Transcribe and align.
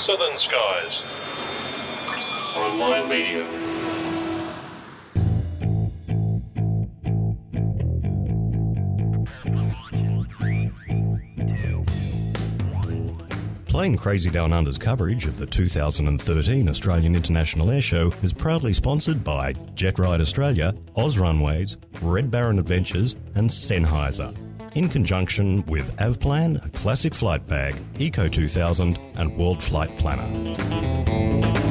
Southern 0.00 0.38
Skies. 0.38 1.02
Or 2.56 2.62
online 2.62 3.06
media. 3.10 3.46
Plane 13.66 13.96
Crazy 13.98 14.30
Down 14.30 14.54
Under's 14.54 14.78
coverage 14.78 15.26
of 15.26 15.36
the 15.36 15.44
2013 15.44 16.70
Australian 16.70 17.14
International 17.14 17.70
Air 17.70 17.82
Show 17.82 18.10
is 18.22 18.32
proudly 18.32 18.72
sponsored 18.72 19.22
by 19.22 19.52
Jet 19.74 19.98
Ride 19.98 20.22
Australia, 20.22 20.74
Oz 20.96 21.18
Runways, 21.18 21.76
Red 22.00 22.30
Baron 22.30 22.58
Adventures, 22.58 23.16
and 23.34 23.50
Sennheiser. 23.50 24.34
In 24.74 24.88
conjunction 24.88 25.64
with 25.66 25.96
Avplan, 25.96 26.64
a 26.64 26.68
classic 26.70 27.12
flight 27.14 27.44
bag, 27.46 27.74
Eco 27.98 28.28
2000, 28.28 28.98
and 29.16 29.36
World 29.36 29.60
Flight 29.62 29.96
Planner. 29.98 31.69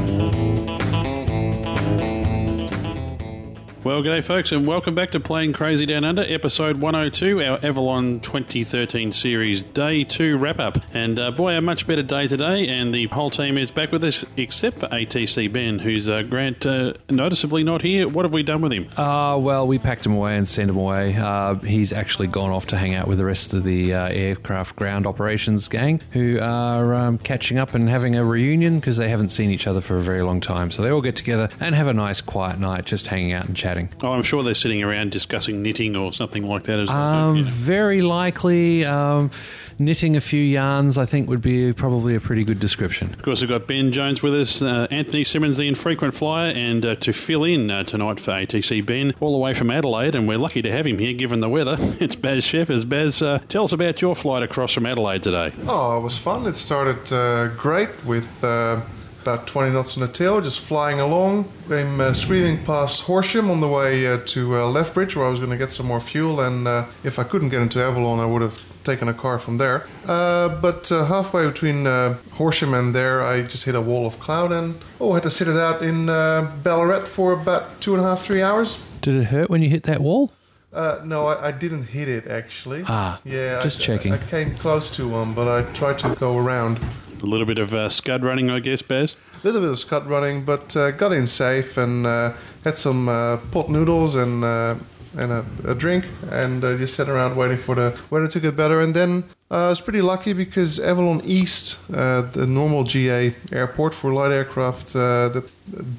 Well, 3.82 4.04
g'day, 4.04 4.22
folks, 4.22 4.52
and 4.52 4.68
welcome 4.68 4.94
back 4.94 5.12
to 5.12 5.22
Plane 5.22 5.54
Crazy 5.54 5.86
Down 5.86 6.04
Under, 6.04 6.22
episode 6.28 6.82
102, 6.82 7.42
our 7.42 7.60
Avalon 7.64 8.20
2013 8.20 9.14
series, 9.14 9.64
day 9.64 10.04
two 10.04 10.38
wrap 10.38 10.60
up. 10.60 10.80
And 10.94 11.18
uh, 11.18 11.32
boy, 11.32 11.54
a 11.54 11.62
much 11.62 11.88
better 11.88 12.04
day 12.04 12.28
today, 12.28 12.68
and 12.68 12.94
the 12.94 13.08
whole 13.08 13.30
team 13.30 13.58
is 13.58 13.72
back 13.72 13.94
with 13.94 14.04
us, 14.04 14.26
except 14.36 14.80
for 14.80 14.88
ATC 14.90 15.54
Ben, 15.54 15.80
who's 15.80 16.10
uh, 16.10 16.24
Grant 16.24 16.66
uh, 16.66 16.96
noticeably 17.10 17.64
not 17.64 17.82
here. 17.82 18.10
What 18.10 18.26
have 18.26 18.34
we 18.34 18.44
done 18.44 18.60
with 18.60 18.74
him? 18.74 18.90
Uh, 18.98 19.38
well, 19.38 19.66
we 19.66 19.80
packed 19.80 20.06
him 20.06 20.12
away 20.12 20.36
and 20.36 20.46
sent 20.46 20.70
him 20.70 20.76
away. 20.76 21.16
Uh, 21.16 21.56
he's 21.56 21.94
actually 21.94 22.28
gone 22.28 22.52
off 22.52 22.66
to 22.68 22.78
hang 22.78 22.96
out 22.96 23.08
with 23.08 23.18
the 23.18 23.26
rest 23.26 23.54
of 23.54 23.64
the 23.64 23.94
uh, 23.94 24.10
aircraft 24.10 24.76
ground 24.76 25.08
operations 25.08 25.70
gang, 25.70 26.02
who 26.12 26.38
are 26.42 26.94
um, 26.94 27.18
catching 27.18 27.58
up 27.58 27.74
and 27.74 27.88
having 27.88 28.18
a 28.18 28.26
reunion 28.26 28.82
because 28.82 28.98
they 28.98 29.08
haven't 29.08 29.30
seen 29.30 29.50
each 29.52 29.68
other 29.68 29.80
for 29.80 29.96
a 29.96 30.02
very 30.02 30.22
long 30.22 30.42
time. 30.42 30.70
So 30.70 30.82
they 30.82 30.90
all 30.90 31.02
get 31.02 31.16
together 31.16 31.48
and 31.62 31.76
have 31.76 31.88
a 31.88 31.94
nice, 31.94 32.20
quiet 32.20 32.60
night, 32.60 32.84
just 32.84 33.08
hanging 33.08 33.32
out 33.32 33.46
and 33.46 33.56
chatting. 33.56 33.69
Oh, 34.02 34.12
I'm 34.12 34.24
sure 34.24 34.44
they're 34.44 34.54
sitting 34.54 34.84
around 34.84 35.12
discussing 35.12 35.62
knitting 35.62 35.96
or 35.96 36.12
something 36.14 36.48
like 36.48 36.64
that 36.64 36.80
as 36.80 36.90
well. 36.90 36.98
Um, 36.98 37.38
Yeah. 37.38 37.44
Very 37.46 38.02
likely, 38.02 38.86
um, 38.86 39.32
knitting 39.78 40.16
a 40.18 40.22
few 40.22 40.42
yarns. 40.42 40.98
I 40.98 41.06
think 41.06 41.30
would 41.30 41.42
be 41.42 41.72
probably 41.74 42.16
a 42.16 42.20
pretty 42.20 42.44
good 42.44 42.60
description. 42.60 43.14
Of 43.14 43.22
course, 43.22 43.42
we've 43.42 43.50
got 43.50 43.68
Ben 43.68 43.92
Jones 43.92 44.22
with 44.22 44.34
us, 44.34 44.62
uh, 44.62 44.88
Anthony 44.92 45.24
Simmons, 45.24 45.58
the 45.58 45.68
infrequent 45.68 46.14
flyer, 46.14 46.52
and 46.54 46.86
uh, 46.86 46.96
to 46.96 47.14
fill 47.14 47.44
in 47.44 47.72
uh, 47.72 47.84
tonight 47.84 48.20
for 48.20 48.32
ATC 48.32 48.86
Ben, 48.86 49.14
all 49.20 49.32
the 49.32 49.38
way 49.40 49.54
from 49.54 49.72
Adelaide, 49.72 50.16
and 50.16 50.28
we're 50.28 50.38
lucky 50.38 50.62
to 50.62 50.72
have 50.72 50.86
him 50.86 50.98
here 51.00 51.14
given 51.14 51.40
the 51.40 51.50
weather. 51.50 51.78
It's 52.00 52.16
Baz 52.16 52.44
Sheffers. 52.46 52.86
Baz, 52.88 53.22
uh, 53.22 53.40
tell 53.50 53.64
us 53.66 53.72
about 53.74 54.02
your 54.02 54.16
flight 54.16 54.42
across 54.44 54.74
from 54.74 54.86
Adelaide 54.86 55.22
today. 55.24 55.52
Oh, 55.68 55.98
it 55.98 56.02
was 56.02 56.18
fun. 56.18 56.46
It 56.48 56.56
started 56.56 57.12
uh, 57.14 57.48
great 57.56 57.90
with 58.06 58.44
uh, 58.44 58.82
about 59.22 59.48
20 59.48 59.74
knots 59.74 59.98
on 59.98 60.02
the 60.02 60.08
tail, 60.08 60.42
just 60.42 60.60
flying 60.60 61.00
along. 61.00 61.46
Came 61.68 62.00
uh, 62.00 62.14
screaming 62.14 62.64
past 62.66 63.02
Horsham 63.02 63.50
on 63.50 63.62
the 63.62 63.68
way 63.68 64.08
uh, 64.08 64.20
to 64.28 64.58
uh, 64.58 64.68
Lethbridge, 64.68 65.16
where 65.16 65.26
I 65.26 65.30
was 65.30 65.40
going 65.40 65.52
to 65.52 65.58
get 65.58 65.72
some 65.72 65.86
more 65.86 66.02
fuel. 66.02 66.42
And 66.42 66.68
uh, 66.68 66.86
if 67.04 67.20
I 67.20 67.24
couldn't 67.24 67.50
get 67.50 67.62
into 67.62 67.84
Avalon, 67.84 68.20
I 68.20 68.26
would 68.26 68.42
have 68.42 68.62
taken 68.84 69.08
a 69.08 69.14
car 69.14 69.40
from 69.40 69.58
there. 69.58 69.88
Uh, 70.08 70.50
but 70.50 70.92
uh, 70.92 71.06
halfway 71.06 71.46
between 71.46 71.86
uh, 71.86 72.18
Horsham 72.34 72.74
and 72.74 72.94
there, 72.94 73.24
I 73.24 73.42
just 73.44 73.66
hit 73.66 73.76
a 73.76 73.82
wall 73.82 74.06
of 74.06 74.20
cloud 74.20 74.52
and 74.52 74.76
oh, 75.00 75.12
I 75.12 75.16
had 75.16 75.24
to 75.24 75.32
sit 75.32 75.48
it 75.48 75.58
out 75.58 75.82
in 75.82 76.10
uh, 76.10 76.52
Ballarat 76.64 77.06
for 77.06 77.34
about 77.34 77.82
two 77.82 77.94
and 77.96 78.04
a 78.04 78.08
half, 78.08 78.22
three 78.22 78.42
hours. 78.42 78.80
Did 79.02 79.16
it 79.16 79.26
hurt 79.26 79.50
when 79.50 79.62
you 79.62 79.70
hit 79.70 79.84
that 79.84 80.02
wall? 80.02 80.32
Uh, 80.72 81.00
no, 81.04 81.26
I, 81.26 81.48
I 81.48 81.52
didn't 81.52 81.84
hit 81.84 82.08
it 82.08 82.28
actually. 82.28 82.84
Ah, 82.86 83.20
yeah, 83.26 83.62
just 83.62 83.82
I, 83.82 83.84
checking. 83.84 84.14
I 84.14 84.18
came 84.18 84.56
close 84.56 84.90
to 84.92 85.08
one, 85.08 85.34
but 85.34 85.48
I 85.48 85.72
tried 85.74 86.00
to 86.00 86.16
go 86.16 86.38
around. 86.38 86.80
A 87.22 87.26
little 87.26 87.46
bit 87.46 87.60
of 87.60 87.74
uh, 87.74 87.90
scud 87.90 88.24
running, 88.24 88.50
I 88.50 88.60
guess, 88.60 88.82
Baz. 88.82 89.16
A 89.44 89.48
little 89.48 89.62
bit 89.62 89.70
of 89.70 89.80
scud 89.80 90.08
running, 90.08 90.46
but 90.46 90.76
uh, 90.76 90.92
got 90.92 91.12
in 91.12 91.28
safe 91.28 91.78
and 91.78 92.06
uh, 92.06 92.34
had 92.64 92.78
some 92.78 93.10
uh, 93.10 93.38
pot 93.52 93.70
noodles 93.70 94.16
and 94.16 94.44
uh, 94.44 94.76
and 95.18 95.32
a, 95.32 95.44
a 95.66 95.74
drink, 95.74 96.06
and 96.32 96.64
uh, 96.64 96.78
just 96.78 96.96
sat 96.96 97.10
around 97.10 97.36
waiting 97.36 97.58
for 97.58 97.74
the 97.74 98.00
weather 98.12 98.28
to 98.28 98.40
get 98.40 98.56
better. 98.56 98.80
And 98.80 98.96
then 98.96 99.24
I 99.50 99.68
was 99.68 99.82
pretty 99.82 100.04
lucky 100.04 100.34
because 100.34 100.80
Avalon 100.80 101.22
East, 101.26 101.80
the 101.88 102.46
normal 102.48 102.84
GA 102.84 103.34
airport 103.52 103.96
for 103.96 104.14
light 104.14 104.32
aircraft 104.32 104.94
that 104.94 105.50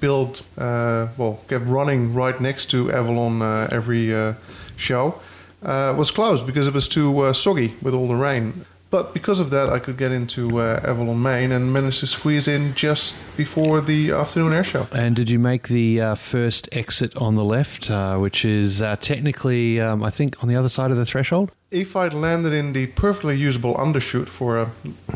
built, 0.00 0.42
well, 0.56 1.40
kept 1.48 1.66
running 1.66 2.14
right 2.14 2.40
next 2.40 2.66
to 2.70 2.92
Avalon 2.92 3.42
every 3.72 4.36
show, 4.76 5.20
uh, 5.62 5.94
was 5.96 6.10
closed 6.10 6.46
because 6.46 6.66
it 6.66 6.74
was 6.74 6.88
too 6.88 7.20
uh, 7.20 7.32
soggy 7.32 7.74
with 7.82 7.94
all 7.94 8.08
the 8.08 8.14
rain. 8.14 8.64
But 8.90 9.14
because 9.14 9.38
of 9.38 9.50
that, 9.50 9.68
I 9.68 9.78
could 9.78 9.96
get 9.96 10.10
into 10.10 10.60
uh, 10.60 10.80
Avalon, 10.82 11.22
Main, 11.22 11.52
and 11.52 11.72
managed 11.72 12.00
to 12.00 12.08
squeeze 12.08 12.48
in 12.48 12.74
just 12.74 13.36
before 13.36 13.80
the 13.80 14.10
afternoon 14.10 14.52
air 14.52 14.64
show. 14.64 14.88
And 14.90 15.14
did 15.14 15.30
you 15.30 15.38
make 15.38 15.68
the 15.68 16.00
uh, 16.00 16.14
first 16.16 16.68
exit 16.72 17.16
on 17.16 17.36
the 17.36 17.44
left, 17.44 17.88
uh, 17.88 18.16
which 18.16 18.44
is 18.44 18.82
uh, 18.82 18.96
technically, 18.96 19.80
um, 19.80 20.02
I 20.02 20.10
think, 20.10 20.42
on 20.42 20.48
the 20.48 20.56
other 20.56 20.68
side 20.68 20.90
of 20.90 20.96
the 20.96 21.06
threshold? 21.06 21.52
If 21.70 21.94
I'd 21.94 22.14
landed 22.14 22.52
in 22.52 22.72
the 22.72 22.88
perfectly 22.88 23.36
usable 23.36 23.74
undershoot 23.76 24.26
for 24.26 24.58
a 24.58 24.70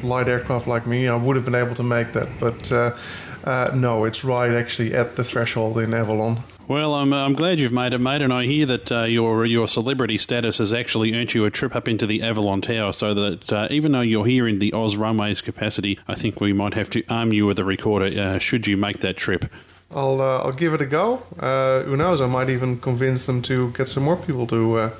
light 0.04 0.28
aircraft 0.28 0.68
like 0.68 0.86
me, 0.86 1.08
I 1.08 1.16
would 1.16 1.34
have 1.34 1.44
been 1.44 1.56
able 1.56 1.74
to 1.74 1.82
make 1.82 2.12
that. 2.12 2.28
But 2.38 2.70
uh, 2.70 2.96
uh, 3.42 3.72
no, 3.74 4.04
it's 4.04 4.22
right 4.24 4.52
actually 4.52 4.94
at 4.94 5.16
the 5.16 5.24
threshold 5.24 5.78
in 5.78 5.92
Avalon. 5.92 6.38
Well, 6.66 6.94
I'm, 6.94 7.12
I'm 7.12 7.34
glad 7.34 7.58
you've 7.58 7.72
made 7.72 7.92
it, 7.92 7.98
mate, 7.98 8.22
and 8.22 8.32
I 8.32 8.46
hear 8.46 8.64
that 8.64 8.90
uh, 8.90 9.02
your 9.02 9.44
your 9.44 9.68
celebrity 9.68 10.16
status 10.16 10.58
has 10.58 10.72
actually 10.72 11.14
earned 11.14 11.34
you 11.34 11.44
a 11.44 11.50
trip 11.50 11.76
up 11.76 11.88
into 11.88 12.06
the 12.06 12.22
Avalon 12.22 12.62
Tower, 12.62 12.94
so 12.94 13.12
that 13.12 13.52
uh, 13.52 13.68
even 13.70 13.92
though 13.92 14.00
you're 14.00 14.24
here 14.24 14.48
in 14.48 14.60
the 14.60 14.72
Oz 14.72 14.96
Runways 14.96 15.42
capacity, 15.42 15.98
I 16.08 16.14
think 16.14 16.40
we 16.40 16.54
might 16.54 16.72
have 16.72 16.88
to 16.90 17.04
arm 17.10 17.34
you 17.34 17.44
with 17.44 17.58
a 17.58 17.64
recorder 17.64 18.06
uh, 18.18 18.38
should 18.38 18.66
you 18.66 18.78
make 18.78 19.00
that 19.00 19.18
trip. 19.18 19.44
I'll 19.90 20.22
uh, 20.22 20.38
I'll 20.38 20.52
give 20.52 20.72
it 20.72 20.80
a 20.80 20.86
go. 20.86 21.22
Uh, 21.38 21.82
who 21.82 21.98
knows? 21.98 22.22
I 22.22 22.26
might 22.26 22.48
even 22.48 22.80
convince 22.80 23.26
them 23.26 23.42
to 23.42 23.70
get 23.72 23.88
some 23.88 24.02
more 24.02 24.16
people 24.16 24.46
to 24.46 24.78
uh, 24.78 24.90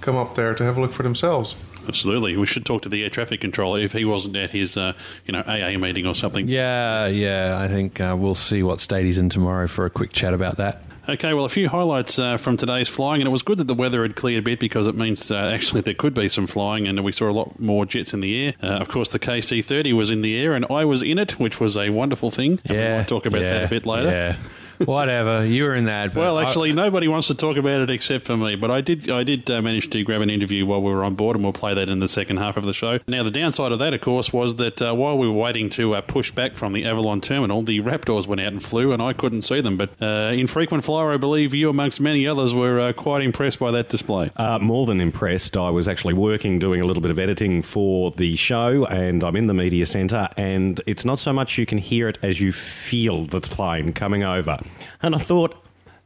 come 0.00 0.16
up 0.16 0.34
there 0.34 0.54
to 0.54 0.64
have 0.64 0.78
a 0.78 0.80
look 0.80 0.92
for 0.92 1.02
themselves. 1.02 1.56
Absolutely, 1.86 2.38
we 2.38 2.46
should 2.46 2.64
talk 2.64 2.80
to 2.82 2.88
the 2.88 3.02
air 3.02 3.10
traffic 3.10 3.42
controller 3.42 3.80
if 3.80 3.92
he 3.92 4.06
wasn't 4.06 4.36
at 4.36 4.50
his 4.50 4.78
uh, 4.78 4.94
you 5.26 5.32
know 5.32 5.40
AA 5.40 5.76
meeting 5.76 6.06
or 6.06 6.14
something. 6.14 6.48
Yeah, 6.48 7.06
yeah. 7.08 7.58
I 7.60 7.68
think 7.68 8.00
uh, 8.00 8.16
we'll 8.18 8.34
see 8.34 8.62
what 8.62 8.80
state 8.80 9.04
he's 9.04 9.18
in 9.18 9.28
tomorrow 9.28 9.68
for 9.68 9.84
a 9.84 9.90
quick 9.90 10.14
chat 10.14 10.32
about 10.32 10.56
that. 10.56 10.82
Okay, 11.08 11.34
well, 11.34 11.44
a 11.44 11.48
few 11.48 11.68
highlights 11.68 12.16
uh, 12.16 12.36
from 12.36 12.56
today's 12.56 12.88
flying, 12.88 13.20
and 13.20 13.26
it 13.26 13.32
was 13.32 13.42
good 13.42 13.58
that 13.58 13.66
the 13.66 13.74
weather 13.74 14.02
had 14.02 14.14
cleared 14.14 14.38
a 14.38 14.42
bit 14.42 14.60
because 14.60 14.86
it 14.86 14.94
means 14.94 15.32
uh, 15.32 15.36
actually 15.36 15.80
there 15.80 15.94
could 15.94 16.14
be 16.14 16.28
some 16.28 16.46
flying, 16.46 16.86
and 16.86 17.02
we 17.02 17.10
saw 17.10 17.28
a 17.28 17.32
lot 17.32 17.58
more 17.58 17.84
jets 17.84 18.14
in 18.14 18.20
the 18.20 18.46
air. 18.46 18.54
Uh, 18.62 18.66
of 18.78 18.88
course, 18.88 19.08
the 19.10 19.18
KC 19.18 19.64
30 19.64 19.92
was 19.94 20.10
in 20.10 20.22
the 20.22 20.40
air, 20.40 20.54
and 20.54 20.64
I 20.70 20.84
was 20.84 21.02
in 21.02 21.18
it, 21.18 21.40
which 21.40 21.58
was 21.58 21.76
a 21.76 21.90
wonderful 21.90 22.30
thing. 22.30 22.60
And 22.66 22.76
we 22.76 22.82
Yeah, 22.84 22.98
might 22.98 23.08
talk 23.08 23.26
about 23.26 23.40
yeah, 23.42 23.54
that 23.54 23.64
a 23.64 23.68
bit 23.68 23.84
later. 23.84 24.10
Yeah, 24.10 24.36
whatever. 24.84 25.44
You 25.44 25.64
were 25.64 25.74
in 25.74 25.84
that. 25.86 26.14
But 26.14 26.20
Well, 26.20 26.38
I- 26.38 26.44
actually, 26.44 26.72
nobody 26.72 27.08
wants 27.08 27.28
to 27.28 27.34
talk 27.34 27.56
about 27.56 27.80
it 27.80 27.90
except 27.90 28.24
for 28.24 28.36
me. 28.36 28.56
But 28.56 28.70
I 28.70 28.80
did, 28.80 29.10
I 29.10 29.22
did 29.24 29.50
uh, 29.50 29.62
manage 29.62 29.90
to 29.90 30.02
grab 30.04 30.20
an 30.20 30.30
interview 30.30 30.66
while 30.66 30.82
we 30.82 30.92
were 30.92 31.04
on 31.04 31.14
board, 31.14 31.36
and 31.36 31.44
we'll 31.44 31.52
play 31.52 31.74
that 31.74 31.88
in 31.88 32.00
the 32.00 32.08
second 32.08 32.38
half 32.38 32.56
of 32.56 32.64
the 32.64 32.72
show. 32.72 32.98
Now, 33.06 33.22
the 33.22 33.30
downside 33.30 33.72
of 33.72 33.78
that, 33.78 33.94
of 33.94 34.00
course, 34.00 34.32
was 34.32 34.56
that 34.56 34.80
uh, 34.82 34.94
while 34.94 35.16
we 35.18 35.26
were 35.26 35.32
waiting 35.34 35.70
to 35.70 35.94
uh, 35.94 36.00
push 36.00 36.30
back 36.30 36.54
from 36.54 36.72
the 36.72 36.84
Avalon 36.84 37.20
terminal, 37.20 37.62
the 37.62 37.80
Raptors 37.80 38.26
went 38.26 38.40
out 38.40 38.52
and 38.52 38.62
flew, 38.62 38.92
and 38.92 39.02
I 39.02 39.12
couldn't 39.12 39.42
see 39.42 39.60
them. 39.60 39.76
But 39.76 39.90
uh, 40.00 40.32
in 40.34 40.46
frequent 40.46 40.84
flyer, 40.84 41.12
I 41.12 41.16
believe 41.16 41.54
you, 41.54 41.70
amongst 41.70 42.00
many 42.00 42.26
others, 42.26 42.54
were 42.54 42.80
uh, 42.80 42.92
quite 42.92 43.22
impressed 43.22 43.58
by 43.58 43.70
that 43.72 43.88
display. 43.88 44.30
Uh, 44.36 44.58
more 44.58 44.86
than 44.86 45.00
impressed. 45.00 45.56
I 45.56 45.70
was 45.70 45.88
actually 45.88 46.14
working, 46.14 46.58
doing 46.58 46.80
a 46.80 46.84
little 46.84 47.02
bit 47.02 47.10
of 47.10 47.18
editing 47.18 47.62
for 47.62 48.10
the 48.12 48.36
show, 48.36 48.84
and 48.86 49.22
I'm 49.24 49.36
in 49.36 49.46
the 49.46 49.54
media 49.54 49.86
centre, 49.86 50.28
and 50.36 50.80
it's 50.86 51.04
not 51.04 51.18
so 51.18 51.32
much 51.32 51.58
you 51.58 51.66
can 51.66 51.78
hear 51.78 52.08
it 52.08 52.18
as 52.22 52.40
you 52.40 52.52
feel 52.52 53.24
the 53.24 53.40
plane 53.40 53.92
coming 53.92 54.22
over. 54.24 54.58
And 55.02 55.14
I 55.14 55.18
thought, 55.18 55.62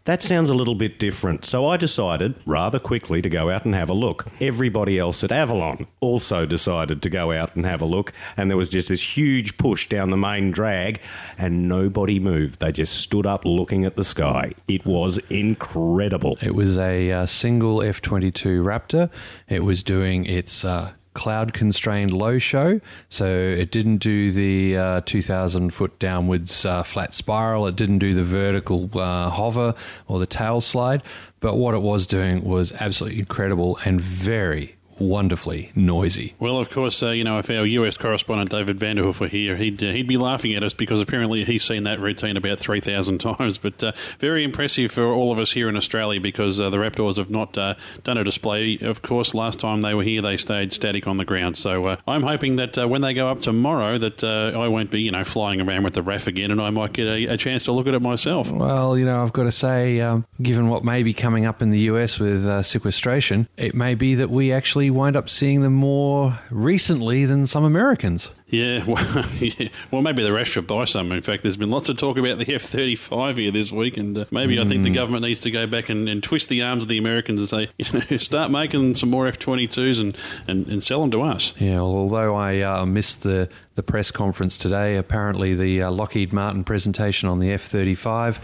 that 0.07 0.23
sounds 0.23 0.51
a 0.51 0.55
little 0.55 0.77
bit 0.77 1.01
different. 1.01 1.45
So 1.45 1.69
I 1.69 1.77
decided 1.77 2.37
rather 2.47 2.79
quickly 2.79 3.21
to 3.23 3.29
go 3.29 3.51
out 3.51 3.65
and 3.65 3.75
have 3.75 3.91
a 3.91 3.95
look. 3.95 4.27
Everybody 4.41 5.01
else 5.01 5.25
at 5.25 5.33
Avalon 5.33 5.89
also 5.99 6.47
decided 6.47 7.03
to 7.03 7.11
go 7.11 7.33
out 7.33 7.57
and 7.57 7.67
have 7.67 7.83
a 7.83 7.87
look, 7.87 8.13
and 8.37 8.49
there 8.49 8.57
was 8.57 8.69
just 8.69 8.89
this 8.89 9.17
huge 9.17 9.59
push 9.59 9.89
down 9.89 10.11
the 10.11 10.17
main 10.17 10.53
drag, 10.53 11.01
and 11.37 11.69
nobody 11.69 12.21
moved. 12.21 12.61
They 12.61 12.71
just 12.71 12.95
stood 12.95 13.27
up 13.27 13.45
looking 13.45 13.85
at 13.85 13.97
the 13.97 14.05
sky. 14.05 14.53
It 14.69 14.87
was 14.87 15.19
incredible. 15.29 16.39
It 16.41 16.55
was 16.55 16.79
a 16.79 17.11
uh, 17.11 17.27
single 17.27 17.83
F 17.83 18.01
22 18.01 18.63
Raptor. 18.63 19.11
It 19.49 19.65
was 19.65 19.83
doing 19.83 20.25
its 20.25 20.65
uh, 20.65 20.93
cloud 21.17 21.55
constrained 21.55 22.13
low 22.13 22.39
show. 22.39 22.81
So 23.09 23.27
it 23.27 23.73
didn't 23.73 23.97
do 23.97 24.31
the 24.31 24.77
uh, 24.77 25.01
2,000 25.07 25.71
foot 25.71 25.99
downwards 25.99 26.67
uh, 26.67 26.83
flat 26.83 27.15
spiral. 27.15 27.67
It 27.67 27.75
didn't 27.75 27.99
do 27.99 28.13
the 28.13 28.23
vertical 28.23 28.91
uh, 28.95 29.31
hover 29.31 29.75
or 30.07 30.19
the 30.21 30.27
tail 30.27 30.61
slide. 30.61 31.03
But 31.41 31.57
what 31.57 31.75
it 31.75 31.81
was 31.81 32.07
doing 32.07 32.45
was 32.45 32.71
absolutely 32.73 33.19
incredible 33.19 33.79
and 33.85 33.99
very, 34.01 34.77
wonderfully 34.99 35.71
noisy. 35.75 36.35
Well, 36.39 36.59
of 36.59 36.71
course, 36.71 37.03
uh, 37.03 37.11
you 37.11 37.25
know, 37.25 37.39
if 37.39 37.51
our 37.51 37.67
US 37.67 37.97
correspondent 37.97 38.51
David 38.51 38.79
Vanderhoof 38.79 39.21
were 39.21 39.29
here, 39.29 39.57
he'd, 39.57 39.83
uh, 39.83 39.91
he'd 39.93 40.07
be 40.07 40.17
laughing 40.17 40.55
at 40.55 40.63
us 40.63 40.75
because 40.75 41.01
apparently 41.01 41.45
he's 41.45 41.65
seen 41.65 41.85
that 41.85 42.01
routine 42.01 42.37
about 42.37 42.59
3,000 42.59 43.19
times. 43.37 43.59
But 43.59 43.83
uh, 43.83 43.93
very 44.19 44.45
impressive 44.45 44.93
for 44.93 45.05
all 45.05 45.33
of 45.33 45.39
us 45.39 45.53
here 45.53 45.69
in 45.69 45.77
Australia 45.77 46.21
because 46.21 46.59
uh, 46.61 46.71
the 46.71 46.79
Raptors 46.79 47.17
have 47.17 47.31
not 47.31 47.57
uh, 47.59 47.75
done 48.05 48.19
a 48.19 48.25
display. 48.25 48.79
Of 48.81 49.03
course, 49.03 49.35
last 49.35 49.61
time 49.61 49.83
they 49.83 49.95
were 49.95 50.03
here, 50.03 50.23
they 50.23 50.37
stayed 50.37 50.73
static 50.73 51.07
on 51.07 51.17
the 51.17 51.25
ground. 51.25 51.57
So 51.57 51.87
uh, 51.87 51.97
I'm 52.07 52.23
hoping 52.23 52.57
that 52.57 52.79
uh, 52.79 52.89
when 52.89 53.03
they 53.03 53.15
go 53.15 53.29
up 53.29 53.41
tomorrow, 53.41 53.99
that 53.99 54.23
uh, 54.25 54.59
I 54.59 54.69
won't 54.69 54.91
be, 54.91 55.03
you 55.03 55.11
know, 55.11 55.25
flying 55.25 55.61
around 55.61 55.85
with 55.85 55.95
the 55.95 56.03
RAAF 56.03 56.27
again 56.27 56.51
and 56.51 56.61
I 56.61 56.71
might 56.71 56.93
get 56.93 57.07
a, 57.07 57.27
a 57.27 57.37
chance 57.37 57.65
to 57.65 57.73
look 57.73 57.87
at 57.87 57.95
it 57.95 58.03
myself. 58.03 58.51
Well, 58.51 58.97
you 58.99 59.05
know, 59.05 59.23
I've 59.23 59.33
got 59.33 59.45
to 59.45 59.53
say, 59.53 60.01
um, 60.01 60.27
given 60.41 60.69
what 60.69 60.85
may 60.85 61.03
be 61.03 61.13
coming 61.13 61.47
up 61.47 61.63
in 61.63 61.71
the 61.71 61.81
US 61.81 62.19
with 62.19 62.45
uh, 62.45 62.63
sequestration, 62.63 63.49
it 63.57 63.75
may 63.75 63.95
be 63.95 64.15
that 64.15 64.31
we 64.31 64.53
actually 64.53 64.86
wind 64.91 65.17
up 65.17 65.29
seeing 65.29 65.63
them 65.63 65.75
more 65.75 66.39
recently 66.51 67.25
than 67.25 67.47
some 67.47 67.65
Americans. 67.65 68.31
Yeah, 68.49 68.85
well, 68.87 69.25
yeah. 69.41 69.69
well, 69.91 70.03
maybe 70.03 70.23
the 70.23 70.31
RAAF 70.31 70.47
should 70.47 70.67
buy 70.67 70.85
some. 70.85 71.11
In 71.11 71.23
fact, 71.23 71.43
there's 71.43 71.57
been 71.57 71.71
lots 71.71 71.89
of 71.89 71.97
talk 71.97 72.17
about 72.17 72.39
the 72.39 72.55
F 72.55 72.63
35 72.63 73.39
here 73.39 73.51
this 73.51 73.73
week, 73.73 73.97
and 73.97 74.17
uh, 74.17 74.25
maybe 74.31 74.61
I 74.61 74.65
think 74.65 74.85
the 74.85 74.91
government 74.91 75.25
needs 75.25 75.41
to 75.41 75.51
go 75.51 75.67
back 75.67 75.89
and, 75.89 76.09
and 76.09 76.23
twist 76.23 76.49
the 76.49 76.63
arms 76.63 76.85
of 76.85 76.89
the 76.89 76.99
Americans 76.99 77.41
and 77.41 77.49
say, 77.49 77.71
you 77.79 77.87
know, 77.93 78.17
start 78.19 78.51
making 78.51 78.95
some 78.95 79.11
more 79.11 79.27
F 79.27 79.39
22s 79.39 80.01
and, 80.01 80.17
and, 80.47 80.69
and 80.69 80.83
sell 80.83 81.01
them 81.01 81.11
to 81.11 81.23
us. 81.23 81.55
Yeah, 81.59 81.77
well, 81.77 81.97
although 81.97 82.35
I 82.35 82.61
uh, 82.61 82.87
missed 82.87 83.25
the, 83.25 83.49
the 83.75 83.83
press 83.83 84.13
conference 84.13 84.57
today, 84.59 84.97
apparently 84.97 85.55
the 85.55 85.83
uh, 85.83 85.91
Lockheed 85.91 86.33
Martin 86.33 86.63
presentation 86.63 87.29
on 87.29 87.41
the 87.41 87.51
F 87.51 87.63
35, 87.63 88.41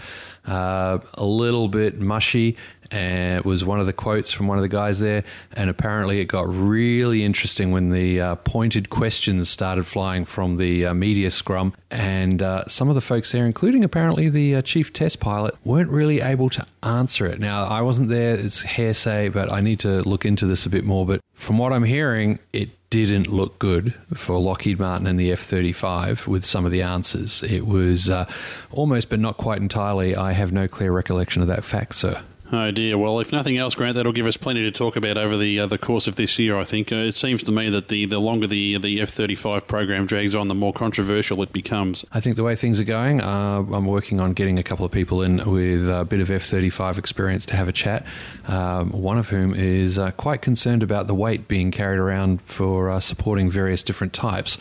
uh, 0.47 0.99
a 1.15 1.25
little 1.25 1.69
bit 1.69 2.01
mushy. 2.01 2.57
And 2.93 3.39
it 3.39 3.45
was 3.45 3.65
one 3.65 3.81
of 3.81 3.87
the 3.87 3.93
quotes 3.93 4.31
from 4.31 4.47
one 4.47 4.59
of 4.59 4.63
the 4.63 4.69
guys 4.69 5.01
there. 5.01 5.25
And 5.53 5.71
apparently, 5.71 6.21
it 6.21 6.27
got 6.27 6.47
really 6.49 7.25
interesting 7.25 7.73
when 7.73 7.91
the 7.91 8.21
uh, 8.21 8.35
pointed 8.37 8.91
questions 8.91 9.49
started 9.49 9.87
flying 9.87 10.27
from 10.27 10.57
the 10.57 10.87
uh, 10.87 10.95
media 10.95 11.31
scrum. 11.31 11.75
And 11.91 12.43
uh, 12.43 12.67
some 12.69 12.89
of 12.89 12.95
the 12.95 13.01
folks 13.01 13.33
there, 13.33 13.47
including 13.47 13.83
apparently 13.83 14.29
the 14.29 14.57
uh, 14.57 14.63
chief 14.63 14.93
test 14.93 15.21
pilot, 15.21 15.55
weren't 15.65 15.91
really 15.91 16.21
able 16.21 16.51
to 16.51 16.67
answer 16.83 17.27
it. 17.27 17.41
Now, 17.41 17.65
I 17.65 17.81
wasn't 17.81 18.09
there, 18.09 18.35
it's 18.35 18.63
hearsay, 18.63 19.31
but 19.31 19.51
I 19.51 19.61
need 19.61 19.81
to 19.81 20.03
look 20.03 20.27
into 20.27 20.47
this 20.47 20.67
a 20.67 20.71
bit 20.71 20.85
more. 20.85 21.07
But 21.07 21.21
from 21.33 21.59
what 21.59 21.73
I'm 21.73 21.85
hearing, 21.85 22.39
it 22.53 22.71
didn't 22.91 23.27
look 23.27 23.59
good 23.59 23.95
for 24.13 24.39
Lockheed 24.39 24.79
Martin 24.79 25.07
and 25.07 25.19
the 25.19 25.33
F 25.33 25.41
35 25.41 26.27
with 26.27 26.45
some 26.45 26.67
of 26.67 26.71
the 26.71 26.83
answers. 26.83 27.43
It 27.43 27.67
was 27.67 28.11
uh, 28.11 28.31
almost, 28.71 29.09
but 29.09 29.19
not 29.19 29.39
quite 29.39 29.63
entirely. 29.63 30.15
I 30.15 30.33
have 30.33 30.53
no 30.53 30.69
clear 30.69 30.93
recollection 30.93 31.41
of 31.41 31.49
that 31.49 31.65
fact, 31.65 31.95
sir. 31.95 32.23
Oh 32.55 32.71
dear. 32.71 32.99
Well, 32.99 33.19
if 33.19 33.33
nothing 33.33 33.57
else, 33.57 33.75
Grant, 33.75 33.95
that'll 33.95 34.13
give 34.13 34.27
us 34.27 34.37
plenty 34.37 34.63
to 34.65 34.71
talk 34.71 34.95
about 34.95 35.17
over 35.17 35.39
the 35.39 35.61
uh, 35.61 35.67
the 35.67 35.79
course 35.79 36.07
of 36.07 36.17
this 36.17 36.39
year. 36.39 36.59
I 36.59 36.65
think 36.65 36.93
uh, 36.93 36.97
it 36.97 37.13
seems 37.13 37.43
to 37.45 37.51
me 37.51 37.71
that 37.71 37.89
the, 37.89 38.05
the 38.05 38.19
longer 38.19 38.47
the 38.47 38.77
the 38.77 39.01
F 39.01 39.09
thirty 39.09 39.35
five 39.35 39.67
program 39.67 40.05
drags 40.05 40.35
on, 40.35 40.49
the 40.49 40.55
more 40.55 40.75
controversial 40.75 41.43
it 41.43 41.51
becomes. 41.55 42.05
I 42.13 42.21
think 42.21 42.37
the 42.37 42.45
way 42.45 42.55
things 42.55 42.79
are 42.79 42.85
going, 42.85 43.23
uh, 43.23 43.65
I'm 43.73 43.87
working 43.87 44.21
on 44.21 44.35
getting 44.35 44.59
a 44.59 44.63
couple 44.63 44.85
of 44.85 44.93
people 44.93 45.23
in 45.23 45.51
with 45.51 45.89
a 45.89 46.05
bit 46.05 46.21
of 46.21 46.31
F 46.31 46.43
35 46.43 46.99
experience 46.99 47.47
to 47.47 47.57
have 47.57 47.69
a 47.69 47.73
chat. 47.73 48.05
Um, 48.47 48.91
one 48.91 49.17
of 49.17 49.31
whom 49.31 49.55
is 49.55 49.99
uh, 49.99 50.11
quite 50.11 50.43
concerned 50.43 50.83
about 50.83 51.07
the 51.07 51.15
weight 51.15 51.49
being 51.49 51.71
carried 51.71 51.99
around 51.99 52.43
for 52.43 52.91
uh, 52.91 53.01
supporting 53.01 53.51
various 53.51 53.83
different 53.83 54.13
types. 54.13 54.59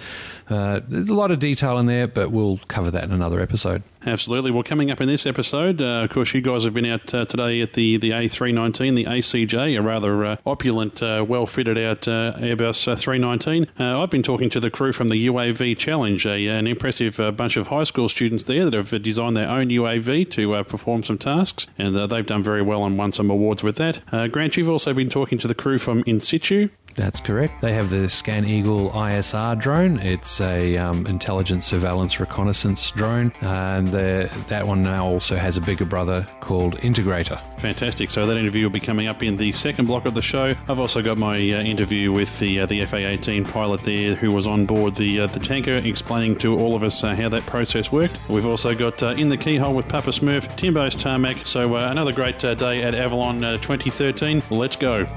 Uh, 0.51 0.81
there's 0.87 1.09
a 1.09 1.13
lot 1.13 1.31
of 1.31 1.39
detail 1.39 1.77
in 1.77 1.85
there, 1.85 2.07
but 2.07 2.31
we'll 2.31 2.59
cover 2.67 2.91
that 2.91 3.03
in 3.03 3.11
another 3.11 3.39
episode. 3.39 3.83
Absolutely. 4.05 4.49
Well, 4.49 4.63
coming 4.63 4.89
up 4.89 4.99
in 4.99 5.07
this 5.07 5.25
episode, 5.25 5.81
uh, 5.81 6.03
of 6.03 6.09
course, 6.09 6.33
you 6.33 6.41
guys 6.41 6.63
have 6.63 6.73
been 6.73 6.85
out 6.85 7.13
uh, 7.13 7.25
today 7.25 7.61
at 7.61 7.73
the, 7.73 7.97
the 7.97 8.09
A319, 8.11 8.95
the 8.95 9.05
ACJ, 9.05 9.77
a 9.77 9.81
rather 9.81 10.25
uh, 10.25 10.35
opulent, 10.45 11.03
uh, 11.03 11.23
well 11.27 11.45
fitted 11.45 11.77
out 11.77 12.07
uh, 12.07 12.33
Airbus 12.37 12.87
uh, 12.87 12.95
319. 12.95 13.67
Uh, 13.79 14.01
I've 14.01 14.09
been 14.09 14.23
talking 14.23 14.49
to 14.49 14.59
the 14.59 14.71
crew 14.71 14.91
from 14.91 15.09
the 15.09 15.27
UAV 15.27 15.77
Challenge, 15.77 16.25
an 16.25 16.65
impressive 16.67 17.17
bunch 17.37 17.57
of 17.57 17.67
high 17.67 17.83
school 17.83 18.09
students 18.09 18.45
there 18.45 18.65
that 18.65 18.73
have 18.73 19.03
designed 19.03 19.37
their 19.37 19.49
own 19.49 19.69
UAV 19.69 20.29
to 20.31 20.63
perform 20.63 21.03
some 21.03 21.17
tasks, 21.17 21.67
and 21.77 21.95
they've 21.95 22.25
done 22.25 22.43
very 22.43 22.61
well 22.61 22.85
and 22.85 22.97
won 22.97 23.11
some 23.11 23.29
awards 23.29 23.63
with 23.63 23.75
that. 23.77 24.01
Grant, 24.31 24.57
you've 24.57 24.69
also 24.69 24.93
been 24.93 25.09
talking 25.09 25.37
to 25.37 25.47
the 25.47 25.55
crew 25.55 25.77
from 25.77 26.03
In 26.07 26.19
Situ. 26.19 26.69
That's 26.95 27.19
correct. 27.19 27.61
They 27.61 27.73
have 27.73 27.89
the 27.89 28.09
Scan 28.09 28.45
Eagle 28.45 28.91
ISR 28.91 29.59
drone. 29.59 29.99
It's 29.99 30.41
a 30.41 30.77
um, 30.77 31.05
intelligence, 31.07 31.65
surveillance, 31.65 32.19
reconnaissance 32.19 32.91
drone, 32.91 33.31
and 33.41 33.87
that 33.89 34.65
one 34.65 34.83
now 34.83 35.05
also 35.05 35.35
has 35.35 35.57
a 35.57 35.61
bigger 35.61 35.85
brother 35.85 36.27
called 36.39 36.77
Integrator. 36.77 37.41
Fantastic. 37.59 38.09
So 38.09 38.25
that 38.25 38.37
interview 38.37 38.63
will 38.63 38.71
be 38.71 38.79
coming 38.79 39.07
up 39.07 39.23
in 39.23 39.37
the 39.37 39.51
second 39.51 39.85
block 39.85 40.05
of 40.05 40.13
the 40.13 40.21
show. 40.21 40.55
I've 40.67 40.79
also 40.79 41.01
got 41.01 41.17
my 41.17 41.35
uh, 41.35 41.61
interview 41.61 42.11
with 42.11 42.39
the 42.39 42.61
uh, 42.61 42.65
the 42.65 42.85
FA-18 42.85 43.49
pilot 43.51 43.81
there, 43.83 44.15
who 44.15 44.31
was 44.31 44.47
on 44.47 44.65
board 44.65 44.95
the 44.95 45.21
uh, 45.21 45.27
the 45.27 45.39
tanker, 45.39 45.73
explaining 45.73 46.37
to 46.39 46.57
all 46.57 46.75
of 46.75 46.83
us 46.83 47.03
uh, 47.03 47.15
how 47.15 47.29
that 47.29 47.45
process 47.45 47.91
worked. 47.91 48.17
We've 48.29 48.47
also 48.47 48.75
got 48.75 49.01
uh, 49.03 49.07
in 49.09 49.29
the 49.29 49.37
keyhole 49.37 49.73
with 49.73 49.87
Papa 49.87 50.09
Smurf, 50.09 50.55
Timbo's 50.57 50.95
tarmac. 50.95 51.45
So 51.45 51.75
uh, 51.75 51.89
another 51.89 52.13
great 52.13 52.39
day 52.39 52.83
at 52.83 52.95
Avalon 52.95 53.43
uh, 53.43 53.57
2013. 53.57 54.43
Let's 54.49 54.75
go. 54.75 55.07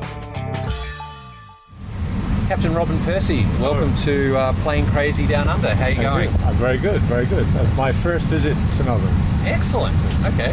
Captain 2.49 2.75
Robin 2.75 2.99
Percy, 3.05 3.47
welcome 3.59 3.95
to 3.97 4.37
uh, 4.37 4.53
Plane 4.63 4.85
Crazy 4.89 5.27
Down 5.27 5.49
Under. 5.49 5.75
How 5.75 5.87
are 5.87 5.91
you 5.91 6.03
going? 6.03 6.29
I'm 6.45 6.55
very 6.57 6.77
good, 6.77 7.01
very 7.03 7.25
good. 7.25 7.47
That's 7.47 7.75
my 7.79 7.91
first 7.91 8.27
visit 8.27 8.55
to 8.75 8.85
Melbourne. 8.85 9.15
Excellent. 9.47 9.97
Okay. 10.27 10.51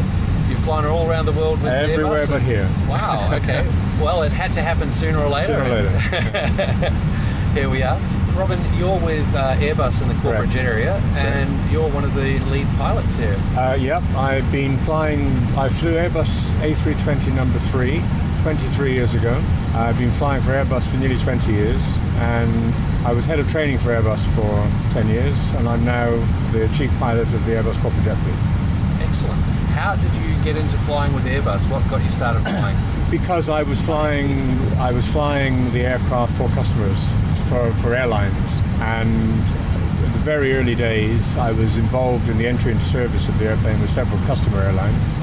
You've 0.48 0.60
flown 0.60 0.86
all 0.86 1.10
around 1.10 1.26
the 1.26 1.34
world 1.34 1.62
with 1.62 1.70
Airbus. 1.70 1.90
Everywhere 1.90 2.26
Airbus? 2.26 2.30
but 2.30 2.42
here. 2.44 2.70
Wow. 2.88 3.30
Okay. 3.34 3.66
well, 4.02 4.24
it 4.24 4.32
had 4.32 4.54
to 4.54 4.62
happen 4.62 4.90
sooner 4.90 5.20
or 5.20 5.28
later. 5.28 5.48
Sooner 5.48 5.64
or 5.64 5.82
later. 5.84 6.90
Here 7.54 7.70
we 7.70 7.84
are. 7.84 8.00
Robin, 8.38 8.60
you're 8.78 9.00
with 9.02 9.28
uh, 9.36 9.56
Airbus 9.56 10.02
in 10.02 10.08
the 10.08 10.14
corporate 10.16 10.50
Correct. 10.50 10.54
jet 10.54 10.66
area, 10.66 10.94
and 11.16 11.72
you're 11.72 11.90
one 11.90 12.06
of 12.06 12.14
the 12.16 12.40
lead 12.40 12.68
pilots 12.78 13.18
here. 13.18 13.38
Uh, 13.58 13.78
yep, 13.78 14.02
I've 14.16 14.50
been 14.54 14.78
flying, 14.80 15.28
I 15.58 15.68
flew 15.68 15.92
Airbus 15.92 16.54
A320 16.62 17.36
number 17.36 17.60
three 17.60 18.02
23 18.42 18.94
years 18.94 19.14
ago. 19.14 19.40
I've 19.76 19.98
been 20.00 20.12
flying 20.12 20.42
for 20.42 20.52
Airbus 20.52 20.88
for 20.90 20.98
nearly 20.98 21.18
20 21.18 21.52
years, 21.52 21.84
and 22.16 22.74
I 23.06 23.14
was 23.14 23.28
head 23.28 23.40
of 23.40 23.48
training 23.48 23.78
for 23.78 23.90
Airbus 23.90 24.26
for 24.34 24.94
10 24.94 25.08
years, 25.10 25.52
and 25.56 25.70
I'm 25.70 25.86
now 25.86 26.10
the 26.52 26.68
chief 26.74 26.92
pilot 26.98 27.28
of 27.34 27.46
the 27.46 27.52
Airbus 27.52 27.80
corporate 27.82 28.04
jet 28.04 28.16
fleet. 28.16 29.08
Excellent. 29.08 29.40
How 29.78 29.96
did 29.96 30.14
you 30.16 30.44
get 30.44 30.58
into 30.58 30.76
flying 30.80 31.14
with 31.14 31.26
Airbus? 31.26 31.70
What 31.70 31.88
got 31.92 32.04
you 32.04 32.10
started 32.10 32.42
flying? 32.42 32.78
Because 33.12 33.50
I 33.50 33.64
was 33.64 33.82
flying, 33.82 34.58
I 34.78 34.94
was 34.94 35.06
flying 35.06 35.70
the 35.74 35.82
aircraft 35.82 36.32
for 36.38 36.48
customers, 36.52 37.06
for, 37.50 37.70
for 37.82 37.94
airlines, 37.94 38.62
and 38.80 39.10
in 39.10 40.12
the 40.14 40.24
very 40.24 40.54
early 40.56 40.76
days, 40.76 41.36
I 41.36 41.52
was 41.52 41.76
involved 41.76 42.30
in 42.30 42.38
the 42.38 42.48
entry 42.48 42.72
into 42.72 42.86
service 42.86 43.28
of 43.28 43.38
the 43.38 43.50
airplane 43.50 43.82
with 43.82 43.90
several 43.90 44.18
customer 44.26 44.62
airlines. 44.62 45.14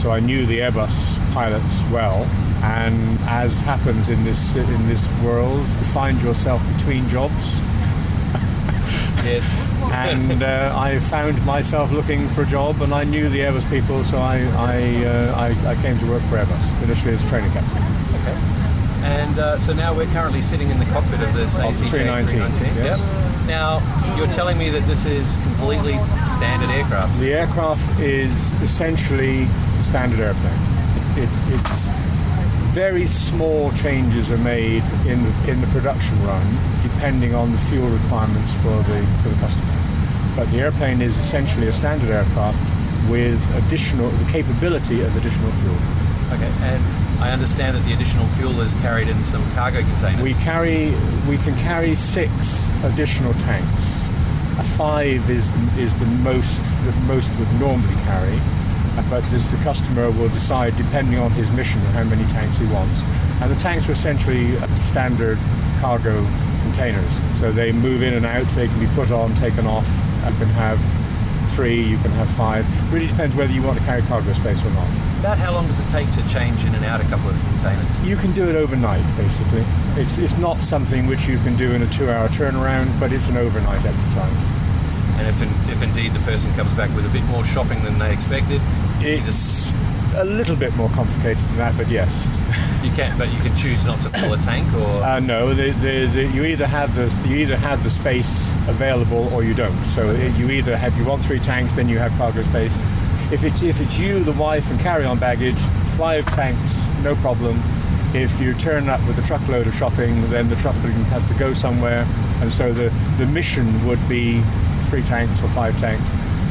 So 0.00 0.12
I 0.12 0.20
knew 0.20 0.46
the 0.46 0.60
Airbus 0.60 1.18
pilots 1.34 1.82
well, 1.90 2.28
and 2.62 3.18
as 3.22 3.60
happens 3.60 4.08
in 4.08 4.22
this 4.24 4.54
in 4.54 4.86
this 4.86 5.08
world, 5.22 5.60
you 5.60 5.84
find 5.92 6.20
yourself 6.22 6.62
between 6.76 7.08
jobs. 7.08 7.58
yes. 9.24 9.66
and 9.90 10.42
uh, 10.42 10.72
I 10.74 11.00
found 11.00 11.44
myself 11.44 11.90
looking 11.90 12.28
for 12.28 12.42
a 12.42 12.46
job, 12.46 12.80
and 12.82 12.94
I 12.94 13.04
knew 13.04 13.28
the 13.28 13.40
Airbus 13.40 13.68
people, 13.68 14.04
so 14.04 14.18
I 14.18 14.38
I, 14.56 15.04
uh, 15.04 15.34
I, 15.36 15.70
I 15.70 15.74
came 15.82 15.98
to 15.98 16.06
work 16.06 16.22
for 16.24 16.36
Airbus 16.36 16.82
initially 16.84 17.14
as 17.14 17.24
a 17.24 17.28
training 17.28 17.50
captain. 17.52 17.82
Okay. 18.22 18.62
And 19.02 19.38
uh, 19.40 19.58
so 19.58 19.72
now 19.72 19.92
we're 19.92 20.06
currently 20.06 20.40
sitting 20.40 20.70
in 20.70 20.78
the 20.78 20.84
cockpit 20.86 21.20
of 21.20 21.34
this 21.34 21.58
ACJ 21.58 21.90
319, 21.90 22.38
yes. 22.76 23.00
Yep. 23.00 23.48
Now 23.48 23.80
you're 24.16 24.28
telling 24.28 24.56
me 24.56 24.70
that 24.70 24.86
this 24.86 25.04
is 25.04 25.36
completely 25.38 25.98
standard 26.30 26.70
aircraft. 26.70 27.18
The 27.18 27.34
aircraft 27.34 27.98
is 27.98 28.52
essentially 28.62 29.48
a 29.78 29.82
standard 29.82 30.20
airplane. 30.20 30.54
It's, 31.16 31.42
it's 31.48 31.88
very 32.72 33.06
small 33.06 33.70
changes 33.72 34.30
are 34.30 34.38
made 34.38 34.82
in 35.06 35.22
the, 35.22 35.50
in 35.50 35.60
the 35.60 35.66
production 35.68 36.16
run 36.24 36.46
depending 36.82 37.34
on 37.34 37.52
the 37.52 37.58
fuel 37.58 37.86
requirements 37.86 38.54
for 38.54 38.74
the, 38.88 39.06
for 39.22 39.28
the 39.28 39.36
customer. 39.40 39.70
But 40.34 40.50
the 40.50 40.60
airplane 40.60 41.02
is 41.02 41.18
essentially 41.18 41.68
a 41.68 41.72
standard 41.72 42.08
aircraft 42.08 42.58
with 43.10 43.38
additional 43.66 44.08
the 44.08 44.32
capability 44.32 45.02
of 45.02 45.14
additional 45.18 45.50
fuel. 45.60 45.76
Okay. 46.32 46.50
And 46.62 46.82
I 47.22 47.30
understand 47.30 47.76
that 47.76 47.84
the 47.84 47.92
additional 47.92 48.26
fuel 48.28 48.58
is 48.62 48.72
carried 48.76 49.08
in 49.08 49.22
some 49.22 49.44
cargo 49.52 49.82
containers. 49.82 50.22
We 50.22 50.32
carry 50.34 50.92
we 51.28 51.36
can 51.36 51.54
carry 51.58 51.94
six 51.94 52.70
additional 52.84 53.34
tanks. 53.34 54.08
Five 54.78 55.28
is 55.28 55.50
the, 55.50 55.82
is 55.82 55.94
the 56.00 56.06
most 56.06 56.62
that 56.62 56.96
most 57.06 57.30
would 57.38 57.52
normally 57.60 57.94
carry, 58.04 58.40
but 59.08 59.24
this, 59.24 59.44
the 59.46 59.56
customer 59.58 60.10
will 60.10 60.28
decide 60.28 60.76
depending 60.76 61.18
on 61.18 61.30
his 61.32 61.50
mission 61.52 61.80
how 61.92 62.04
many 62.04 62.24
tanks 62.28 62.58
he 62.58 62.66
wants. 62.66 63.02
And 63.40 63.50
the 63.50 63.56
tanks 63.56 63.88
are 63.88 63.92
essentially 63.92 64.56
uh, 64.58 64.66
standard 64.84 65.38
cargo 65.80 66.24
containers, 66.62 67.20
so 67.38 67.50
they 67.50 67.72
move 67.72 68.02
in 68.02 68.14
and 68.14 68.24
out. 68.24 68.46
They 68.48 68.68
can 68.68 68.78
be 68.78 68.86
put 68.94 69.10
on, 69.10 69.34
taken 69.34 69.66
off. 69.66 69.86
You 70.26 70.36
can 70.36 70.48
have 70.48 70.78
three, 71.52 71.82
you 71.82 71.98
can 71.98 72.10
have 72.12 72.30
five. 72.30 72.64
Really 72.92 73.06
depends 73.06 73.34
whether 73.36 73.52
you 73.52 73.62
want 73.62 73.78
to 73.78 73.84
carry 73.84 74.02
cargo 74.02 74.32
space 74.32 74.64
or 74.64 74.70
not. 74.70 74.88
About 75.20 75.38
how 75.38 75.52
long 75.52 75.66
does 75.66 75.80
it 75.80 75.88
take 75.88 76.10
to 76.12 76.28
change 76.28 76.64
in 76.64 76.74
and 76.74 76.84
out 76.84 77.00
a 77.00 77.04
couple 77.04 77.30
of 77.30 77.38
containers? 77.50 78.00
You 78.04 78.16
can 78.16 78.32
do 78.32 78.48
it 78.48 78.56
overnight, 78.56 79.04
basically. 79.16 79.64
It's, 79.94 80.18
it's 80.18 80.38
not 80.38 80.60
something 80.62 81.06
which 81.06 81.28
you 81.28 81.38
can 81.38 81.56
do 81.56 81.72
in 81.72 81.82
a 81.82 81.86
two-hour 81.86 82.28
turnaround, 82.28 82.98
but 82.98 83.12
it's 83.12 83.28
an 83.28 83.36
overnight 83.36 83.84
exercise. 83.84 84.61
And 85.22 85.30
if, 85.30 85.40
in, 85.40 85.48
if 85.70 85.82
indeed 85.82 86.14
the 86.14 86.18
person 86.20 86.52
comes 86.54 86.74
back 86.74 86.92
with 86.96 87.06
a 87.06 87.08
bit 87.10 87.22
more 87.26 87.44
shopping 87.44 87.80
than 87.84 87.96
they 87.96 88.12
expected, 88.12 88.60
It's 88.98 89.72
a 90.16 90.24
little 90.24 90.56
bit 90.56 90.74
more 90.74 90.88
complicated 90.88 91.44
than 91.44 91.58
that, 91.58 91.76
but 91.76 91.88
yes. 91.88 92.26
you 92.82 92.90
can, 92.90 93.16
but 93.16 93.32
you 93.32 93.38
can 93.38 93.54
choose 93.54 93.84
not 93.84 94.02
to 94.02 94.10
fill 94.10 94.32
a 94.32 94.38
tank 94.38 94.66
or. 94.74 95.00
Uh, 95.04 95.20
no, 95.20 95.54
the, 95.54 95.70
the, 95.70 96.06
the, 96.06 96.24
you 96.34 96.44
either 96.44 96.66
have 96.66 96.96
the 96.96 97.28
you 97.28 97.36
either 97.36 97.56
have 97.56 97.84
the 97.84 97.90
space 97.90 98.56
available 98.66 99.32
or 99.32 99.44
you 99.44 99.54
don't. 99.54 99.84
So 99.84 100.10
it, 100.10 100.34
you 100.34 100.50
either 100.50 100.76
have 100.76 100.98
you 100.98 101.04
want 101.04 101.24
three 101.24 101.38
tanks, 101.38 101.74
then 101.74 101.88
you 101.88 101.98
have 101.98 102.10
cargo 102.18 102.42
space. 102.42 102.82
If 103.30 103.44
it's 103.44 103.62
if 103.62 103.80
it's 103.80 104.00
you, 104.00 104.24
the 104.24 104.32
wife, 104.32 104.68
and 104.72 104.80
carry-on 104.80 105.20
baggage, 105.20 105.60
five 105.96 106.26
tanks, 106.34 106.88
no 107.04 107.14
problem. 107.14 107.62
If 108.12 108.40
you 108.40 108.54
turn 108.54 108.88
up 108.88 109.00
with 109.06 109.20
a 109.20 109.22
truckload 109.22 109.68
of 109.68 109.74
shopping, 109.76 110.28
then 110.30 110.48
the 110.48 110.56
truckload 110.56 110.94
has 111.14 111.24
to 111.28 111.34
go 111.34 111.52
somewhere, 111.52 112.04
and 112.40 112.52
so 112.52 112.72
the 112.72 112.88
the 113.18 113.26
mission 113.26 113.86
would 113.86 114.08
be 114.08 114.42
three 114.92 115.02
tanks 115.02 115.42
or 115.42 115.48
five 115.48 115.78
tanks, 115.80 116.10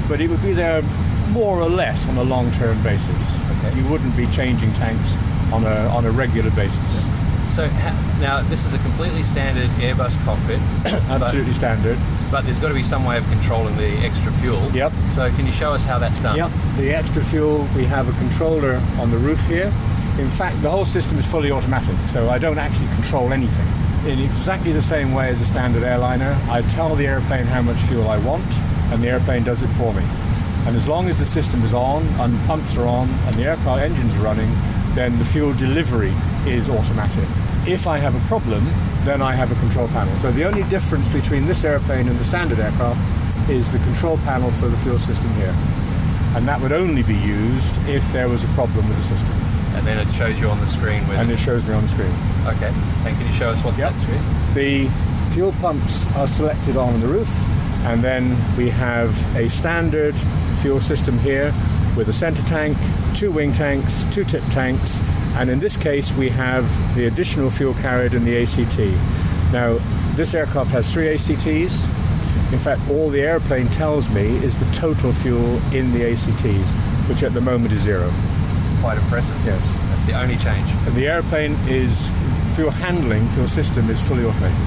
but 0.10 0.20
it 0.20 0.28
would 0.28 0.42
be 0.42 0.52
there 0.52 0.82
more 1.30 1.62
or 1.62 1.70
less 1.70 2.08
on 2.08 2.18
a 2.18 2.24
long-term 2.24 2.82
basis. 2.82 3.16
Okay. 3.52 3.78
You 3.78 3.88
wouldn't 3.88 4.18
be 4.18 4.26
changing 4.28 4.74
tanks 4.74 5.16
on 5.54 5.64
a 5.64 5.76
on 5.96 6.06
a 6.06 6.12
regular 6.12 6.50
basis. 6.52 7.06
So 7.54 7.68
ha- 7.68 8.18
now 8.20 8.42
this 8.42 8.66
is 8.66 8.74
a 8.74 8.80
completely 8.80 9.22
standard 9.22 9.70
Airbus 9.78 10.18
cockpit, 10.26 10.60
but, 10.84 11.22
Absolutely 11.22 11.54
standard. 11.54 12.00
but 12.32 12.42
there's 12.42 12.58
got 12.58 12.70
to 12.70 12.74
be 12.74 12.82
some 12.82 13.06
way 13.06 13.16
of 13.16 13.26
controlling 13.30 13.78
the 13.78 13.92
extra 14.00 14.32
fuel. 14.32 14.72
Yep. 14.72 14.92
So 15.10 15.30
can 15.36 15.46
you 15.46 15.52
show 15.52 15.72
us 15.72 15.86
how 15.86 16.00
that's 16.00 16.20
done? 16.20 16.36
Yep. 16.38 16.50
The 16.78 16.96
extra 16.96 17.24
fuel, 17.24 17.68
we 17.76 17.86
have 17.86 18.10
a 18.10 18.18
controller 18.18 18.82
on 19.00 19.12
the 19.12 19.18
roof 19.20 19.46
here. 19.46 19.72
In 20.18 20.30
fact, 20.32 20.60
the 20.64 20.70
whole 20.72 20.86
system 20.86 21.20
is 21.20 21.28
fully 21.28 21.52
automatic, 21.52 21.96
so 22.08 22.28
I 22.28 22.40
don't 22.40 22.58
actually 22.58 22.88
control 22.96 23.34
anything. 23.34 23.68
In 24.06 24.18
exactly 24.18 24.72
the 24.72 24.82
same 24.82 25.14
way 25.14 25.30
as 25.30 25.40
a 25.42 25.46
standard 25.46 25.84
airliner, 25.84 26.36
I 26.50 26.64
tell 26.64 26.96
the 26.96 27.06
airplane 27.06 27.46
how 27.46 27.62
much 27.62 27.78
fuel 27.78 28.10
I 28.10 28.18
want, 28.18 28.52
and 28.92 29.04
the 29.04 29.10
airplane 29.10 29.44
does 29.44 29.62
it 29.62 29.68
for 29.68 29.94
me. 29.94 30.02
And 30.66 30.76
as 30.76 30.88
long 30.88 31.08
as 31.08 31.20
the 31.20 31.26
system 31.26 31.62
is 31.64 31.72
on, 31.72 32.08
and 32.20 32.48
pumps 32.48 32.76
are 32.78 32.88
on, 32.88 33.08
and 33.28 33.36
the 33.36 33.44
aircraft 33.44 33.84
engines 33.84 34.16
are 34.16 34.24
running, 34.24 34.52
then 34.96 35.20
the 35.20 35.26
fuel 35.26 35.54
delivery 35.54 36.14
is 36.48 36.68
automatic. 36.68 37.28
If 37.68 37.86
I 37.86 38.00
have 38.00 38.16
a 38.16 38.28
problem, 38.28 38.66
then 39.06 39.22
I 39.22 39.34
have 39.34 39.52
a 39.52 39.56
control 39.62 39.88
panel. 39.90 40.18
So 40.18 40.32
the 40.32 40.46
only 40.46 40.64
difference 40.64 41.08
between 41.08 41.46
this 41.46 41.64
airplane 41.64 42.08
and 42.08 42.18
the 42.20 42.24
standard 42.24 42.58
aircraft 42.58 43.00
is 43.52 43.72
the 43.72 43.78
control 43.80 44.18
panel 44.26 44.50
for 44.54 44.68
the 44.68 44.78
fuel 44.78 44.98
system 44.98 45.32
here. 45.36 45.56
And 46.36 46.48
that 46.48 46.60
would 46.60 46.72
only 46.72 47.04
be 47.04 47.16
used 47.16 47.78
if 47.88 48.12
there 48.12 48.28
was 48.28 48.44
a 48.44 48.48
problem 48.58 48.88
with 48.90 48.98
the 48.98 49.04
system. 49.04 49.51
And 49.76 49.86
then 49.88 49.98
it 50.06 50.12
shows 50.14 50.40
you 50.40 50.50
on 50.50 50.60
the 50.60 50.68
screen 50.68 51.02
where. 51.08 51.18
And 51.18 51.30
it 51.32 51.40
shows 51.40 51.66
me 51.66 51.74
on 51.74 51.84
the 51.84 51.90
screen. 51.90 52.14
okay. 52.48 52.72
And 53.06 53.18
can 53.18 53.26
you 53.26 53.34
show 53.34 53.50
us 53.50 53.64
what 53.64 53.78
Yep. 53.78 53.92
that's 53.94 54.06
with? 54.08 54.54
The 54.54 54.88
fuel 55.34 55.54
pumps 55.62 56.06
are 56.16 56.28
selected 56.28 56.76
on 56.78 57.00
the 57.00 57.08
roof, 57.08 57.30
and 57.86 58.04
then 58.04 58.36
we 58.58 58.70
have 58.70 59.16
a 59.36 59.50
standard 59.50 60.14
fuel 60.62 60.82
system 60.82 61.18
here 61.20 61.54
with 61.96 62.10
a 62.10 62.14
center 62.14 62.42
tank, 62.44 62.78
two 63.16 63.32
wing 63.32 63.52
tanks, 63.54 64.06
two 64.12 64.24
tip 64.24 64.44
tanks, 64.52 65.02
and 65.36 65.50
in 65.50 65.60
this 65.60 65.78
case 65.78 66.12
we 66.14 66.30
have 66.30 66.66
the 66.96 67.06
additional 67.06 67.50
fuel 67.50 67.74
carried 67.76 68.14
in 68.14 68.24
the 68.26 68.38
ACT. 68.44 68.80
Now, 69.54 69.78
this 70.16 70.34
aircraft 70.34 70.72
has 70.72 70.94
three 70.94 71.08
ACTs. 71.10 71.86
In 72.54 72.60
fact, 72.60 72.82
all 72.90 73.10
the 73.10 73.22
airplane 73.22 73.68
tells 73.70 74.10
me 74.10 74.24
is 74.44 74.58
the 74.58 74.66
total 74.74 75.14
fuel 75.14 75.60
in 75.74 75.92
the 75.94 76.04
ACTs, 76.12 76.72
which 77.08 77.24
at 77.24 77.34
the 77.34 77.42
moment 77.42 77.74
is 77.74 77.82
zero. 77.82 78.12
Quite 78.82 78.98
impressive. 78.98 79.36
Yes. 79.46 79.62
That's 79.90 80.06
the 80.06 80.20
only 80.20 80.38
change. 80.38 80.70
And 80.86 80.96
the 80.96 81.08
airplane 81.08 81.56
is 81.68 82.10
fuel 82.56 82.72
handling, 82.72 83.28
for 83.30 83.40
your 83.40 83.48
system 83.48 83.90
is 83.90 84.00
fully 84.02 84.26
automated. 84.26 84.58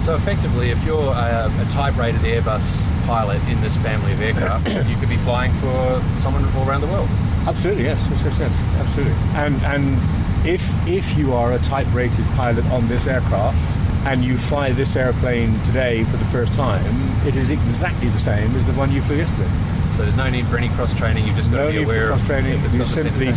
So 0.00 0.14
effectively, 0.14 0.70
if 0.70 0.84
you're 0.84 1.12
a, 1.12 1.50
a 1.52 1.66
type-rated 1.70 2.22
Airbus 2.22 2.86
pilot 3.06 3.42
in 3.48 3.60
this 3.60 3.76
family 3.76 4.12
of 4.12 4.20
aircraft, 4.20 4.68
you 4.88 4.96
could 4.96 5.08
be 5.08 5.16
flying 5.18 5.52
for 5.54 6.02
someone 6.20 6.44
all 6.56 6.68
around 6.68 6.80
the 6.80 6.86
world. 6.86 7.08
Absolutely, 7.46 7.84
yes, 7.84 8.06
yes, 8.10 8.24
yes, 8.24 8.38
yes, 8.38 8.52
absolutely. 8.76 9.14
And 9.34 9.56
and 9.64 10.46
if 10.46 10.62
if 10.86 11.16
you 11.18 11.32
are 11.32 11.52
a 11.52 11.58
type 11.58 11.86
rated 11.92 12.24
pilot 12.36 12.64
on 12.66 12.86
this 12.88 13.06
aircraft 13.06 13.58
and 14.06 14.24
you 14.24 14.38
fly 14.38 14.70
this 14.72 14.96
airplane 14.96 15.58
today 15.64 16.04
for 16.04 16.16
the 16.16 16.24
first 16.26 16.54
time, 16.54 16.84
it 17.26 17.36
is 17.36 17.50
exactly 17.50 18.08
the 18.08 18.18
same 18.18 18.54
as 18.54 18.66
the 18.66 18.72
one 18.74 18.92
you 18.92 19.02
flew 19.02 19.16
yesterday. 19.16 19.50
So 19.98 20.04
there's 20.04 20.16
no 20.16 20.30
need 20.30 20.46
for 20.46 20.56
any 20.56 20.68
cross-training. 20.68 21.26
You've 21.26 21.34
just 21.34 21.50
got 21.50 21.56
No 21.56 21.72
to 21.72 21.78
be 21.78 21.82
aware 21.82 22.06
cross 22.06 22.20
of 22.20 22.26
training. 22.28 22.52
You 22.52 22.62
got 22.62 22.70
the 22.70 22.86
center 22.86 23.10
simply 23.10 23.34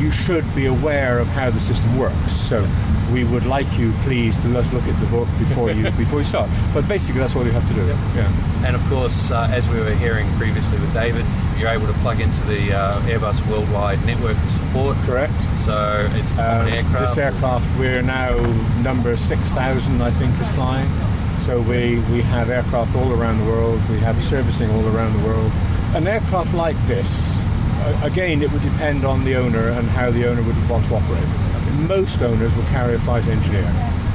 you 0.00 0.10
should 0.10 0.44
be 0.54 0.66
aware 0.66 1.18
of 1.18 1.26
how 1.28 1.50
the 1.50 1.60
system 1.60 1.98
works. 1.98 2.32
So 2.32 2.66
we 3.12 3.24
would 3.24 3.46
like 3.46 3.78
you, 3.78 3.92
please, 4.04 4.36
to 4.42 4.48
let's 4.48 4.72
look 4.72 4.84
at 4.84 4.98
the 5.00 5.06
book 5.06 5.26
before 5.38 5.70
you 5.70 5.84
before 5.96 6.18
you 6.18 6.24
start. 6.24 6.50
But 6.72 6.86
basically, 6.86 7.20
that's 7.20 7.34
all 7.34 7.44
you 7.44 7.52
have 7.52 7.66
to 7.68 7.74
do. 7.74 7.86
Yeah. 7.86 8.66
And 8.66 8.76
of 8.76 8.84
course, 8.90 9.30
uh, 9.30 9.48
as 9.50 9.68
we 9.70 9.78
were 9.80 9.92
hearing 9.92 10.30
previously 10.36 10.78
with 10.78 10.92
David, 10.92 11.24
you're 11.58 11.70
able 11.70 11.86
to 11.86 11.92
plug 12.00 12.20
into 12.20 12.42
the 12.44 12.72
uh, 12.74 13.00
Airbus 13.02 13.46
worldwide 13.50 14.04
network 14.04 14.36
of 14.36 14.50
support. 14.50 14.96
Correct. 15.06 15.40
So 15.56 16.06
it's 16.12 16.32
a 16.32 16.60
Um, 16.60 16.68
aircraft. 16.68 17.00
This 17.00 17.18
aircraft, 17.18 17.78
we're 17.78 18.02
now 18.02 18.36
number 18.82 19.16
6,000, 19.16 20.02
I 20.02 20.10
think, 20.10 20.38
is 20.40 20.50
flying. 20.52 20.88
So 21.42 21.60
we, 21.62 21.98
we 22.12 22.20
have 22.22 22.50
aircraft 22.50 22.94
all 22.94 23.12
around 23.12 23.38
the 23.38 23.46
world. 23.46 23.80
We 23.88 23.98
have 24.00 24.22
servicing 24.22 24.70
all 24.70 24.86
around 24.94 25.14
the 25.14 25.26
world. 25.26 25.50
An 25.92 26.06
aircraft 26.06 26.54
like 26.54 26.76
this, 26.86 27.36
again, 28.04 28.42
it 28.42 28.52
would 28.52 28.62
depend 28.62 29.04
on 29.04 29.24
the 29.24 29.34
owner 29.34 29.70
and 29.70 29.88
how 29.88 30.08
the 30.12 30.28
owner 30.28 30.40
would 30.40 30.70
want 30.70 30.86
to 30.86 30.94
operate. 30.94 31.26
Most 31.88 32.22
owners 32.22 32.54
will 32.54 32.64
carry 32.64 32.94
a 32.94 32.98
flight 33.00 33.26
engineer. 33.26 33.64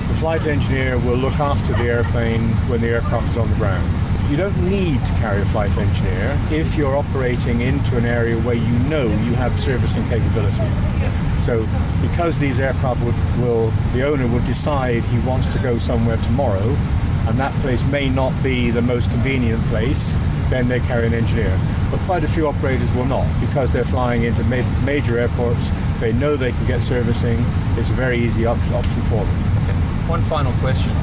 The 0.08 0.13
flight 0.15 0.48
engineer 0.48 0.98
will 0.98 1.17
look 1.17 1.38
after 1.38 1.74
the 1.74 1.84
airplane 1.84 2.48
when 2.70 2.79
the 2.79 2.88
aircraft 2.88 3.27
is 3.27 3.38
on 3.38 3.50
the 3.50 3.55
ground. 3.58 3.86
You 4.32 4.38
don't 4.38 4.58
need 4.70 5.05
to 5.05 5.12
carry 5.15 5.41
a 5.41 5.46
flight 5.48 5.75
engineer 5.77 6.39
if 6.50 6.77
you're 6.77 6.96
operating 6.96 7.60
into 7.60 7.98
an 7.98 8.05
area 8.05 8.38
where 8.38 8.55
you 8.55 8.79
know 8.88 9.03
you 9.03 9.34
have 9.34 9.60
servicing 9.60 10.08
capability. 10.08 10.63
So, 11.44 11.67
because 12.01 12.39
these 12.39 12.62
aircraft 12.62 13.03
would, 13.03 13.15
will, 13.39 13.70
the 13.91 14.08
owner 14.08 14.27
will 14.27 14.44
decide 14.46 15.03
he 15.03 15.20
wants 15.27 15.50
to 15.50 15.60
go 15.60 15.77
somewhere 15.77 16.17
tomorrow, 16.17 16.70
and 17.27 17.38
that 17.38 17.53
place 17.62 17.84
may 17.86 18.08
not 18.08 18.32
be 18.41 18.72
the 18.72 18.82
most 18.82 19.10
convenient 19.12 19.62
place, 19.65 20.15
then 20.49 20.67
they 20.67 20.79
carry 20.81 21.07
an 21.07 21.13
engineer. 21.13 21.57
But 21.91 21.99
quite 22.01 22.23
a 22.23 22.27
few 22.27 22.47
operators 22.47 22.91
will 22.93 23.05
not 23.05 23.25
because 23.39 23.71
they're 23.71 23.85
flying 23.85 24.23
into 24.23 24.43
ma- 24.45 24.67
major 24.85 25.17
airports. 25.17 25.69
They 25.99 26.13
know 26.13 26.35
they 26.35 26.51
can 26.51 26.67
get 26.67 26.83
servicing. 26.83 27.37
It's 27.77 27.89
a 27.89 27.93
very 27.93 28.17
easy 28.17 28.45
op- 28.45 28.57
option 28.71 29.01
for 29.03 29.23
them. 29.23 29.37
Okay. 29.63 29.77
One 30.09 30.21
final 30.23 30.51
question. 30.53 30.93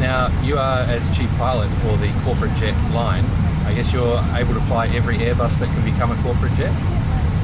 Now, 0.00 0.28
you 0.42 0.58
are 0.58 0.80
as 0.80 1.14
chief 1.16 1.30
pilot 1.38 1.68
for 1.82 1.96
the 1.98 2.10
corporate 2.24 2.54
jet 2.56 2.74
line. 2.92 3.24
I 3.66 3.74
guess 3.74 3.92
you're 3.92 4.18
able 4.34 4.54
to 4.54 4.60
fly 4.62 4.88
every 4.88 5.16
Airbus 5.18 5.58
that 5.60 5.68
can 5.68 5.84
become 5.84 6.10
a 6.10 6.20
corporate 6.22 6.52
jet. 6.54 6.72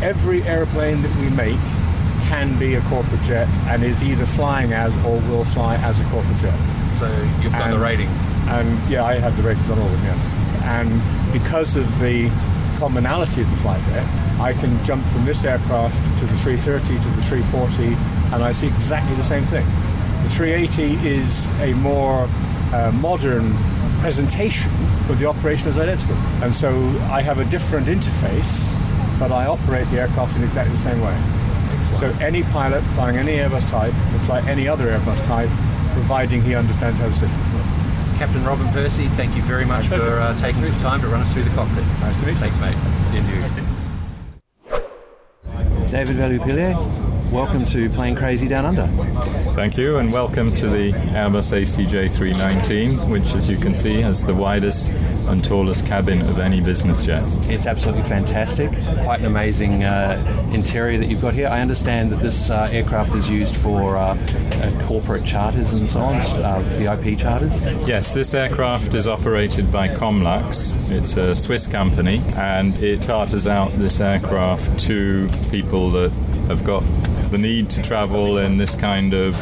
Every 0.02 0.42
airplane 0.42 1.02
that 1.02 1.14
we 1.16 1.30
make 1.30 1.60
can 2.26 2.58
be 2.58 2.74
a 2.74 2.80
corporate 2.82 3.22
jet 3.22 3.48
and 3.68 3.82
is 3.84 4.02
either 4.02 4.26
flying 4.26 4.72
as 4.72 4.94
or 5.04 5.20
will 5.30 5.44
fly 5.44 5.76
as 5.76 6.00
a 6.00 6.04
corporate 6.04 6.38
jet. 6.38 6.58
So 6.94 7.06
you've 7.42 7.52
got 7.52 7.70
the 7.70 7.78
ratings. 7.78 8.18
And 8.48 8.66
yeah, 8.90 9.04
I 9.04 9.14
have 9.14 9.36
the 9.36 9.42
ratings 9.44 9.70
on 9.70 9.78
all 9.78 9.86
of 9.86 9.92
them, 9.92 10.04
yes. 10.04 10.37
And 10.68 10.90
because 11.32 11.76
of 11.76 11.86
the 11.98 12.30
commonality 12.78 13.40
of 13.42 13.50
the 13.50 13.56
flight 13.56 13.84
deck, 13.86 14.06
I 14.38 14.52
can 14.52 14.84
jump 14.84 15.04
from 15.06 15.24
this 15.24 15.44
aircraft 15.44 15.96
to 16.20 16.26
the 16.26 16.36
330 16.36 17.02
to 17.02 17.08
the 17.16 17.22
340 17.22 17.96
and 18.34 18.44
I 18.44 18.52
see 18.52 18.68
exactly 18.68 19.16
the 19.16 19.24
same 19.24 19.44
thing. 19.44 19.64
The 20.22 20.28
380 20.28 21.08
is 21.08 21.48
a 21.60 21.72
more 21.74 22.28
uh, 22.72 22.92
modern 23.00 23.54
presentation, 24.00 24.70
but 25.08 25.18
the 25.18 25.26
operation 25.26 25.68
is 25.68 25.78
identical. 25.78 26.14
And 26.42 26.54
so 26.54 26.70
I 27.10 27.22
have 27.22 27.38
a 27.38 27.44
different 27.46 27.86
interface, 27.86 28.72
but 29.18 29.32
I 29.32 29.46
operate 29.46 29.88
the 29.90 30.00
aircraft 30.00 30.36
in 30.36 30.44
exactly 30.44 30.72
the 30.72 30.78
same 30.78 31.00
way. 31.00 31.16
So 31.82 32.06
any 32.20 32.42
pilot 32.44 32.82
flying 32.94 33.16
any 33.16 33.38
Airbus 33.38 33.68
type 33.70 33.92
can 33.92 34.18
fly 34.20 34.40
any 34.42 34.68
other 34.68 34.86
Airbus 34.86 35.24
type, 35.24 35.48
providing 35.94 36.42
he 36.42 36.54
understands 36.54 37.00
how 37.00 37.08
the 37.08 37.14
systems 37.14 37.32
work. 37.46 37.47
Captain 38.18 38.44
Robin 38.44 38.66
Percy, 38.72 39.06
thank 39.10 39.36
you 39.36 39.42
very 39.42 39.64
much 39.64 39.86
for 39.86 39.94
uh, 39.94 40.36
taking 40.36 40.64
some 40.64 40.76
time 40.80 41.00
to 41.00 41.06
run 41.06 41.20
us 41.20 41.32
through 41.32 41.44
the 41.44 41.50
cockpit. 41.50 41.84
Nice 42.00 42.16
to 42.16 42.26
meet 42.26 42.32
you. 42.32 42.38
Thanks, 42.38 42.58
mate. 42.58 42.74
And 43.14 43.24
you. 43.28 43.44
David 45.88 46.16
Velupillai. 46.16 47.07
Welcome 47.30 47.64
to 47.64 47.90
Plane 47.90 48.16
Crazy 48.16 48.48
Down 48.48 48.64
Under. 48.64 48.86
Thank 49.52 49.76
you, 49.76 49.98
and 49.98 50.12
welcome 50.12 50.52
to 50.54 50.68
the 50.68 50.92
Airbus 50.92 51.52
ACJ 51.52 52.10
319, 52.10 53.10
which, 53.10 53.34
as 53.34 53.50
you 53.50 53.56
can 53.56 53.74
see, 53.74 54.00
has 54.00 54.24
the 54.24 54.34
widest 54.34 54.88
and 55.28 55.44
tallest 55.44 55.86
cabin 55.86 56.20
of 56.22 56.38
any 56.38 56.60
business 56.60 57.04
jet. 57.04 57.22
It's 57.48 57.66
absolutely 57.66 58.02
fantastic. 58.04 58.70
Quite 59.02 59.20
an 59.20 59.26
amazing 59.26 59.84
uh, 59.84 60.50
interior 60.52 60.98
that 60.98 61.06
you've 61.06 61.20
got 61.20 61.34
here. 61.34 61.48
I 61.48 61.60
understand 61.60 62.10
that 62.12 62.20
this 62.20 62.50
uh, 62.50 62.68
aircraft 62.70 63.14
is 63.14 63.30
used 63.30 63.56
for 63.56 63.96
uh, 63.96 64.16
uh 64.16 64.86
corporate 64.86 65.24
charters 65.24 65.78
and 65.78 65.90
so 65.90 66.00
on, 66.00 66.16
uh, 66.16 66.60
VIP 66.78 67.18
charters. 67.18 67.52
Yes, 67.86 68.12
this 68.12 68.32
aircraft 68.32 68.94
is 68.94 69.06
operated 69.06 69.70
by 69.70 69.88
Comlux. 69.88 70.74
It's 70.90 71.16
a 71.16 71.36
Swiss 71.36 71.66
company, 71.66 72.22
and 72.36 72.78
it 72.82 73.02
charters 73.02 73.46
out 73.46 73.70
this 73.72 74.00
aircraft 74.00 74.80
to 74.80 75.28
people 75.50 75.90
that 75.90 76.10
have 76.48 76.64
got 76.64 76.82
the 77.30 77.38
need 77.38 77.70
to 77.70 77.82
travel 77.82 78.38
in 78.38 78.58
this 78.58 78.74
kind 78.74 79.14
of 79.14 79.34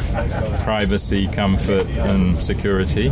privacy, 0.63 1.27
comfort, 1.27 1.85
and 1.87 2.43
security. 2.43 3.11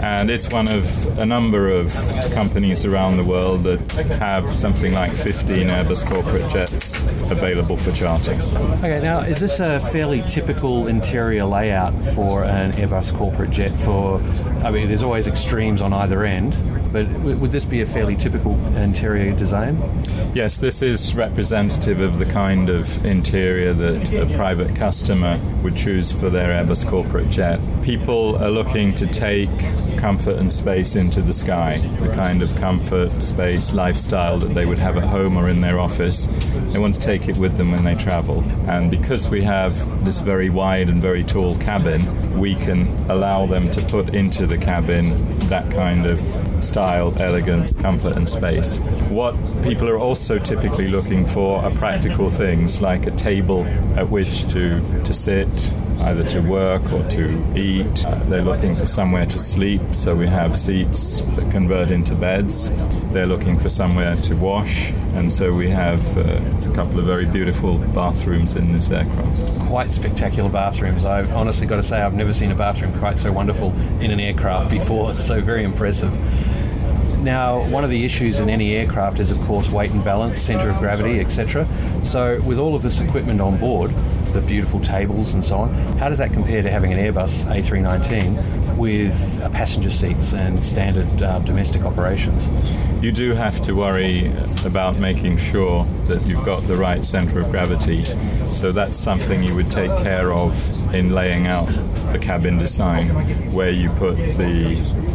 And 0.00 0.30
it's 0.30 0.48
one 0.50 0.68
of 0.68 1.18
a 1.18 1.24
number 1.24 1.70
of 1.70 1.92
companies 2.34 2.84
around 2.84 3.16
the 3.16 3.24
world 3.24 3.64
that 3.64 3.90
have 4.18 4.58
something 4.58 4.92
like 4.92 5.10
15 5.12 5.68
Airbus 5.68 6.06
corporate 6.06 6.50
jets 6.50 7.00
available 7.30 7.76
for 7.76 7.92
chartering. 7.92 8.40
Okay, 8.78 9.00
now 9.02 9.20
is 9.20 9.40
this 9.40 9.58
a 9.58 9.80
fairly 9.80 10.22
typical 10.22 10.86
interior 10.86 11.44
layout 11.44 11.98
for 12.14 12.44
an 12.44 12.72
Airbus 12.72 13.16
corporate 13.16 13.50
jet? 13.50 13.72
For 13.72 14.20
I 14.62 14.70
mean, 14.70 14.88
there's 14.88 15.02
always 15.02 15.26
extremes 15.26 15.80
on 15.80 15.92
either 15.92 16.24
end, 16.24 16.54
but 16.96 17.20
would 17.20 17.52
this 17.52 17.66
be 17.66 17.82
a 17.82 17.86
fairly 17.86 18.16
typical 18.16 18.54
interior 18.74 19.32
design? 19.32 19.78
Yes, 20.34 20.56
this 20.56 20.80
is 20.80 21.14
representative 21.14 22.00
of 22.00 22.18
the 22.18 22.24
kind 22.24 22.70
of 22.70 23.04
interior 23.04 23.74
that 23.74 24.14
a 24.14 24.34
private 24.34 24.74
customer 24.74 25.38
would 25.62 25.76
choose 25.76 26.10
for 26.10 26.30
their 26.30 26.64
Airbus 26.64 26.88
corporate 26.88 27.28
jet. 27.28 27.60
People 27.82 28.36
are 28.36 28.48
looking 28.48 28.94
to 28.94 29.06
take 29.06 29.50
comfort 29.96 30.36
and 30.36 30.52
space 30.52 30.96
into 30.96 31.20
the 31.20 31.32
sky, 31.32 31.78
the 32.00 32.12
kind 32.14 32.42
of 32.42 32.54
comfort, 32.56 33.10
space, 33.22 33.72
lifestyle 33.72 34.38
that 34.38 34.54
they 34.54 34.66
would 34.66 34.78
have 34.78 34.96
at 34.96 35.04
home 35.04 35.36
or 35.36 35.48
in 35.48 35.60
their 35.60 35.78
office. 35.78 36.26
They 36.72 36.78
want 36.78 36.94
to 36.94 37.00
take 37.00 37.28
it 37.28 37.36
with 37.36 37.56
them 37.56 37.70
when 37.70 37.84
they 37.84 37.94
travel. 37.94 38.42
And 38.68 38.90
because 38.90 39.28
we 39.28 39.42
have 39.42 40.04
this 40.04 40.20
very 40.20 40.50
wide 40.50 40.88
and 40.88 41.00
very 41.00 41.24
tall 41.24 41.56
cabin, 41.58 42.02
we 42.38 42.54
can 42.54 42.86
allow 43.10 43.46
them 43.46 43.70
to 43.72 43.80
put 43.82 44.14
into 44.14 44.46
the 44.46 44.58
cabin 44.58 45.14
that 45.48 45.70
kind 45.70 46.06
of 46.06 46.20
style, 46.60 47.14
elegance, 47.20 47.72
comfort, 47.72 48.16
and 48.16 48.28
space. 48.28 48.78
What 49.08 49.34
people 49.62 49.88
are 49.88 49.98
also 49.98 50.38
typically 50.38 50.88
looking 50.88 51.24
for 51.24 51.62
are 51.62 51.70
practical 51.72 52.30
things 52.30 52.80
like 52.80 53.06
a 53.06 53.12
table 53.12 53.64
at 53.96 54.08
which 54.08 54.48
to, 54.48 54.80
to 55.04 55.14
sit, 55.14 55.48
either 56.06 56.22
to 56.22 56.40
work 56.40 56.92
or 56.92 57.02
to 57.10 57.56
eat. 57.56 58.06
Uh, 58.06 58.14
they're 58.26 58.42
looking 58.42 58.72
for 58.72 58.86
somewhere 58.86 59.26
to 59.26 59.38
sleep, 59.38 59.80
so 59.92 60.14
we 60.14 60.26
have 60.26 60.56
seats 60.56 61.20
that 61.20 61.50
convert 61.50 61.90
into 61.90 62.14
beds. 62.14 62.70
They're 63.12 63.26
looking 63.26 63.58
for 63.58 63.68
somewhere 63.68 64.14
to 64.14 64.36
wash, 64.36 64.92
and 65.14 65.32
so 65.32 65.52
we 65.52 65.68
have 65.70 66.00
uh, 66.16 66.70
a 66.70 66.74
couple 66.74 67.00
of 67.00 67.06
very 67.06 67.26
beautiful 67.26 67.78
bathrooms 67.78 68.54
in 68.54 68.72
this 68.72 68.90
aircraft. 68.92 69.60
Quite 69.62 69.92
spectacular 69.92 70.48
bathrooms. 70.48 71.04
I've 71.04 71.32
honestly 71.32 71.66
got 71.66 71.76
to 71.76 71.82
say, 71.82 72.00
I've 72.00 72.14
never 72.14 72.32
seen 72.32 72.52
a 72.52 72.56
bathroom 72.56 72.96
quite 73.00 73.18
so 73.18 73.32
wonderful 73.32 73.72
in 74.00 74.12
an 74.12 74.20
aircraft 74.20 74.70
before, 74.78 75.12
so 75.16 75.40
very 75.40 75.64
impressive. 75.64 76.12
Now, 77.18 77.68
one 77.70 77.82
of 77.82 77.90
the 77.90 78.04
issues 78.04 78.38
in 78.38 78.48
any 78.48 78.76
aircraft 78.76 79.18
is, 79.18 79.32
of 79.32 79.40
course, 79.42 79.70
weight 79.70 79.90
and 79.90 80.04
balance, 80.04 80.40
centre 80.40 80.70
of 80.70 80.78
gravity, 80.78 81.18
etc. 81.18 81.66
So, 82.04 82.40
with 82.42 82.58
all 82.58 82.76
of 82.76 82.82
this 82.82 83.00
equipment 83.00 83.40
on 83.40 83.58
board, 83.58 83.90
the 84.32 84.40
beautiful 84.40 84.80
tables 84.80 85.34
and 85.34 85.44
so 85.44 85.58
on, 85.58 85.74
how 85.98 86.08
does 86.08 86.18
that 86.18 86.32
compare 86.32 86.62
to 86.62 86.70
having 86.70 86.92
an 86.92 86.98
Airbus 86.98 87.44
A319 87.46 88.76
with 88.76 89.40
passenger 89.52 89.90
seats 89.90 90.32
and 90.34 90.64
standard 90.64 91.22
uh, 91.22 91.38
domestic 91.40 91.82
operations? 91.82 92.48
You 93.02 93.12
do 93.12 93.32
have 93.32 93.62
to 93.64 93.74
worry 93.74 94.32
about 94.64 94.96
making 94.96 95.36
sure 95.36 95.84
that 96.06 96.26
you've 96.26 96.44
got 96.44 96.62
the 96.62 96.76
right 96.76 97.04
centre 97.04 97.40
of 97.40 97.50
gravity. 97.50 98.02
So, 98.46 98.72
that's 98.72 98.96
something 98.96 99.42
you 99.42 99.54
would 99.54 99.70
take 99.70 99.90
care 100.02 100.32
of 100.32 100.94
in 100.94 101.12
laying 101.12 101.46
out 101.46 101.68
the 102.12 102.18
cabin 102.18 102.58
design, 102.58 103.08
where 103.52 103.70
you 103.70 103.90
put 103.90 104.16
the 104.16 104.74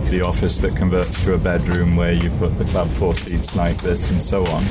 the 0.10 0.22
office 0.22 0.60
that 0.60 0.76
converts 0.76 1.24
to 1.26 1.34
a 1.34 1.38
bedroom, 1.38 1.96
where 1.96 2.14
you 2.14 2.30
put 2.32 2.58
the 2.58 2.66
club 2.66 2.88
four 2.88 3.16
seats 3.16 3.56
like 3.56 3.78
this, 3.78 4.10
and 4.12 4.22
so 4.22 4.46
on. 4.48 4.64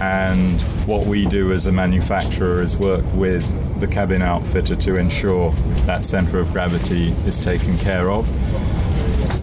And 0.00 0.60
what 0.86 1.06
we 1.06 1.26
do 1.26 1.52
as 1.52 1.66
a 1.66 1.72
manufacturer 1.72 2.62
is 2.62 2.76
work 2.76 3.04
with 3.14 3.44
the 3.84 3.92
cabin 3.92 4.22
outfitter 4.22 4.74
to 4.74 4.96
ensure 4.96 5.50
that 5.84 6.06
centre 6.06 6.38
of 6.38 6.50
gravity 6.52 7.08
is 7.26 7.38
taken 7.38 7.76
care 7.76 8.10
of. 8.10 8.24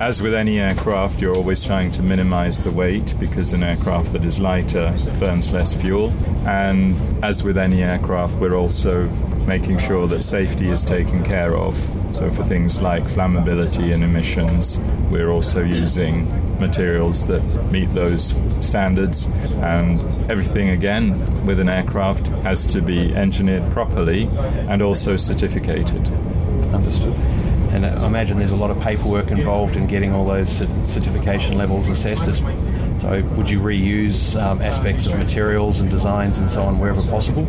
As 0.01 0.19
with 0.19 0.33
any 0.33 0.59
aircraft, 0.59 1.21
you're 1.21 1.35
always 1.35 1.63
trying 1.63 1.91
to 1.91 2.01
minimize 2.01 2.63
the 2.63 2.71
weight 2.71 3.13
because 3.19 3.53
an 3.53 3.61
aircraft 3.61 4.13
that 4.13 4.25
is 4.25 4.39
lighter 4.39 4.95
burns 5.19 5.53
less 5.53 5.75
fuel. 5.79 6.09
And 6.47 6.95
as 7.23 7.43
with 7.43 7.55
any 7.55 7.83
aircraft, 7.83 8.33
we're 8.37 8.55
also 8.55 9.07
making 9.45 9.77
sure 9.77 10.07
that 10.07 10.23
safety 10.23 10.69
is 10.69 10.83
taken 10.83 11.23
care 11.23 11.55
of. 11.55 11.75
So, 12.13 12.31
for 12.31 12.43
things 12.43 12.81
like 12.81 13.03
flammability 13.03 13.93
and 13.93 14.03
emissions, 14.03 14.79
we're 15.11 15.29
also 15.29 15.63
using 15.63 16.25
materials 16.61 17.27
that 17.27 17.43
meet 17.71 17.89
those 17.93 18.33
standards. 18.61 19.25
And 19.61 19.99
everything, 20.31 20.69
again, 20.69 21.45
with 21.45 21.59
an 21.59 21.67
aircraft 21.67 22.27
has 22.43 22.65
to 22.67 22.81
be 22.81 23.13
engineered 23.13 23.69
properly 23.71 24.29
and 24.69 24.81
also 24.81 25.17
certificated. 25.17 26.07
Understood. 26.73 27.13
And 27.73 27.85
I 27.85 28.07
imagine 28.07 28.37
there's 28.37 28.51
a 28.51 28.55
lot 28.55 28.71
of 28.71 28.79
paperwork 28.81 29.31
involved 29.31 29.75
in 29.75 29.87
getting 29.87 30.13
all 30.13 30.25
those 30.25 30.49
certification 30.85 31.57
levels 31.57 31.89
assessed 31.89 32.27
as 32.27 32.41
so, 33.01 33.23
would 33.35 33.49
you 33.49 33.59
reuse 33.59 34.39
um, 34.39 34.61
aspects 34.61 35.07
of 35.07 35.17
materials 35.17 35.79
and 35.79 35.89
designs 35.89 36.37
and 36.37 36.47
so 36.47 36.61
on 36.61 36.77
wherever 36.77 37.01
possible? 37.01 37.47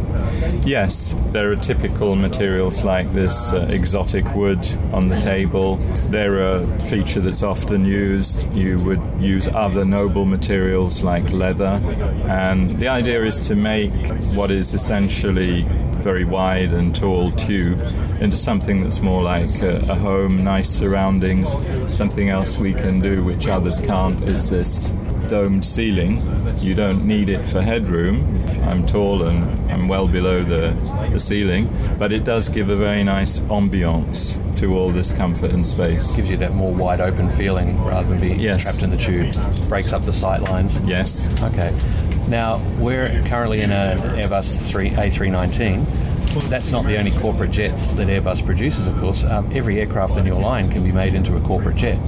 Yes, 0.65 1.15
there 1.33 1.53
are 1.53 1.57
typical 1.57 2.17
materials 2.17 2.85
like 2.85 3.13
this 3.13 3.53
uh, 3.53 3.69
exotic 3.69 4.35
wood 4.35 4.67
on 4.95 5.09
the 5.09 5.21
table. 5.21 5.77
They're 6.09 6.55
a 6.55 6.67
feature 6.89 7.21
that's 7.21 7.43
often 7.43 7.85
used. 7.85 8.51
You 8.55 8.79
would 8.79 9.03
use 9.21 9.47
other 9.47 9.85
noble 9.85 10.25
materials 10.25 11.03
like 11.03 11.31
leather. 11.33 11.83
And 12.25 12.81
the 12.81 12.89
idea 12.89 13.23
is 13.23 13.47
to 13.49 13.55
make 13.55 13.93
what 14.35 14.51
is 14.51 14.73
essentially 14.73 15.67
very 16.01 16.25
wide 16.25 16.73
and 16.73 16.97
tall 16.97 17.31
tube 17.31 17.79
into 18.23 18.39
something 18.39 18.83
that's 18.83 19.01
more 19.01 19.23
like 19.23 19.61
a, 19.61 19.77
a, 19.91 19.95
home, 19.95 20.43
nice 20.43 20.71
surroundings. 20.71 21.53
Something 21.95 22.31
else 22.31 22.57
we 22.57 22.73
can 22.73 23.01
do 23.01 23.23
which 23.23 23.49
others 23.49 23.81
can't 23.81 24.23
is 24.25 24.49
this 24.49 24.95
domed 25.29 25.65
ceiling. 25.65 26.21
You 26.59 26.75
don't 26.75 27.05
need 27.05 27.29
it 27.29 27.47
for 27.47 27.61
headroom. 27.61 28.45
I'm 28.63 28.87
tall 28.87 29.23
and 29.23 29.71
I'm 29.71 29.89
well 29.89 30.09
below 30.09 30.43
the, 30.43 30.71
the 31.11 31.21
ceiling, 31.21 31.69
but 31.99 32.13
it 32.13 32.25
does 32.25 32.49
give 32.49 32.69
a 32.69 32.77
very 32.77 33.05
nice 33.05 33.41
ambiance 33.41 34.39
to 34.59 34.77
all 34.77 34.91
this 34.91 35.13
comfort 35.13 35.51
and 35.51 35.67
space. 35.67 36.15
Gives 36.15 36.31
you 36.31 36.37
that 36.39 36.55
more 36.55 36.73
wide 36.73 37.01
open 37.01 37.29
feeling 37.31 37.83
rather 37.85 38.09
than 38.09 38.21
being 38.21 38.41
yes. 38.41 38.63
trapped 38.63 38.83
in 38.83 38.91
the 38.91 38.97
tube. 38.97 39.35
Breaks 39.69 39.93
up 39.93 40.03
the 40.03 40.13
sight 40.13 40.43
lines. 40.43 40.81
Yes. 40.83 41.29
Okay. 41.43 41.77
Now, 42.29 42.63
we're 42.79 43.09
currently 43.27 43.61
in 43.63 43.73
an 43.73 43.99
Airbus 43.99 44.71
3, 44.71 44.91
A319 44.91 46.03
that's 46.41 46.73
not 46.73 46.87
the 46.87 46.97
only 46.99 47.11
corporate 47.11 47.51
jets 47.51 47.93
that 47.93 48.09
Airbus 48.09 48.45
produces, 48.45 48.87
of 48.87 48.97
course. 48.99 49.23
Um, 49.25 49.51
every 49.55 49.81
aircraft 49.81 50.17
in 50.17 50.25
your 50.25 50.41
line 50.41 50.71
can 50.71 50.83
be 50.83 50.93
made 50.93 51.15
into 51.15 51.37
a 51.37 51.41
corporate 51.41 51.77
jet. 51.77 51.99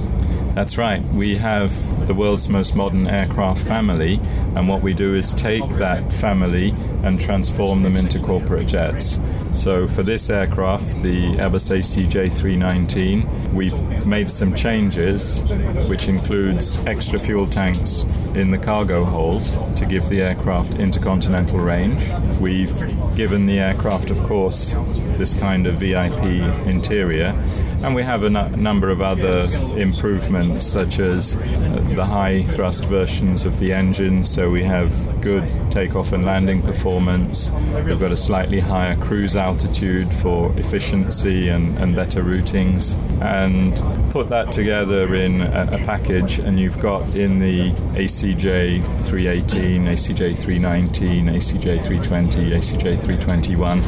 That's 0.55 0.77
right. 0.77 1.03
We 1.03 1.35
have 1.35 2.07
the 2.07 2.13
world's 2.13 2.47
most 2.47 2.77
modern 2.77 3.07
aircraft 3.07 3.61
family, 3.61 4.21
and 4.55 4.69
what 4.69 4.81
we 4.81 4.93
do 4.93 5.13
is 5.13 5.33
take 5.33 5.67
that 5.75 6.13
family 6.13 6.73
and 7.03 7.19
transform 7.19 7.83
them 7.83 7.97
into 7.97 8.19
corporate 8.19 8.67
jets. 8.67 9.19
So 9.55 9.87
for 9.87 10.03
this 10.03 10.29
aircraft, 10.29 11.01
the 11.01 11.23
Airbus 11.37 11.71
ACJ 11.71 12.31
319, 12.31 13.55
we've 13.55 14.05
made 14.05 14.29
some 14.29 14.53
changes, 14.53 15.41
which 15.89 16.07
includes 16.07 16.77
extra 16.85 17.17
fuel 17.17 17.47
tanks 17.47 18.03
in 18.35 18.51
the 18.51 18.57
cargo 18.57 19.03
holds 19.05 19.53
to 19.75 19.85
give 19.85 20.07
the 20.09 20.21
aircraft 20.21 20.73
intercontinental 20.73 21.57
range. 21.57 22.03
We've 22.39 22.75
given 23.15 23.45
the 23.45 23.59
aircraft, 23.59 24.11
of 24.11 24.21
course, 24.23 24.73
this 25.17 25.39
kind 25.39 25.65
of 25.67 25.75
VIP 25.75 26.23
interior, 26.67 27.33
and 27.81 27.95
we 27.95 28.03
have 28.03 28.23
a 28.23 28.27
n- 28.27 28.61
number 28.61 28.89
of 28.89 29.01
other 29.01 29.45
improvements, 29.79 30.67
such 30.67 30.99
as 30.99 31.37
uh, 31.37 31.81
the 31.95 32.05
high 32.05 32.43
thrust 32.43 32.85
versions 32.85 33.45
of 33.45 33.57
the 33.59 33.71
engine, 33.71 34.25
so 34.25 34.49
we 34.51 34.63
have 34.63 34.93
good 35.25 35.71
takeoff 35.71 36.11
and 36.11 36.23
landing 36.23 36.61
performance. 36.61 37.49
We've 37.83 37.99
got 37.99 38.11
a 38.11 38.15
slightly 38.15 38.59
higher 38.59 38.95
cruise 38.95 39.35
altitude 39.35 40.13
for 40.13 40.55
efficiency 40.55 41.49
and, 41.49 41.75
and 41.79 41.95
better 41.95 42.21
routings. 42.21 42.93
And 43.23 43.73
put 44.11 44.29
that 44.29 44.51
together 44.51 45.15
in 45.15 45.41
a, 45.41 45.69
a 45.71 45.77
package, 45.79 46.37
and 46.37 46.59
you've 46.59 46.79
got 46.79 47.15
in 47.15 47.39
the 47.39 47.71
ACJ 47.97 48.83
318, 49.03 49.85
ACJ 49.85 50.37
319, 50.37 51.25
ACJ 51.25 51.83
320, 51.83 52.51
ACJ 52.51 52.99
321 52.99 53.81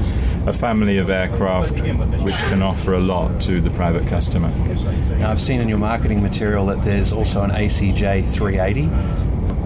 a 0.47 0.53
family 0.53 0.97
of 0.97 1.09
aircraft 1.09 1.73
which 2.23 2.37
can 2.47 2.61
offer 2.61 2.93
a 2.93 2.99
lot 2.99 3.41
to 3.41 3.59
the 3.59 3.69
private 3.71 4.07
customer. 4.07 4.49
Now, 5.17 5.29
I've 5.29 5.41
seen 5.41 5.59
in 5.59 5.67
your 5.67 5.77
marketing 5.77 6.21
material 6.21 6.65
that 6.67 6.81
there's 6.83 7.11
also 7.11 7.43
an 7.43 7.51
ACJ 7.51 8.25
380, 8.25 8.89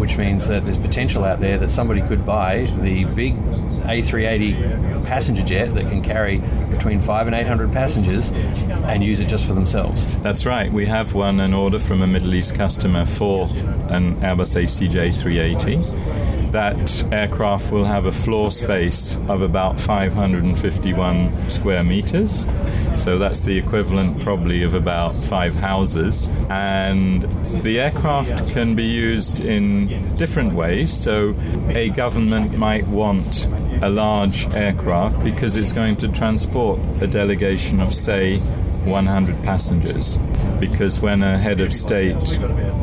which 0.02 0.18
means 0.18 0.48
that 0.48 0.66
there's 0.66 0.80
potential 0.80 1.24
out 1.24 1.40
there 1.40 1.60
that 1.60 1.72
somebody 1.72 2.02
could 2.02 2.26
buy 2.26 2.64
the 2.80 3.06
big 3.14 3.36
A380 3.84 5.06
passenger 5.06 5.44
jet 5.44 5.76
that 5.76 5.88
can 5.90 6.02
carry 6.02 6.40
between 6.72 7.00
five 7.00 7.28
and 7.28 7.36
800 7.36 7.72
passengers 7.72 8.30
and 8.32 9.04
use 9.04 9.20
it 9.20 9.28
just 9.28 9.46
for 9.46 9.54
themselves. 9.54 10.08
That's 10.24 10.48
right. 10.48 10.72
We 10.72 10.88
have 10.88 11.14
won 11.14 11.40
an 11.40 11.54
order 11.54 11.78
from 11.78 12.02
a 12.02 12.08
Middle 12.08 12.34
East 12.34 12.56
customer 12.56 13.06
for 13.06 13.44
an 13.90 14.16
Airbus 14.22 14.58
ACJ 14.58 15.14
380. 15.22 16.50
That 16.50 17.14
aircraft 17.14 17.72
will 17.72 17.86
have 17.86 18.08
a 18.08 18.12
floor 18.12 18.50
space 18.50 19.18
of 19.28 19.44
about 19.44 19.80
551 19.80 21.52
square 21.52 21.84
meters. 21.84 22.48
So 23.02 23.18
that's 23.18 23.42
the 23.42 23.58
equivalent 23.58 24.22
probably 24.22 24.62
of 24.62 24.76
about 24.76 25.16
five 25.16 25.56
houses. 25.56 26.30
And 26.52 27.24
the 27.64 27.80
aircraft 27.80 28.48
can 28.50 28.76
be 28.76 28.84
used 28.84 29.40
in 29.40 30.16
different 30.18 30.54
ways. 30.54 30.94
So 30.94 31.34
a 31.70 31.90
government 31.90 32.56
might 32.60 32.86
want 32.86 33.48
a 33.82 33.90
large 33.90 34.54
aircraft 34.54 35.24
because 35.24 35.56
it's 35.56 35.72
going 35.72 35.96
to 35.96 36.10
transport 36.10 36.80
a 37.02 37.08
delegation 37.08 37.80
of, 37.80 37.92
say, 37.92 38.38
100 38.38 39.44
passengers. 39.44 40.18
Because 40.60 41.00
when 41.00 41.24
a 41.24 41.40
head 41.40 41.60
of 41.60 41.74
state 41.74 42.38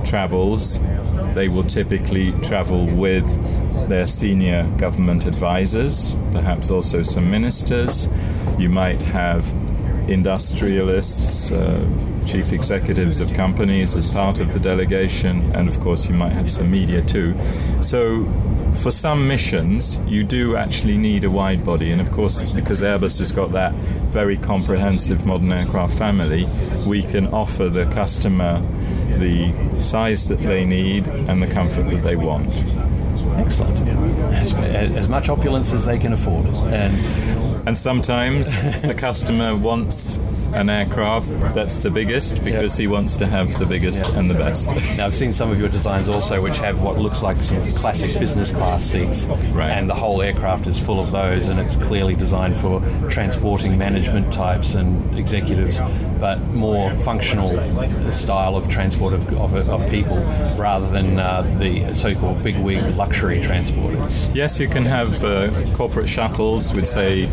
travels, 0.05 0.81
they 1.35 1.47
will 1.47 1.63
typically 1.63 2.33
travel 2.43 2.87
with 2.87 3.25
their 3.89 4.09
senior 4.09 4.65
government 4.79 5.27
advisors, 5.27 6.13
perhaps 6.33 6.73
also 6.73 7.03
some 7.03 7.31
ministers. 7.31 8.09
You 8.59 8.69
might 8.69 8.99
have 8.99 9.45
industrialists, 10.09 11.53
uh, 11.53 12.25
chief 12.27 12.53
executives 12.53 13.21
of 13.21 13.33
companies 13.35 13.95
as 13.95 14.11
part 14.13 14.39
of 14.39 14.53
the 14.53 14.59
delegation, 14.59 15.51
and 15.55 15.69
of 15.69 15.81
course, 15.81 16.09
you 16.09 16.15
might 16.15 16.33
have 16.33 16.51
some 16.51 16.71
media 16.71 17.03
too. 17.03 17.35
So, 17.81 18.25
for 18.83 18.91
some 18.91 19.27
missions, 19.27 19.99
you 20.07 20.25
do 20.25 20.57
actually 20.57 20.97
need 20.97 21.25
a 21.25 21.31
wide 21.31 21.65
body, 21.65 21.91
and 21.91 22.01
of 22.01 22.11
course, 22.13 22.53
because 22.53 22.83
Airbus 22.83 23.19
has 23.19 23.33
got 23.33 23.53
that 23.53 23.73
very 24.13 24.37
comprehensive 24.37 25.27
modern 25.27 25.53
aircraft 25.53 25.97
family, 25.97 26.49
we 26.87 27.03
can 27.03 27.27
offer 27.29 27.69
the 27.69 27.87
customer 27.87 28.63
the 29.19 29.53
size 29.81 30.29
that 30.29 30.39
they 30.39 30.65
need 30.65 31.07
and 31.09 31.43
the 31.43 31.53
comfort 31.53 31.85
that 31.91 32.03
they 32.03 32.17
want. 32.17 32.53
Excellent. 33.37 33.89
As, 34.33 34.55
as 34.55 35.09
much 35.09 35.29
opulence 35.29 35.73
as 35.73 35.85
they 35.85 35.99
can 35.99 36.13
afford. 36.13 36.47
And 36.47 36.97
And 37.69 37.77
sometimes 37.77 38.49
a 38.83 38.95
customer 38.95 39.55
wants 39.55 40.17
an 40.55 40.71
aircraft 40.71 41.29
that's 41.55 41.77
the 41.81 41.91
biggest 41.91 42.43
because 42.43 42.79
he 42.79 42.87
wants 42.87 43.17
to 43.17 43.27
have 43.27 43.59
the 43.59 43.67
biggest 43.67 44.11
and 44.15 44.31
the 44.31 44.35
best. 44.35 44.69
Now, 44.97 45.05
I've 45.05 45.15
seen 45.15 45.33
some 45.33 45.51
of 45.51 45.61
your 45.61 45.69
designs 45.69 46.09
also, 46.09 46.41
which 46.41 46.57
have 46.61 46.81
what 46.81 46.97
looks 46.97 47.23
like 47.23 47.37
some 47.37 47.71
classic 47.73 48.19
business 48.19 48.51
class 48.53 48.83
seats, 48.83 49.27
Right. 49.53 49.69
and 49.69 49.91
the 49.91 49.95
whole 49.95 50.23
aircraft 50.23 50.67
is 50.67 50.81
full 50.81 50.99
of 50.99 51.11
those, 51.11 51.51
and 51.51 51.61
it's 51.61 51.77
clearly 51.77 52.15
designed 52.15 52.57
for 52.57 52.81
transporting 53.11 53.77
management 53.77 54.33
types 54.33 54.75
and 54.75 55.19
executives, 55.19 55.79
but 56.19 56.41
more 56.49 56.95
functional 56.97 57.49
style 58.13 58.57
of 58.57 58.69
transport 58.69 59.15
of, 59.15 59.33
of, 59.35 59.69
of 59.69 59.91
people 59.91 60.19
rather 60.57 60.89
than 60.91 61.19
uh, 61.19 61.43
the 61.59 61.93
so-called 61.95 62.43
big-wig 62.43 62.83
luxury 62.97 63.41
transporters. 63.41 64.35
Yes, 64.35 64.59
you 64.59 64.69
can 64.69 64.85
have 64.85 65.23
uh, 65.23 65.51
corporate 65.77 66.09
shuttles 66.09 66.73
with, 66.75 66.89
say, 66.89 67.27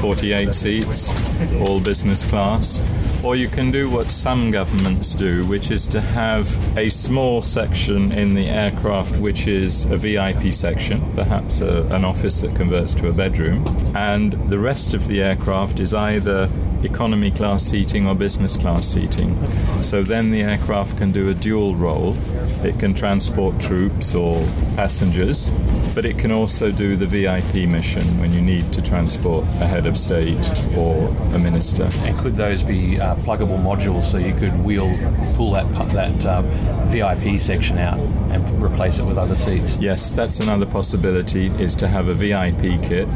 48 0.00 0.54
seats, 0.54 1.12
all 1.60 1.80
business 1.80 2.24
class. 2.28 2.80
Or 3.22 3.36
you 3.36 3.48
can 3.48 3.70
do 3.70 3.90
what 3.90 4.06
some 4.06 4.50
governments 4.50 5.12
do, 5.12 5.44
which 5.44 5.70
is 5.70 5.86
to 5.88 6.00
have 6.00 6.48
a 6.78 6.88
small 6.88 7.42
section 7.42 8.12
in 8.12 8.32
the 8.32 8.48
aircraft 8.48 9.16
which 9.16 9.46
is 9.46 9.84
a 9.86 9.96
VIP 9.98 10.54
section, 10.54 11.02
perhaps 11.14 11.60
a, 11.60 11.82
an 11.94 12.02
office 12.02 12.40
that 12.40 12.56
converts 12.56 12.94
to 12.94 13.08
a 13.08 13.12
bedroom, 13.12 13.66
and 13.94 14.32
the 14.48 14.58
rest 14.58 14.94
of 14.94 15.06
the 15.06 15.20
aircraft 15.20 15.80
is 15.80 15.92
either 15.92 16.48
economy 16.82 17.30
class 17.30 17.62
seating 17.62 18.06
or 18.06 18.14
business 18.14 18.56
class 18.56 18.86
seating. 18.86 19.36
So 19.82 20.02
then 20.02 20.30
the 20.30 20.42
aircraft 20.42 20.98
can 20.98 21.12
do 21.12 21.28
a 21.28 21.34
dual 21.34 21.74
role. 21.74 22.16
It 22.64 22.78
can 22.78 22.94
transport 22.94 23.60
troops 23.60 24.14
or 24.14 24.44
passengers, 24.76 25.50
but 25.94 26.04
it 26.04 26.18
can 26.18 26.30
also 26.30 26.70
do 26.70 26.96
the 26.96 27.06
VIP 27.06 27.68
mission 27.68 28.02
when 28.20 28.32
you 28.32 28.40
need 28.40 28.72
to 28.72 28.82
transport 28.82 29.44
a 29.60 29.66
head 29.66 29.86
of 29.86 29.98
state 29.98 30.36
or 30.76 31.08
a 31.34 31.38
minister. 31.38 31.88
And 32.02 32.16
could 32.18 32.34
those 32.34 32.62
be 32.62 33.00
uh, 33.00 33.14
pluggable 33.16 33.62
modules 33.62 34.04
so 34.04 34.18
you 34.18 34.34
could 34.34 34.64
wheel, 34.64 34.88
pull 35.36 35.52
that 35.52 35.70
that 35.90 36.26
um, 36.26 36.44
VIP 36.88 37.38
section 37.40 37.78
out 37.78 37.98
and 37.98 38.62
replace 38.62 38.98
it 38.98 39.04
with 39.04 39.18
other 39.18 39.34
seats? 39.34 39.76
Yes, 39.76 40.12
that's 40.12 40.40
another 40.40 40.66
possibility 40.66 41.46
is 41.46 41.74
to 41.76 41.88
have 41.88 42.08
a 42.08 42.14
VIP 42.14 42.82
kit 42.82 43.08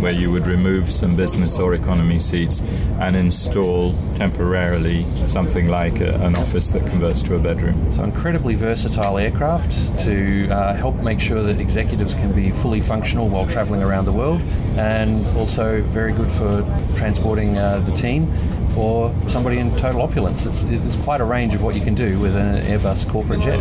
where 0.00 0.12
you 0.12 0.30
would 0.30 0.46
remove 0.46 0.90
some 0.90 1.16
business 1.16 1.58
or 1.58 1.74
economy 1.74 2.18
seats 2.18 2.60
and 3.00 3.16
install 3.16 3.94
temporarily 4.16 5.02
something 5.26 5.68
like 5.68 6.00
a, 6.00 6.14
an 6.22 6.36
office 6.36 6.70
that 6.70 6.86
converts 6.86 7.22
to 7.22 7.34
a 7.34 7.38
bedroom. 7.38 7.92
So 7.92 8.04
incredibly 8.04 8.54
versatile 8.54 9.18
aircraft 9.18 9.98
to 10.00 10.48
uh, 10.48 10.74
help 10.74 10.96
make 10.96 11.20
sure 11.20 11.42
that 11.42 11.60
executives 11.60 12.14
can 12.20 12.32
be 12.32 12.50
fully 12.50 12.80
functional 12.80 13.28
while 13.28 13.46
travelling 13.46 13.82
around 13.82 14.04
the 14.04 14.12
world, 14.12 14.40
and 14.76 15.26
also 15.36 15.82
very 15.82 16.12
good 16.12 16.30
for 16.30 16.62
transporting 16.96 17.58
uh, 17.58 17.80
the 17.80 17.92
team 17.92 18.30
or 18.76 19.12
somebody 19.28 19.58
in 19.58 19.74
total 19.76 20.02
opulence. 20.02 20.46
It's, 20.46 20.64
it's 20.64 20.96
quite 21.02 21.20
a 21.20 21.24
range 21.24 21.54
of 21.54 21.62
what 21.62 21.74
you 21.74 21.80
can 21.80 21.94
do 21.94 22.18
with 22.20 22.36
an 22.36 22.58
Airbus 22.62 23.10
corporate 23.10 23.40
jet. 23.40 23.58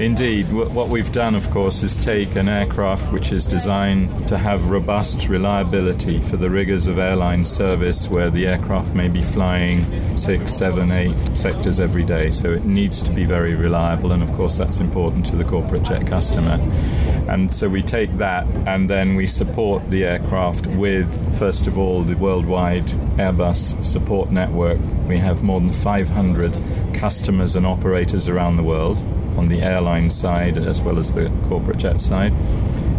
Indeed, 0.00 0.52
what 0.52 0.88
we've 0.88 1.12
done, 1.12 1.34
of 1.34 1.50
course, 1.50 1.82
is 1.82 1.96
take 1.96 2.34
an 2.36 2.48
aircraft 2.48 3.12
which 3.12 3.32
is 3.32 3.46
designed 3.46 4.28
to 4.28 4.36
have 4.36 4.68
robust 4.68 5.28
reliability 5.28 6.20
for 6.20 6.36
the 6.36 6.50
rigors 6.50 6.86
of 6.86 6.98
airline 6.98 7.44
service, 7.44 8.08
where 8.08 8.30
the 8.30 8.46
aircraft 8.46 8.94
may 8.94 9.08
be 9.08 9.22
flying 9.22 9.84
six, 10.18 10.52
seven, 10.52 10.90
eight 10.90 11.16
sectors 11.34 11.78
every 11.78 12.04
day. 12.04 12.30
So 12.30 12.50
it 12.50 12.64
needs 12.64 13.00
to 13.02 13.10
be 13.10 13.24
very 13.24 13.54
reliable, 13.54 14.12
and 14.12 14.22
of 14.22 14.32
course, 14.32 14.58
that's 14.58 14.80
important 14.80 15.26
to 15.26 15.36
the 15.36 15.44
corporate 15.44 15.84
jet 15.84 16.06
customer. 16.06 16.58
And 17.28 17.52
so 17.54 17.68
we 17.68 17.82
take 17.82 18.12
that 18.18 18.46
and 18.66 18.90
then 18.90 19.16
we 19.16 19.26
support 19.26 19.88
the 19.90 20.04
aircraft 20.04 20.66
with, 20.66 21.38
first 21.38 21.66
of 21.66 21.78
all, 21.78 22.02
the 22.02 22.14
worldwide 22.16 22.86
Airbus 23.16 23.84
support 23.84 24.30
network. 24.30 24.78
We 25.06 25.18
have 25.18 25.42
more 25.42 25.60
than 25.60 25.72
500 25.72 26.52
customers 26.94 27.56
and 27.56 27.66
operators 27.66 28.28
around 28.28 28.56
the 28.56 28.62
world 28.62 28.98
on 29.36 29.48
the 29.48 29.62
airline 29.62 30.10
side 30.10 30.58
as 30.58 30.80
well 30.80 30.98
as 30.98 31.14
the 31.14 31.30
corporate 31.48 31.78
jet 31.78 32.00
side. 32.00 32.32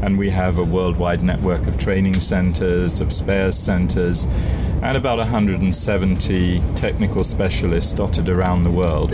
And 0.01 0.17
we 0.17 0.31
have 0.31 0.57
a 0.57 0.63
worldwide 0.63 1.23
network 1.23 1.67
of 1.67 1.79
training 1.79 2.19
centers, 2.19 2.99
of 2.99 3.13
spares 3.13 3.57
centers, 3.57 4.27
and 4.83 4.97
about 4.97 5.17
170 5.17 6.61
technical 6.75 7.23
specialists 7.23 7.93
dotted 7.93 8.27
around 8.27 8.65
the 8.65 8.69
world. 8.69 9.11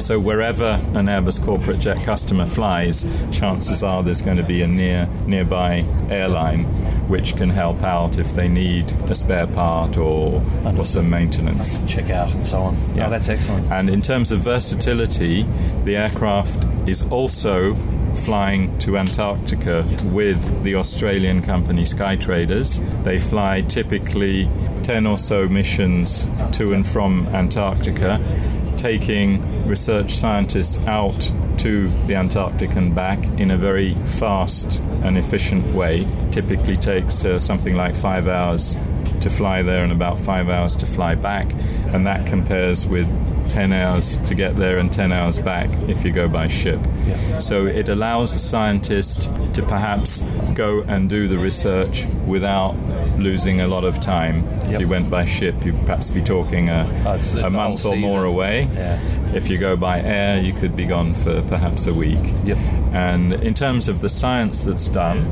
So 0.00 0.20
wherever 0.20 0.80
an 0.94 1.06
Airbus 1.06 1.42
corporate 1.42 1.80
jet 1.80 2.04
customer 2.04 2.44
flies, 2.44 3.10
chances 3.30 3.82
are 3.82 4.02
there's 4.02 4.20
going 4.20 4.36
to 4.36 4.42
be 4.42 4.60
a 4.60 4.68
near 4.68 5.08
nearby 5.26 5.86
airline 6.10 6.64
which 7.08 7.36
can 7.36 7.48
help 7.48 7.82
out 7.82 8.18
if 8.18 8.34
they 8.34 8.48
need 8.48 8.86
a 9.08 9.14
spare 9.14 9.46
part 9.46 9.96
or, 9.96 10.42
or 10.64 10.84
some 10.84 11.08
maintenance. 11.08 11.78
Check 11.90 12.10
out 12.10 12.30
and 12.32 12.44
so 12.44 12.60
on. 12.60 12.76
Oh, 12.76 12.92
yeah, 12.94 13.08
that's 13.08 13.30
excellent. 13.30 13.72
And 13.72 13.88
in 13.88 14.02
terms 14.02 14.30
of 14.30 14.40
versatility, 14.40 15.44
the 15.84 15.96
aircraft 15.96 16.66
is 16.86 17.02
also 17.10 17.74
flying 18.18 18.78
to 18.80 18.96
Antarctica 18.96 19.84
with 20.12 20.62
the 20.62 20.74
Australian 20.74 21.42
company 21.42 21.82
Skytraders. 21.82 22.80
They 23.04 23.18
fly 23.18 23.62
typically 23.62 24.48
10 24.84 25.06
or 25.06 25.18
so 25.18 25.48
missions 25.48 26.26
to 26.52 26.72
and 26.72 26.86
from 26.86 27.26
Antarctica, 27.28 28.20
taking 28.76 29.66
research 29.66 30.14
scientists 30.14 30.86
out 30.86 31.30
to 31.58 31.88
the 32.06 32.14
Antarctic 32.14 32.74
and 32.74 32.94
back 32.94 33.22
in 33.38 33.50
a 33.50 33.56
very 33.56 33.94
fast 33.94 34.80
and 35.04 35.16
efficient 35.16 35.74
way. 35.74 36.06
Typically 36.30 36.76
takes 36.76 37.24
uh, 37.24 37.38
something 37.38 37.76
like 37.76 37.94
five 37.94 38.26
hours 38.26 38.76
to 39.20 39.30
fly 39.30 39.62
there 39.62 39.84
and 39.84 39.92
about 39.92 40.18
five 40.18 40.48
hours 40.48 40.74
to 40.76 40.86
fly 40.86 41.14
back, 41.14 41.46
and 41.92 42.06
that 42.06 42.26
compares 42.26 42.86
with 42.86 43.06
10 43.52 43.72
hours 43.72 44.16
to 44.28 44.34
get 44.34 44.56
there 44.56 44.78
and 44.78 44.90
10 44.90 45.12
hours 45.12 45.38
back 45.38 45.68
if 45.88 46.04
you 46.04 46.10
go 46.10 46.26
by 46.26 46.48
ship. 46.48 46.80
So 47.38 47.66
it 47.66 47.88
allows 47.90 48.34
a 48.34 48.38
scientist 48.38 49.30
to 49.54 49.62
perhaps 49.62 50.22
go 50.54 50.80
and 50.82 51.08
do 51.10 51.28
the 51.28 51.36
research 51.38 52.06
without 52.26 52.74
losing 53.18 53.60
a 53.60 53.68
lot 53.68 53.84
of 53.84 54.00
time. 54.00 54.44
If 54.64 54.80
you 54.80 54.88
went 54.88 55.10
by 55.10 55.26
ship, 55.26 55.54
you'd 55.66 55.78
perhaps 55.80 56.08
be 56.08 56.22
talking 56.22 56.70
a, 56.70 56.86
Oh, 57.04 57.14
it's- 57.14 57.34
it's 57.34 57.44
a 57.46 57.50
month 57.50 57.84
or 57.84 57.94
more 57.96 58.24
away. 58.24 58.68
Yeah. 58.74 58.98
If 59.34 59.50
you 59.50 59.58
go 59.58 59.76
by 59.76 60.00
air, 60.00 60.40
you 60.40 60.54
could 60.54 60.74
be 60.74 60.86
gone 60.86 61.12
for 61.14 61.42
perhaps 61.42 61.86
a 61.86 61.92
week. 61.92 62.24
Yep. 62.44 62.56
And 62.94 63.32
in 63.34 63.52
terms 63.54 63.88
of 63.88 64.00
the 64.00 64.08
science 64.08 64.64
that's 64.64 64.88
done, 64.88 65.26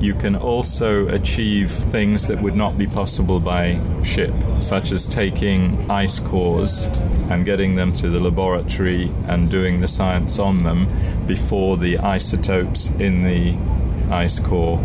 you 0.00 0.14
can 0.14 0.36
also 0.36 1.08
achieve 1.08 1.70
things 1.70 2.26
that 2.28 2.40
would 2.40 2.54
not 2.54 2.76
be 2.76 2.86
possible 2.86 3.40
by 3.40 3.80
ship, 4.02 4.32
such 4.60 4.92
as 4.92 5.06
taking 5.06 5.90
ice 5.90 6.18
cores 6.20 6.86
and 7.30 7.44
getting 7.44 7.74
them 7.74 7.94
to 7.96 8.08
the 8.08 8.20
laboratory 8.20 9.10
and 9.26 9.50
doing 9.50 9.80
the 9.80 9.88
science 9.88 10.38
on 10.38 10.62
them 10.62 10.88
before 11.26 11.76
the 11.76 11.98
isotopes 11.98 12.90
in 12.92 13.24
the 13.24 13.56
ice 14.12 14.38
core 14.38 14.78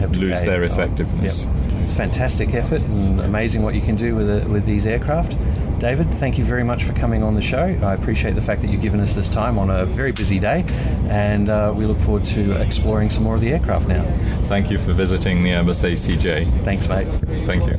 Have 0.00 0.16
lose 0.16 0.42
their 0.42 0.62
effectiveness. 0.62 1.44
Yep. 1.44 1.54
It's 1.82 1.94
fantastic 1.94 2.54
effort 2.54 2.82
and 2.82 3.20
amazing 3.20 3.62
what 3.62 3.74
you 3.74 3.80
can 3.80 3.96
do 3.96 4.14
with 4.14 4.28
it, 4.28 4.48
with 4.48 4.64
these 4.66 4.86
aircraft. 4.86 5.36
David, 5.80 6.10
thank 6.10 6.36
you 6.36 6.44
very 6.44 6.62
much 6.62 6.84
for 6.84 6.92
coming 6.92 7.22
on 7.22 7.34
the 7.34 7.40
show. 7.40 7.64
I 7.82 7.94
appreciate 7.94 8.34
the 8.34 8.42
fact 8.42 8.60
that 8.60 8.68
you've 8.68 8.82
given 8.82 9.00
us 9.00 9.14
this 9.14 9.30
time 9.30 9.58
on 9.58 9.70
a 9.70 9.86
very 9.86 10.12
busy 10.12 10.38
day, 10.38 10.62
and 11.08 11.48
uh, 11.48 11.72
we 11.74 11.86
look 11.86 11.96
forward 11.96 12.26
to 12.26 12.52
exploring 12.60 13.08
some 13.08 13.24
more 13.24 13.34
of 13.34 13.40
the 13.40 13.50
aircraft 13.50 13.88
now. 13.88 14.02
Thank 14.42 14.70
you 14.70 14.76
for 14.76 14.92
visiting 14.92 15.42
the 15.42 15.50
Airbus 15.50 15.82
ACJ. 15.90 16.46
Thanks, 16.64 16.86
mate. 16.86 17.06
Thank 17.46 17.64
you. 17.66 17.78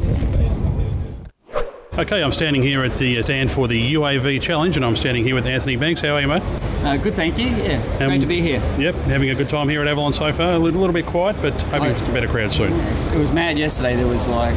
Okay, 1.99 2.23
I'm 2.23 2.31
standing 2.31 2.63
here 2.63 2.83
at 2.83 2.95
the 2.95 3.21
stand 3.21 3.51
for 3.51 3.67
the 3.67 3.93
UAV 3.93 4.41
challenge, 4.41 4.77
and 4.77 4.83
I'm 4.85 4.95
standing 4.95 5.23
here 5.23 5.35
with 5.35 5.45
Anthony 5.45 5.75
Banks. 5.75 6.01
How 6.01 6.15
are 6.15 6.21
you, 6.21 6.27
mate? 6.27 6.41
Uh, 6.83 6.97
good, 6.97 7.13
thank 7.13 7.37
you. 7.37 7.49
Yeah, 7.49 7.79
it's 7.83 8.01
Um, 8.01 8.07
great 8.07 8.21
to 8.21 8.27
be 8.27 8.41
here. 8.41 8.63
Yep, 8.79 8.95
having 8.95 9.29
a 9.29 9.35
good 9.35 9.49
time 9.49 9.69
here 9.69 9.81
at 9.81 9.87
Avalon 9.87 10.11
so 10.13 10.33
far. 10.33 10.53
A 10.53 10.57
little, 10.57 10.79
little 10.79 10.93
bit 10.93 11.05
quiet, 11.05 11.35
but 11.39 11.53
hoping 11.63 11.93
for 11.93 11.99
some 11.99 12.15
better 12.15 12.27
crowd 12.27 12.51
soon. 12.51 12.73
It 12.73 13.19
was 13.19 13.31
mad 13.31 13.59
yesterday. 13.59 13.95
There 13.95 14.07
was 14.07 14.27
like 14.27 14.55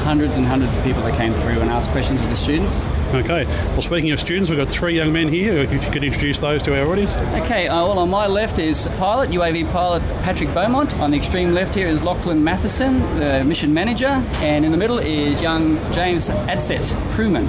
hundreds 0.00 0.36
and 0.36 0.46
hundreds 0.46 0.76
of 0.76 0.82
people 0.84 1.02
that 1.02 1.16
came 1.16 1.32
through 1.34 1.60
and 1.60 1.70
asked 1.70 1.90
questions 1.90 2.20
of 2.20 2.28
the 2.30 2.36
students. 2.36 2.84
Okay. 3.14 3.44
Well, 3.44 3.82
speaking 3.82 4.10
of 4.12 4.20
students, 4.20 4.50
we've 4.50 4.58
got 4.58 4.68
three 4.68 4.94
young 4.96 5.12
men 5.12 5.28
here. 5.28 5.58
If 5.58 5.72
you 5.72 5.90
could 5.90 6.04
introduce 6.04 6.38
those 6.38 6.62
to 6.64 6.80
our 6.80 6.90
audience. 6.90 7.12
Okay, 7.44 7.68
uh, 7.68 7.74
well, 7.86 7.98
on 7.98 8.10
my 8.10 8.26
left 8.26 8.58
is 8.58 8.88
pilot, 8.98 9.30
UAV 9.30 9.70
pilot 9.72 10.02
Patrick 10.22 10.52
Beaumont. 10.54 10.94
On 10.98 11.10
the 11.10 11.16
extreme 11.16 11.52
left 11.52 11.74
here 11.74 11.88
is 11.88 12.02
Lachlan 12.02 12.42
Matheson, 12.42 13.00
the 13.18 13.44
mission 13.44 13.72
manager. 13.74 14.22
And 14.42 14.64
in 14.64 14.70
the 14.70 14.78
middle 14.78 14.98
is 14.98 15.40
young 15.40 15.76
James 15.92 16.30
Adset, 16.30 16.94
crewman. 17.10 17.46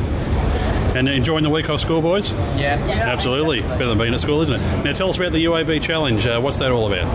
And 0.95 1.07
enjoying 1.07 1.43
the 1.43 1.49
week 1.49 1.69
off 1.69 1.79
school, 1.79 2.01
boys? 2.01 2.31
Yeah. 2.57 2.77
Absolutely. 2.89 3.61
Better 3.61 3.87
than 3.87 3.97
being 3.97 4.13
at 4.13 4.19
school, 4.19 4.41
isn't 4.41 4.55
it? 4.55 4.83
Now, 4.83 4.91
tell 4.91 5.09
us 5.09 5.17
about 5.17 5.31
the 5.31 5.45
UAV 5.45 5.81
challenge. 5.81 6.25
Uh, 6.27 6.41
what's 6.41 6.57
that 6.59 6.71
all 6.71 6.91
about? 6.91 7.07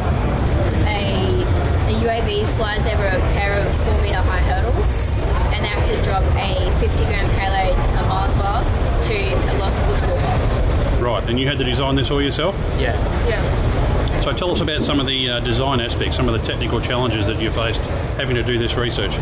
a, 0.87 1.43
a 1.43 1.93
UAV 2.05 2.47
flies 2.57 2.87
over 2.87 3.05
a 3.05 3.21
pair 3.35 3.55
of 3.61 3.75
four 3.85 4.01
meter 4.03 4.15
high 4.15 4.41
hurdles, 4.41 5.27
and 5.53 5.65
they 5.65 5.69
have 5.69 5.87
to 5.91 6.03
drop 6.03 6.23
a 6.37 6.71
50 6.81 7.05
gram 7.07 7.29
payload, 7.39 7.77
a 7.99 8.09
Mars 8.09 8.35
bar, 8.35 8.63
to 9.03 9.15
a 9.15 9.55
lost 9.59 9.81
bushwalker. 9.83 11.01
Right, 11.03 11.29
and 11.29 11.39
you 11.39 11.47
had 11.47 11.59
to 11.59 11.65
design 11.65 11.97
this 11.97 12.11
all 12.11 12.23
yourself? 12.23 12.55
Yes. 12.79 12.97
Yes. 13.29 14.25
So 14.25 14.33
tell 14.33 14.51
us 14.51 14.61
about 14.61 14.83
some 14.83 14.99
of 14.99 15.07
the 15.07 15.31
uh, 15.31 15.41
design 15.41 15.81
aspects, 15.81 16.17
some 16.17 16.29
of 16.29 16.33
the 16.33 16.47
technical 16.47 16.81
challenges 16.81 17.27
that 17.27 17.41
you 17.41 17.51
faced 17.51 17.81
having 18.17 18.35
to 18.35 18.43
do 18.43 18.59
this 18.59 18.77
research. 18.77 19.13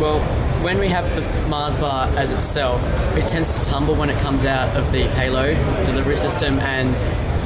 Well, 0.00 0.20
when 0.62 0.78
we 0.78 0.88
have 0.88 1.08
the 1.16 1.48
Mars 1.48 1.76
bar 1.76 2.06
as 2.18 2.32
itself, 2.32 2.82
it 3.16 3.26
tends 3.26 3.58
to 3.58 3.64
tumble 3.64 3.94
when 3.94 4.10
it 4.10 4.18
comes 4.20 4.44
out 4.44 4.68
of 4.76 4.92
the 4.92 5.08
payload 5.14 5.56
delivery 5.84 6.16
system, 6.16 6.58
and 6.60 6.94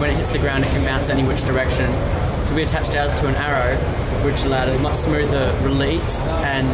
when 0.01 0.11
it 0.11 0.17
hits 0.17 0.31
the 0.31 0.39
ground, 0.39 0.65
it 0.65 0.69
can 0.69 0.85
bounce 0.85 1.09
any 1.09 1.23
which 1.23 1.45
direction. 1.45 1.87
So 2.45 2.55
we 2.55 2.63
attached 2.63 2.95
ours 2.95 3.15
to 3.15 3.27
an 3.27 3.35
arrow, 3.37 3.77
which 4.25 4.45
allowed 4.45 4.69
a 4.69 4.79
much 4.79 4.97
smoother 4.97 5.57
release, 5.63 6.25
and 6.25 6.69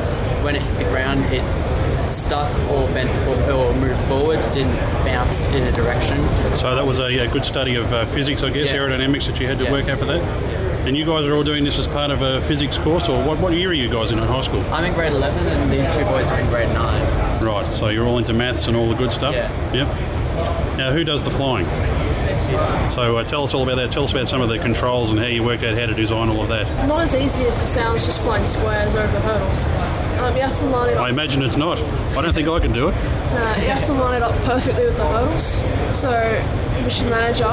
when 0.45 0.57
it 0.57 0.63
hit 0.63 0.79
the 0.85 0.91
ground, 0.91 1.25
it 1.33 1.43
stuck 2.11 2.51
or 2.71 2.89
bent 2.89 3.09
for, 3.25 3.53
or 3.53 3.73
moved 3.75 4.01
forward, 4.09 4.39
didn't 4.53 4.75
bounce 5.05 5.45
in 5.47 5.63
a 5.63 5.73
direction. 5.73 6.17
So 6.57 6.75
that 6.75 6.85
was 6.85 6.99
a, 6.99 7.05
a 7.19 7.29
good 7.29 7.45
study 7.45 7.77
of 7.77 7.93
uh, 7.93 8.05
physics, 8.07 8.43
I 8.43 8.51
guess, 8.51 8.73
Yes. 8.73 8.75
aerodynamics 8.75 9.27
that 9.27 9.39
you 9.41 9.47
had 9.47 9.59
to 9.59 9.65
Yes. 9.65 9.73
work 9.73 9.89
out 9.89 9.99
for 9.99 10.07
that. 10.07 10.21
And 10.89 10.97
you 10.97 11.05
guys 11.05 11.27
are 11.27 11.35
all 11.37 11.45
doing 11.45 11.63
this 11.63 11.79
as 11.79 11.87
part 11.87 12.11
of 12.11 12.23
a 12.23 12.41
physics 12.41 12.77
course, 12.79 13.09
or 13.09 13.23
what, 13.25 13.39
what 13.39 13.53
year 13.53 13.71
are 13.71 13.75
you 13.75 13.89
guys 13.89 14.11
in 14.11 14.19
in 14.19 14.27
high 14.27 14.41
school? 14.41 14.63
I'm 14.73 14.85
in 14.85 14.93
grade 14.95 15.13
11, 15.13 15.47
and 15.47 15.71
these 15.71 15.89
two 15.95 16.05
boys 16.07 16.29
are 16.31 16.41
in 16.41 16.49
grade 16.49 16.69
9. 16.71 17.45
Right, 17.45 17.65
so 17.65 17.89
you're 17.91 18.07
all 18.07 18.19
into 18.19 18.33
maths 18.33 18.67
and 18.67 18.77
all 18.77 18.89
the 18.89 18.97
good 18.97 19.13
stuff? 19.13 19.35
Yeah. 19.35 19.73
Yep. 19.73 20.79
Now, 20.79 20.91
who 20.91 21.05
does 21.05 21.23
the 21.23 21.31
flying? 21.31 21.67
So 22.95 23.17
uh, 23.19 23.25
tell 23.25 23.45
us 23.45 23.55
all 23.55 23.63
about 23.63 23.77
that. 23.77 23.93
Tell 23.93 24.05
us 24.05 24.13
about 24.13 24.29
some 24.29 24.43
of 24.43 24.49
the 24.49 24.59
controls 24.59 25.11
and 25.11 25.19
how 25.21 25.27
you 25.27 25.43
worked 25.45 25.63
out 25.63 25.77
how 25.79 25.87
to 25.87 25.95
design 25.95 26.29
all 26.29 26.43
of 26.43 26.49
that. 26.49 26.67
Not 26.89 27.01
as 27.03 27.15
easy 27.15 27.45
as 27.45 27.59
it 27.61 27.67
sounds 27.67 28.05
just 28.07 28.21
flying 28.21 28.45
squares 28.45 28.95
over 28.97 29.21
hurdles. 29.21 29.67
Um, 30.21 30.35
you 30.35 30.43
have 30.43 30.59
to 30.59 30.67
line 30.67 30.91
it 30.91 30.97
up. 30.97 31.05
I 31.07 31.11
imagine 31.11 31.43
it's 31.43 31.57
not. 31.57 31.79
I 32.17 32.23
don't 32.23 32.33
think 32.35 32.49
I 32.49 32.59
can 32.61 32.73
do 32.73 32.89
it. 32.89 32.95
You 33.63 33.69
have 33.71 33.85
to 33.87 33.93
line 33.93 34.17
it 34.17 34.23
up 34.23 34.35
perfectly 34.43 34.85
with 34.85 34.97
the 34.97 35.07
hurdles. 35.07 35.63
So 35.97 36.11
mission 36.85 37.09
manager 37.09 37.49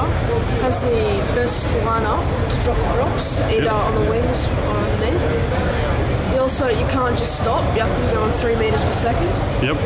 has 0.62 0.80
the 0.82 1.22
best 1.34 1.72
line 1.84 2.04
up 2.04 2.20
to 2.50 2.60
drop 2.62 2.76
the 2.76 2.92
drops, 2.94 3.40
either 3.42 3.64
Yep. 3.64 3.72
on 3.72 3.94
the 4.04 4.10
wings 4.10 4.46
or 4.46 4.76
underneath. 4.76 6.34
You 6.34 6.40
also 6.40 6.68
you 6.68 6.86
can't 6.88 7.16
just 7.16 7.38
stop. 7.38 7.62
You 7.74 7.82
have 7.82 7.94
to 7.94 8.00
be 8.06 8.12
going 8.12 8.32
three 8.38 8.56
meters 8.56 8.82
per 8.84 8.92
second. 8.92 9.28
Yep. 9.62 9.76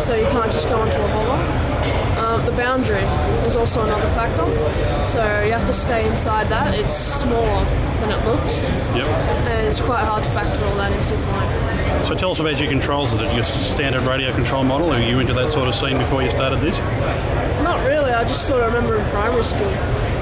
So 0.00 0.14
you 0.14 0.26
can't 0.26 0.50
just 0.50 0.68
go 0.68 0.82
into 0.82 0.96
a 1.04 1.08
hover. 1.08 1.67
The 2.48 2.56
boundary 2.56 3.04
is 3.46 3.56
also 3.56 3.84
another 3.84 4.08
factor. 4.16 4.46
So 5.06 5.20
you 5.44 5.52
have 5.52 5.66
to 5.66 5.72
stay 5.74 6.08
inside 6.08 6.46
that. 6.48 6.72
It's 6.74 6.94
smaller 6.94 7.62
than 8.00 8.10
it 8.10 8.24
looks, 8.24 8.70
Yep. 8.96 9.04
and 9.04 9.68
it's 9.68 9.82
quite 9.82 10.02
hard 10.02 10.22
to 10.22 10.28
factor 10.30 10.64
all 10.64 10.74
that 10.76 10.90
into 10.90 11.12
flying. 11.28 12.04
So 12.06 12.14
tell 12.14 12.30
us 12.30 12.40
about 12.40 12.58
your 12.58 12.70
controls. 12.70 13.12
Is 13.12 13.20
it 13.20 13.34
your 13.34 13.44
standard 13.44 14.00
radio 14.04 14.32
control 14.32 14.64
model? 14.64 14.90
Are 14.94 14.98
you 14.98 15.20
into 15.20 15.34
that 15.34 15.50
sort 15.50 15.68
of 15.68 15.74
scene 15.74 15.98
before 15.98 16.22
you 16.22 16.30
started 16.30 16.60
this? 16.60 16.78
Not 17.62 17.84
really. 17.86 18.12
I 18.12 18.24
just 18.24 18.46
sort 18.46 18.62
of 18.62 18.72
remember 18.72 18.96
in 18.96 19.04
primary 19.10 19.44
school, 19.44 19.68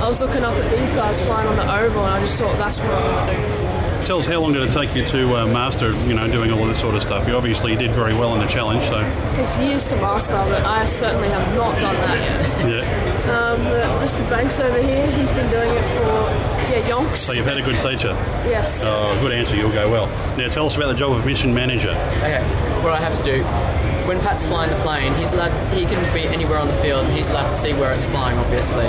I 0.03 0.09
was 0.09 0.21
looking 0.21 0.43
up 0.43 0.55
at 0.57 0.77
these 0.77 0.93
guys 0.93 1.21
flying 1.25 1.47
on 1.47 1.55
the 1.55 1.63
oval, 1.81 2.05
and 2.07 2.15
I 2.15 2.21
just 2.21 2.41
thought 2.41 2.59
that's 2.59 2.79
what 2.79 2.91
I 2.91 3.01
want 3.07 3.31
to 3.31 3.37
do. 3.37 3.66
Tell 4.07 4.21
us 4.21 4.27
how 4.27 4.41
long 4.41 4.53
did 4.53 4.63
it 4.63 4.71
take 4.71 4.95
you 4.95 5.05
to 5.07 5.37
uh, 5.37 5.47
master, 5.49 5.91
you 6.07 6.15
know, 6.15 6.31
doing 6.31 6.53
all 6.53 6.63
of 6.63 6.69
this 6.69 6.79
sort 6.81 6.95
of 6.95 7.03
stuff? 7.03 7.27
You 7.27 7.35
obviously 7.35 7.75
did 7.75 7.91
very 7.91 8.15
well 8.15 8.35
in 8.37 8.41
the 8.41 8.47
challenge, 8.47 8.85
so 8.85 9.01
It 9.01 9.35
takes 9.35 9.57
years 9.59 9.85
to 9.89 9.97
master, 9.97 10.33
but 10.35 10.65
I 10.65 10.85
certainly 10.87 11.29
have 11.29 11.57
not 11.57 11.75
done 11.81 11.93
that 11.97 12.17
yet. 12.17 12.71
yeah. 12.71 13.33
Um, 13.37 13.65
but 13.65 13.83
Mr. 14.01 14.29
Banks 14.31 14.61
over 14.61 14.81
here, 14.81 15.11
he's 15.11 15.31
been 15.33 15.51
doing 15.51 15.71
it 15.75 15.83
for 15.99 16.07
yeah 16.71 16.89
yonks. 16.89 17.17
So 17.17 17.33
you've 17.33 17.47
had 17.47 17.59
a 17.59 17.63
good 17.63 17.81
teacher. 17.81 18.11
Yes. 18.47 18.85
Oh, 18.87 19.19
good 19.21 19.33
answer. 19.33 19.57
You'll 19.57 19.73
go 19.73 19.91
well. 19.91 20.07
Now 20.39 20.49
tell 20.49 20.67
us 20.67 20.77
about 20.77 20.87
the 20.89 20.95
job 20.95 21.11
of 21.11 21.27
mission 21.27 21.53
manager. 21.53 21.91
Okay, 22.19 22.43
what 22.85 22.93
I 22.93 23.01
have 23.01 23.17
to 23.17 23.23
do 23.25 23.43
when 24.07 24.21
Pat's 24.21 24.47
flying 24.47 24.71
the 24.71 24.77
plane, 24.83 25.13
he's 25.15 25.33
allowed. 25.33 25.51
He 25.75 25.85
can 25.85 25.99
be 26.15 26.23
anywhere 26.29 26.59
on 26.61 26.69
the 26.69 26.75
field. 26.77 27.07
and 27.07 27.13
He's 27.13 27.29
allowed 27.29 27.47
to 27.49 27.55
see 27.55 27.73
where 27.75 27.93
it's 27.93 28.05
flying, 28.07 28.39
obviously, 28.39 28.87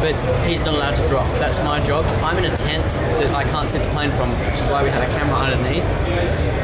but 0.00 0.14
he's 0.46 0.64
not 0.64 0.74
allowed 0.74 0.96
to 0.96 1.06
drop. 1.06 1.26
That's 1.38 1.58
my 1.60 1.82
job. 1.84 2.04
I'm 2.22 2.36
in 2.38 2.44
a 2.50 2.56
tent 2.56 2.84
that 3.20 3.34
I 3.34 3.44
can't 3.44 3.68
see 3.68 3.78
the 3.78 3.88
plane 3.90 4.10
from, 4.12 4.30
which 4.46 4.58
is 4.60 4.66
why 4.68 4.82
we 4.82 4.90
have 4.90 5.02
a 5.02 5.12
camera 5.18 5.36
underneath. 5.36 5.86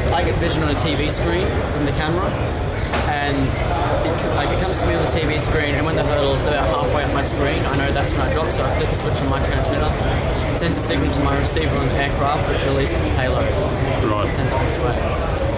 So 0.01 0.13
I 0.13 0.23
get 0.23 0.35
vision 0.39 0.63
on 0.63 0.69
a 0.69 0.77
TV 0.77 1.09
screen 1.09 1.47
from 1.73 1.85
the 1.85 1.91
camera, 1.93 2.27
and 3.09 3.47
it, 3.47 4.35
like 4.35 4.49
it 4.49 4.59
comes 4.61 4.79
to 4.79 4.87
me 4.87 4.95
on 4.95 5.03
the 5.03 5.09
TV 5.09 5.39
screen. 5.39 5.75
And 5.75 5.85
when 5.85 5.95
the 5.95 6.03
hurdle's 6.03 6.45
about 6.45 6.67
halfway 6.67 7.03
up 7.03 7.13
my 7.13 7.21
screen, 7.21 7.61
I 7.65 7.77
know 7.77 7.91
that's 7.91 8.11
when 8.11 8.21
I 8.21 8.33
drop. 8.33 8.49
So 8.51 8.63
I 8.63 8.69
flick 8.77 8.89
a 8.89 8.95
switch 8.95 9.21
on 9.21 9.29
my 9.29 9.43
transmitter, 9.43 9.89
sends 10.53 10.77
a 10.77 10.81
signal 10.81 11.11
to 11.13 11.23
my 11.23 11.37
receiver 11.39 11.75
on 11.77 11.87
the 11.87 11.93
aircraft, 11.95 12.47
which 12.49 12.63
releases 12.65 12.99
the 13.01 13.09
payload. 13.15 13.49
Right. 14.03 14.29
Sends 14.31 14.51
it 14.51 14.55
on 14.59 14.65
its 14.67 14.77
way. 14.77 14.95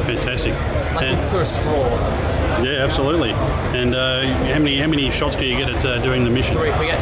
Fantastic. 0.06 0.54
Like 0.96 1.06
And- 1.12 1.30
through 1.30 1.40
a 1.40 1.46
straw. 1.46 1.90
yeah, 2.64 2.84
absolutely. 2.86 3.32
And 3.74 3.96
uh, 3.96 4.22
how 4.54 4.60
many 4.60 4.78
how 4.80 4.88
many 4.88 5.10
shots 5.12 5.36
do 5.36 5.46
you 5.46 5.58
get 5.58 5.70
at 5.70 5.84
uh, 5.84 6.00
doing 6.00 6.24
the 6.24 6.30
mission? 6.30 6.56
Three, 6.56 6.72
we 6.80 6.86
get 6.86 7.00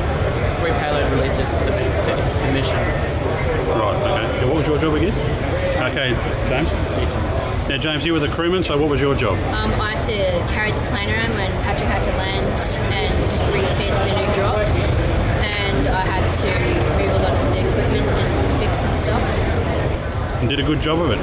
three 0.64 0.72
payload 0.80 1.12
releases 1.12 1.50
for 1.52 1.60
the, 1.66 1.76
the, 1.76 2.16
the 2.48 2.54
mission. 2.54 2.80
Right. 3.76 4.00
Okay. 4.00 4.40
Yeah, 4.40 4.46
what 4.46 4.56
was 4.56 4.68
your 4.68 4.78
job 4.80 4.96
again? 4.96 5.12
Okay, 5.92 6.16
James. 6.48 6.72
Now, 7.68 7.78
James, 7.78 8.06
you 8.06 8.14
were 8.14 8.22
the 8.22 8.30
crewman. 8.30 8.64
So, 8.64 8.80
what 8.80 8.90
was 8.90 9.02
your 9.02 9.14
job? 9.14 9.36
Um, 9.52 9.76
I 9.82 9.92
had 9.92 10.06
to 10.08 10.54
carry 10.54 10.72
the 10.72 10.80
plane 10.88 11.10
around 11.10 11.36
when 11.36 11.52
Patrick 11.68 11.90
had 11.90 12.02
to 12.04 12.12
land 12.16 12.48
and 12.96 13.12
refit 13.52 13.92
the 14.08 14.16
new 14.16 14.30
drop, 14.40 14.56
and 15.44 15.88
I 15.90 16.06
had 16.08 16.24
to 16.32 16.48
move 16.96 17.12
a 17.12 17.20
lot 17.20 17.36
of 17.36 17.52
the 17.52 17.60
equipment 17.60 18.08
and 18.08 18.60
fix 18.64 18.80
some 18.80 18.94
stuff. 18.94 19.22
and 20.40 20.48
did 20.48 20.60
a 20.60 20.64
good 20.64 20.80
job 20.80 21.02
of 21.02 21.12
it. 21.12 21.20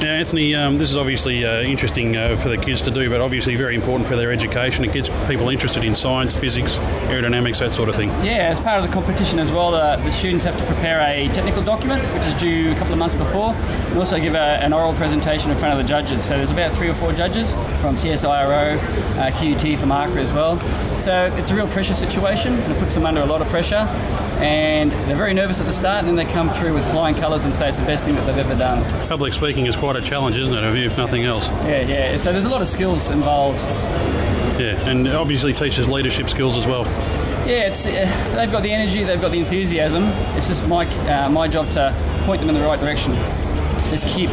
Now, 0.00 0.14
Anthony, 0.14 0.54
um, 0.54 0.78
this 0.78 0.92
is 0.92 0.96
obviously 0.96 1.44
uh, 1.44 1.60
interesting 1.62 2.16
uh, 2.16 2.36
for 2.36 2.50
the 2.50 2.56
kids 2.56 2.82
to 2.82 2.92
do, 2.92 3.10
but 3.10 3.20
obviously 3.20 3.56
very 3.56 3.74
important 3.74 4.08
for 4.08 4.14
their 4.14 4.30
education. 4.30 4.84
It 4.84 4.92
gets 4.92 5.08
people 5.26 5.48
interested 5.48 5.82
in 5.82 5.92
science, 5.92 6.38
physics, 6.38 6.78
aerodynamics, 7.08 7.58
that 7.58 7.72
sort 7.72 7.88
of 7.88 7.96
thing. 7.96 8.08
Yeah, 8.24 8.46
as 8.48 8.60
part 8.60 8.80
of 8.80 8.86
the 8.86 8.92
competition 8.92 9.40
as 9.40 9.50
well, 9.50 9.72
the, 9.72 10.00
the 10.04 10.10
students 10.12 10.44
have 10.44 10.56
to 10.56 10.64
prepare 10.66 11.00
a 11.00 11.26
technical 11.32 11.64
document, 11.64 12.00
which 12.14 12.24
is 12.26 12.34
due 12.34 12.70
a 12.70 12.74
couple 12.76 12.92
of 12.92 12.98
months 13.00 13.16
before, 13.16 13.54
and 13.54 13.98
also 13.98 14.20
give 14.20 14.34
a, 14.34 14.62
an 14.62 14.72
oral 14.72 14.94
presentation 14.94 15.50
in 15.50 15.56
front 15.56 15.72
of 15.76 15.84
the 15.84 15.88
judges. 15.88 16.24
So 16.24 16.36
there's 16.36 16.50
about 16.50 16.72
three 16.72 16.88
or 16.88 16.94
four 16.94 17.12
judges 17.12 17.54
from 17.80 17.96
CSIRO, 17.96 18.78
uh, 19.18 19.30
QUT 19.32 19.80
from 19.80 19.88
ARCAA 19.88 20.18
as 20.18 20.32
well. 20.32 20.60
So 20.96 21.26
it's 21.36 21.50
a 21.50 21.56
real 21.56 21.66
pressure 21.66 21.94
situation, 21.94 22.52
and 22.54 22.72
it 22.72 22.78
puts 22.78 22.94
them 22.94 23.04
under 23.04 23.22
a 23.22 23.26
lot 23.26 23.42
of 23.42 23.48
pressure, 23.48 23.88
and 24.38 24.92
they're 24.92 25.16
very 25.16 25.34
nervous 25.34 25.58
at 25.58 25.66
the 25.66 25.72
start, 25.72 26.04
and 26.04 26.08
then 26.08 26.14
they 26.14 26.32
come 26.32 26.48
through 26.50 26.74
with 26.74 26.88
flying 26.88 27.16
colours 27.16 27.42
and 27.42 27.52
say 27.52 27.68
it's 27.68 27.80
the 27.80 27.86
best 27.86 28.04
thing 28.04 28.14
that 28.14 28.24
they've 28.26 28.46
ever 28.46 28.54
done. 28.54 28.78
Public 29.08 29.32
speaking 29.32 29.66
is 29.66 29.74
quite 29.74 29.87
a 29.96 30.00
challenge, 30.00 30.36
isn't 30.36 30.54
it, 30.54 30.84
if 30.84 30.96
nothing 30.96 31.24
else? 31.24 31.48
Yeah, 31.48 31.82
yeah. 31.82 32.16
So 32.16 32.32
there's 32.32 32.44
a 32.44 32.48
lot 32.48 32.60
of 32.60 32.66
skills 32.68 33.10
involved. 33.10 33.60
Yeah, 34.60 34.88
and 34.88 35.06
obviously 35.08 35.52
teaches 35.52 35.88
leadership 35.88 36.28
skills 36.28 36.56
as 36.56 36.66
well. 36.66 36.84
Yeah, 37.46 37.68
it's 37.68 37.86
uh, 37.86 38.34
they've 38.34 38.50
got 38.50 38.62
the 38.62 38.72
energy, 38.72 39.04
they've 39.04 39.20
got 39.20 39.30
the 39.30 39.38
enthusiasm. 39.38 40.04
It's 40.36 40.48
just 40.48 40.66
my 40.66 40.84
uh, 41.08 41.30
my 41.30 41.48
job 41.48 41.70
to 41.70 41.94
point 42.24 42.40
them 42.40 42.50
in 42.50 42.54
the 42.54 42.62
right 42.62 42.78
direction. 42.78 43.14
Just 43.90 44.06
keep 44.08 44.28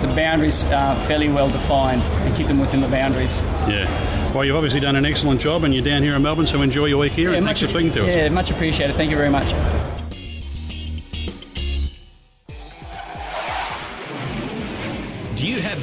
the 0.00 0.12
boundaries 0.16 0.64
uh, 0.64 0.94
fairly 1.06 1.28
well 1.28 1.48
defined 1.48 2.02
and 2.02 2.34
keep 2.34 2.46
them 2.46 2.58
within 2.58 2.80
the 2.80 2.88
boundaries. 2.88 3.40
Yeah. 3.68 3.86
Well, 4.34 4.44
you've 4.44 4.56
obviously 4.56 4.80
done 4.80 4.96
an 4.96 5.04
excellent 5.04 5.40
job, 5.40 5.64
and 5.64 5.74
you're 5.74 5.84
down 5.84 6.02
here 6.02 6.14
in 6.14 6.22
Melbourne, 6.22 6.46
so 6.46 6.62
enjoy 6.62 6.86
your 6.86 6.98
week 6.98 7.12
here, 7.12 7.30
Yeah, 7.30 7.38
and 7.38 7.46
thanks 7.46 7.60
for 7.60 7.68
speaking 7.68 7.92
to 7.92 8.00
us. 8.02 8.06
Yeah, 8.06 8.28
much 8.28 8.50
appreciated. 8.50 8.94
Thank 8.96 9.10
you 9.10 9.16
very 9.16 9.30
much. 9.30 9.52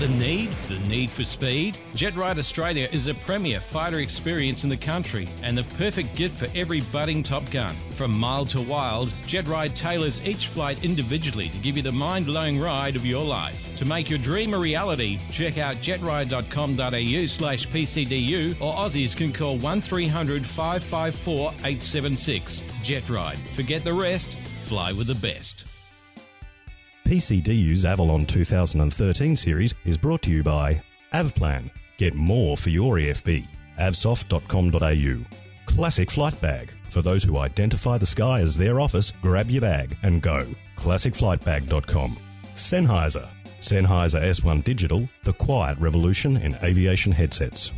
The 0.07 0.13
need? 0.13 0.51
The 0.69 0.79
need 0.87 1.09
for 1.09 1.25
speed? 1.25 1.77
Jet 1.93 2.15
Ride 2.15 2.37
Australia 2.37 2.87
is 2.91 3.07
a 3.07 3.13
premier 3.13 3.59
fighter 3.59 3.99
experience 3.99 4.63
in 4.63 4.69
the 4.69 4.77
country 4.77 5.27
and 5.43 5.57
the 5.57 5.63
perfect 5.75 6.15
gift 6.15 6.39
for 6.39 6.47
every 6.55 6.81
budding 6.81 7.23
Top 7.23 7.49
Gun. 7.51 7.75
From 7.91 8.17
mild 8.17 8.49
to 8.49 8.61
wild, 8.61 9.11
Jet 9.25 9.47
Ride 9.47 9.75
tailors 9.75 10.25
each 10.25 10.47
flight 10.47 10.83
individually 10.83 11.49
to 11.49 11.57
give 11.57 11.75
you 11.75 11.83
the 11.83 11.91
mind 11.91 12.25
blowing 12.25 12.59
ride 12.59 12.95
of 12.95 13.05
your 13.05 13.23
life. 13.23 13.75
To 13.75 13.85
make 13.85 14.09
your 14.09 14.19
dream 14.19 14.53
a 14.53 14.57
reality, 14.57 15.19
check 15.31 15.57
out 15.57 15.77
jetride.com.au 15.77 17.25
slash 17.25 17.67
PCDU 17.67 18.61
or 18.61 18.73
Aussies 18.73 19.15
can 19.15 19.33
call 19.33 19.57
1300 19.57 20.45
554 20.45 21.49
876. 21.51 22.63
Jet 22.81 23.09
Ride. 23.09 23.39
Forget 23.55 23.83
the 23.83 23.93
rest, 23.93 24.37
fly 24.37 24.91
with 24.91 25.07
the 25.07 25.15
best. 25.15 25.76
PCDU's 27.07 27.85
Avalon 27.85 28.25
2013 28.25 29.37
series 29.37 29.73
is 29.85 29.97
brought 29.97 30.21
to 30.23 30.29
you 30.29 30.43
by 30.43 30.81
Avplan. 31.13 31.71
Get 31.95 32.13
more 32.13 32.57
for 32.57 32.69
your 32.69 32.95
EFB. 32.95 33.47
avsoft.com.au. 33.79 35.25
Classic 35.73 36.11
Flight 36.11 36.41
Bag. 36.41 36.73
For 36.89 37.01
those 37.01 37.23
who 37.23 37.37
identify 37.37 37.97
the 37.97 38.05
sky 38.05 38.41
as 38.41 38.57
their 38.57 38.81
office, 38.81 39.13
grab 39.21 39.49
your 39.49 39.61
bag 39.61 39.95
and 40.03 40.21
go. 40.21 40.47
ClassicFlightBag.com. 40.75 42.17
Sennheiser. 42.55 43.29
Sennheiser 43.61 44.21
S1 44.21 44.65
Digital, 44.65 45.07
the 45.23 45.31
quiet 45.31 45.77
revolution 45.79 46.35
in 46.35 46.55
aviation 46.55 47.13
headsets. 47.13 47.71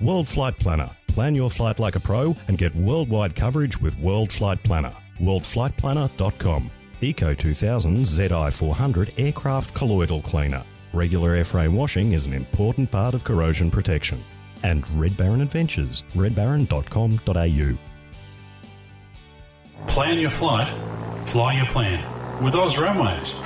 World 0.00 0.28
Flight 0.28 0.56
Planner. 0.60 0.90
Plan 1.08 1.34
your 1.34 1.50
flight 1.50 1.80
like 1.80 1.96
a 1.96 2.00
pro 2.00 2.36
and 2.46 2.56
get 2.56 2.72
worldwide 2.76 3.34
coverage 3.34 3.80
with 3.80 3.98
World 3.98 4.32
Flight 4.32 4.62
Planner. 4.62 4.92
WorldFlightPlanner.com. 5.18 6.70
Eco 7.06 7.34
2000 7.34 7.98
ZI400 7.98 9.20
aircraft 9.20 9.72
colloidal 9.74 10.20
cleaner. 10.22 10.64
Regular 10.92 11.36
airframe 11.36 11.72
washing 11.72 12.12
is 12.12 12.26
an 12.26 12.32
important 12.32 12.90
part 12.90 13.14
of 13.14 13.22
corrosion 13.22 13.70
protection. 13.70 14.20
And 14.64 14.88
Red 15.00 15.16
Baron 15.16 15.40
Adventures, 15.40 16.02
redbaron.com.au. 16.14 17.78
Plan 19.86 20.18
your 20.18 20.30
flight, 20.30 20.68
fly 21.26 21.54
your 21.54 21.66
plan 21.66 22.42
with 22.42 22.54
Oz 22.54 22.76
Runways. 22.76 23.38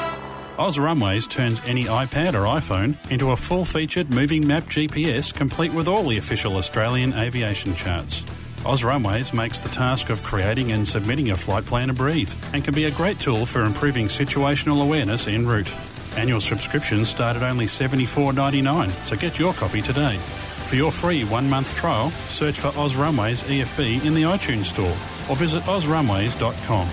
Oz 0.58 0.78
Runways 0.78 1.26
turns 1.26 1.60
any 1.66 1.84
iPad 1.84 2.34
or 2.34 2.44
iPhone 2.44 2.94
into 3.10 3.32
a 3.32 3.36
full 3.36 3.64
featured 3.64 4.14
moving 4.14 4.46
map 4.46 4.64
GPS 4.64 5.34
complete 5.34 5.72
with 5.72 5.88
all 5.88 6.08
the 6.08 6.18
official 6.18 6.56
Australian 6.56 7.12
aviation 7.12 7.74
charts. 7.74 8.24
Oz 8.66 8.84
Runways 8.84 9.32
makes 9.32 9.58
the 9.58 9.70
task 9.70 10.10
of 10.10 10.22
creating 10.22 10.72
and 10.72 10.86
submitting 10.86 11.30
a 11.30 11.36
flight 11.36 11.64
plan 11.64 11.88
a 11.88 11.94
breeze 11.94 12.36
and 12.52 12.62
can 12.62 12.74
be 12.74 12.84
a 12.84 12.90
great 12.90 13.18
tool 13.18 13.46
for 13.46 13.64
improving 13.64 14.06
situational 14.06 14.82
awareness 14.82 15.26
en 15.28 15.46
route. 15.46 15.72
Annual 16.18 16.40
subscriptions 16.40 17.08
start 17.08 17.36
at 17.36 17.42
only 17.42 17.66
$74.99, 17.66 18.90
so 19.06 19.16
get 19.16 19.38
your 19.38 19.54
copy 19.54 19.80
today. 19.80 20.14
For 20.16 20.76
your 20.76 20.92
free 20.92 21.24
one 21.24 21.48
month 21.48 21.74
trial, 21.74 22.10
search 22.10 22.60
for 22.60 22.68
Oz 22.78 22.96
Runways 22.96 23.42
EFB 23.44 24.04
in 24.04 24.12
the 24.12 24.22
iTunes 24.24 24.66
Store 24.66 24.94
or 25.30 25.36
visit 25.36 25.62
ozrunways.com. 25.62 26.86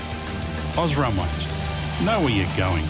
Oz 0.84 0.96
Runways. 0.96 2.06
Know 2.06 2.22
where 2.22 2.30
you're 2.30 2.58
going. 2.58 2.86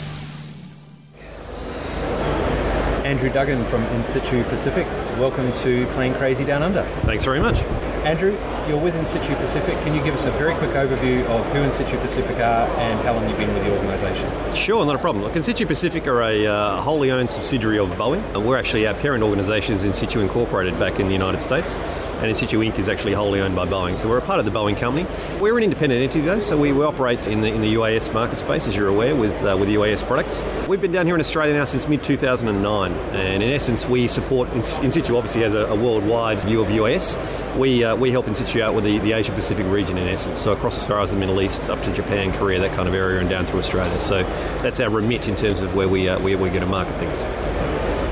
Andrew 3.07 3.29
Duggan 3.29 3.65
from 3.65 3.83
In 3.83 4.03
Situ 4.03 4.43
Pacific. 4.43 4.85
Welcome 5.17 5.51
to 5.53 5.87
Plane 5.93 6.13
Crazy 6.13 6.43
Down 6.43 6.61
Under. 6.61 6.83
Thanks 7.05 7.23
very 7.23 7.39
much. 7.39 7.61
Andrew, 8.03 8.37
you're 8.67 8.79
with 8.79 8.95
In 8.95 9.05
Situ 9.05 9.33
Pacific. 9.35 9.77
Can 9.79 9.93
you 9.93 10.03
give 10.03 10.13
us 10.13 10.25
a 10.25 10.31
very 10.31 10.53
quick 10.55 10.71
overview 10.71 11.25
of 11.25 11.45
who 11.53 11.59
In 11.59 11.71
Situ 11.71 11.97
Pacific 11.99 12.37
are 12.37 12.67
and 12.79 12.99
how 13.05 13.13
long 13.13 13.27
you've 13.29 13.37
been 13.39 13.53
with 13.53 13.63
the 13.63 13.75
organisation? 13.75 14.29
Sure, 14.55 14.85
not 14.85 14.95
a 14.95 14.99
problem. 14.99 15.23
Look, 15.23 15.35
In 15.35 15.43
Situ 15.43 15.65
Pacific 15.65 16.05
are 16.07 16.21
a 16.21 16.45
uh, 16.45 16.81
wholly 16.81 17.11
owned 17.11 17.31
subsidiary 17.31 17.79
of 17.79 17.89
Boeing. 17.91 18.23
And 18.35 18.45
we're 18.45 18.57
actually 18.57 18.85
our 18.87 18.93
parent 18.95 19.23
organisation 19.23 19.75
is 19.75 19.83
In 19.83 19.93
Situ 19.93 20.19
Incorporated 20.19 20.77
back 20.79 20.99
in 20.99 21.07
the 21.07 21.13
United 21.13 21.41
States. 21.41 21.75
And 22.17 22.25
In 22.25 22.35
Situ 22.35 22.59
Inc. 22.59 22.79
is 22.79 22.89
actually 22.89 23.13
wholly 23.13 23.39
owned 23.39 23.55
by 23.55 23.65
Boeing. 23.67 23.97
So 23.97 24.09
we're 24.09 24.17
a 24.17 24.21
part 24.21 24.39
of 24.39 24.45
the 24.45 24.51
Boeing 24.51 24.75
company. 24.75 25.05
We're 25.39 25.57
an 25.57 25.63
independent 25.63 26.01
entity 26.01 26.21
though, 26.21 26.39
so 26.39 26.57
we, 26.57 26.71
we 26.71 26.83
operate 26.83 27.27
in 27.27 27.41
the, 27.41 27.47
in 27.47 27.61
the 27.61 27.75
UAS 27.75 28.11
market 28.13 28.37
space, 28.37 28.67
as 28.67 28.75
you're 28.75 28.87
aware, 28.87 29.15
with, 29.15 29.43
uh, 29.43 29.55
with 29.57 29.69
UAS 29.69 30.05
products. 30.05 30.43
We've 30.67 30.81
been 30.81 30.91
down 30.91 31.05
here 31.05 31.15
in 31.15 31.21
Australia 31.21 31.53
now 31.53 31.65
since 31.65 31.87
mid 31.87 32.03
2009. 32.03 32.91
And 32.91 33.43
in 33.43 33.49
essence, 33.51 33.85
we 33.85 34.07
support 34.07 34.49
In, 34.49 34.57
in 34.83 34.91
Situ 34.91 35.15
obviously 35.15 35.41
has 35.43 35.53
a, 35.53 35.67
a 35.67 35.75
worldwide 35.75 36.39
view 36.39 36.59
of 36.59 36.67
UAS. 36.69 37.17
We, 37.57 37.83
uh, 37.83 37.95
we 37.95 38.11
help 38.11 38.27
In 38.27 38.35
Situ 38.35 38.61
out 38.61 38.75
with 38.75 38.83
the, 38.83 38.99
the 38.99 39.13
Asia 39.13 39.31
Pacific 39.31 39.65
region 39.65 39.97
in 39.97 40.07
essence. 40.07 40.39
So 40.39 40.53
across 40.53 40.77
as 40.77 40.85
far 40.85 40.99
as 40.99 41.09
the 41.09 41.17
Middle 41.17 41.41
East, 41.41 41.71
up 41.71 41.81
to 41.81 41.91
Japan, 41.91 42.31
Korea, 42.33 42.59
that 42.59 42.75
kind 42.75 42.87
of 42.87 42.93
area, 42.93 43.19
and 43.19 43.27
down 43.27 43.47
through 43.47 43.59
Australia. 43.59 43.99
So 43.99 44.21
that's 44.61 44.79
our 44.79 44.91
remit 44.91 45.27
in 45.27 45.35
terms 45.35 45.61
of 45.61 45.73
where 45.73 45.87
we, 45.87 46.07
uh, 46.07 46.19
where 46.19 46.37
we're 46.37 46.49
going 46.49 46.61
to 46.61 46.67
market 46.67 46.93
things. 46.97 47.23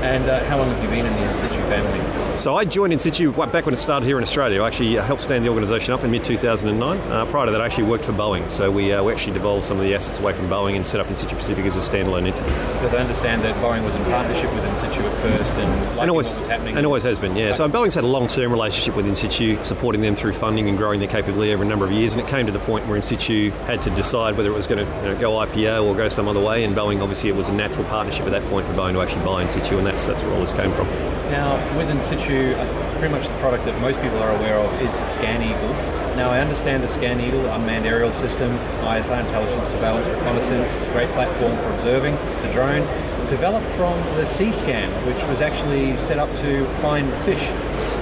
And 0.02 0.28
uh, 0.28 0.44
how 0.46 0.58
long 0.58 0.68
have 0.68 0.82
you 0.82 0.90
been 0.90 1.06
in 1.06 1.12
the 1.12 1.30
In 1.30 1.34
Situ 1.36 1.62
family? 1.68 2.25
So 2.38 2.54
I 2.54 2.66
joined 2.66 2.92
In 2.92 2.98
Situ 2.98 3.32
back 3.32 3.64
when 3.64 3.72
it 3.72 3.78
started 3.78 4.04
here 4.06 4.18
in 4.18 4.22
Australia. 4.22 4.62
I 4.62 4.66
actually 4.66 4.98
uh, 4.98 5.02
helped 5.02 5.22
stand 5.22 5.42
the 5.44 5.48
organisation 5.48 5.94
up 5.94 6.04
in 6.04 6.10
mid 6.10 6.22
2009. 6.22 6.98
Uh, 7.10 7.24
prior 7.24 7.46
to 7.46 7.50
that, 7.50 7.62
I 7.62 7.66
actually 7.66 7.84
worked 7.84 8.04
for 8.04 8.12
Boeing. 8.12 8.48
So 8.50 8.70
we, 8.70 8.92
uh, 8.92 9.02
we 9.02 9.12
actually 9.12 9.32
devolved 9.32 9.64
some 9.64 9.78
of 9.80 9.84
the 9.84 9.94
assets 9.94 10.18
away 10.18 10.34
from 10.34 10.46
Boeing 10.48 10.76
and 10.76 10.86
set 10.86 11.00
up 11.00 11.08
In 11.08 11.16
Situ 11.16 11.34
Pacific 11.34 11.64
as 11.64 11.76
a 11.76 11.80
standalone 11.80 12.26
entity. 12.26 12.44
Because 12.74 12.92
I 12.92 12.98
understand 12.98 13.42
that 13.42 13.56
Boeing 13.56 13.84
was 13.84 13.96
in 13.96 14.04
partnership 14.04 14.52
with 14.54 14.64
In 14.66 14.76
Situ 14.76 15.00
at 15.00 15.18
first 15.22 15.56
and 15.56 15.98
and 15.98 16.10
always, 16.10 16.28
what 16.28 16.38
was 16.40 16.46
happening. 16.46 16.76
and 16.76 16.84
always 16.84 17.02
has 17.04 17.18
been, 17.18 17.34
yeah. 17.34 17.54
So 17.54 17.68
Boeing's 17.70 17.94
had 17.94 18.04
a 18.04 18.06
long-term 18.06 18.52
relationship 18.52 18.94
with 18.96 19.06
In 19.06 19.16
Situ, 19.16 19.62
supporting 19.64 20.02
them 20.02 20.14
through 20.14 20.34
funding 20.34 20.68
and 20.68 20.76
growing 20.76 21.00
their 21.00 21.08
capability 21.08 21.54
over 21.54 21.64
a 21.64 21.66
number 21.66 21.86
of 21.86 21.90
years. 21.90 22.12
And 22.12 22.20
it 22.20 22.28
came 22.28 22.44
to 22.46 22.52
the 22.52 22.60
point 22.60 22.86
where 22.86 22.96
In 22.96 23.02
Situ 23.02 23.50
had 23.64 23.80
to 23.82 23.90
decide 23.90 24.36
whether 24.36 24.50
it 24.50 24.56
was 24.56 24.66
going 24.66 24.86
to 24.86 24.96
you 24.98 25.14
know, 25.14 25.18
go 25.18 25.32
IPO 25.32 25.84
or 25.86 25.96
go 25.96 26.08
some 26.08 26.28
other 26.28 26.40
way. 26.40 26.64
And 26.64 26.76
Boeing, 26.76 27.00
obviously, 27.00 27.30
it 27.30 27.34
was 27.34 27.48
a 27.48 27.52
natural 27.52 27.84
partnership 27.86 28.26
at 28.26 28.32
that 28.32 28.44
point 28.50 28.66
for 28.66 28.74
Boeing 28.74 28.92
to 28.92 29.00
actually 29.00 29.24
buy 29.24 29.42
In 29.42 29.48
Situ, 29.48 29.78
and 29.78 29.86
that's 29.86 30.06
that's 30.06 30.22
where 30.22 30.34
all 30.34 30.40
this 30.40 30.52
came 30.52 30.70
from. 30.72 30.86
Now, 31.30 31.56
with 31.76 31.90
In 31.90 32.00
Situ, 32.00 32.54
uh, 32.54 32.98
pretty 32.98 33.12
much 33.12 33.26
the 33.26 33.34
product 33.38 33.64
that 33.64 33.80
most 33.80 34.00
people 34.00 34.18
are 34.18 34.30
aware 34.30 34.58
of 34.58 34.72
is 34.80 34.96
the 34.96 35.04
Scan 35.04 35.42
Eagle. 35.42 35.74
Now, 36.14 36.30
I 36.30 36.38
understand 36.38 36.84
the 36.84 36.88
Scan 36.88 37.20
Eagle, 37.20 37.44
unmanned 37.46 37.84
aerial 37.84 38.12
system, 38.12 38.56
ISR 38.86 39.20
intelligence, 39.20 39.68
surveillance, 39.68 40.06
reconnaissance, 40.06 40.88
great 40.90 41.10
platform 41.10 41.56
for 41.58 41.72
observing 41.72 42.14
the 42.42 42.52
drone, 42.52 42.86
developed 43.28 43.66
from 43.70 43.98
the 44.14 44.22
SeaScan, 44.22 44.88
which 45.04 45.22
was 45.28 45.40
actually 45.40 45.96
set 45.96 46.20
up 46.20 46.32
to 46.36 46.64
find 46.80 47.12
fish. 47.24 47.50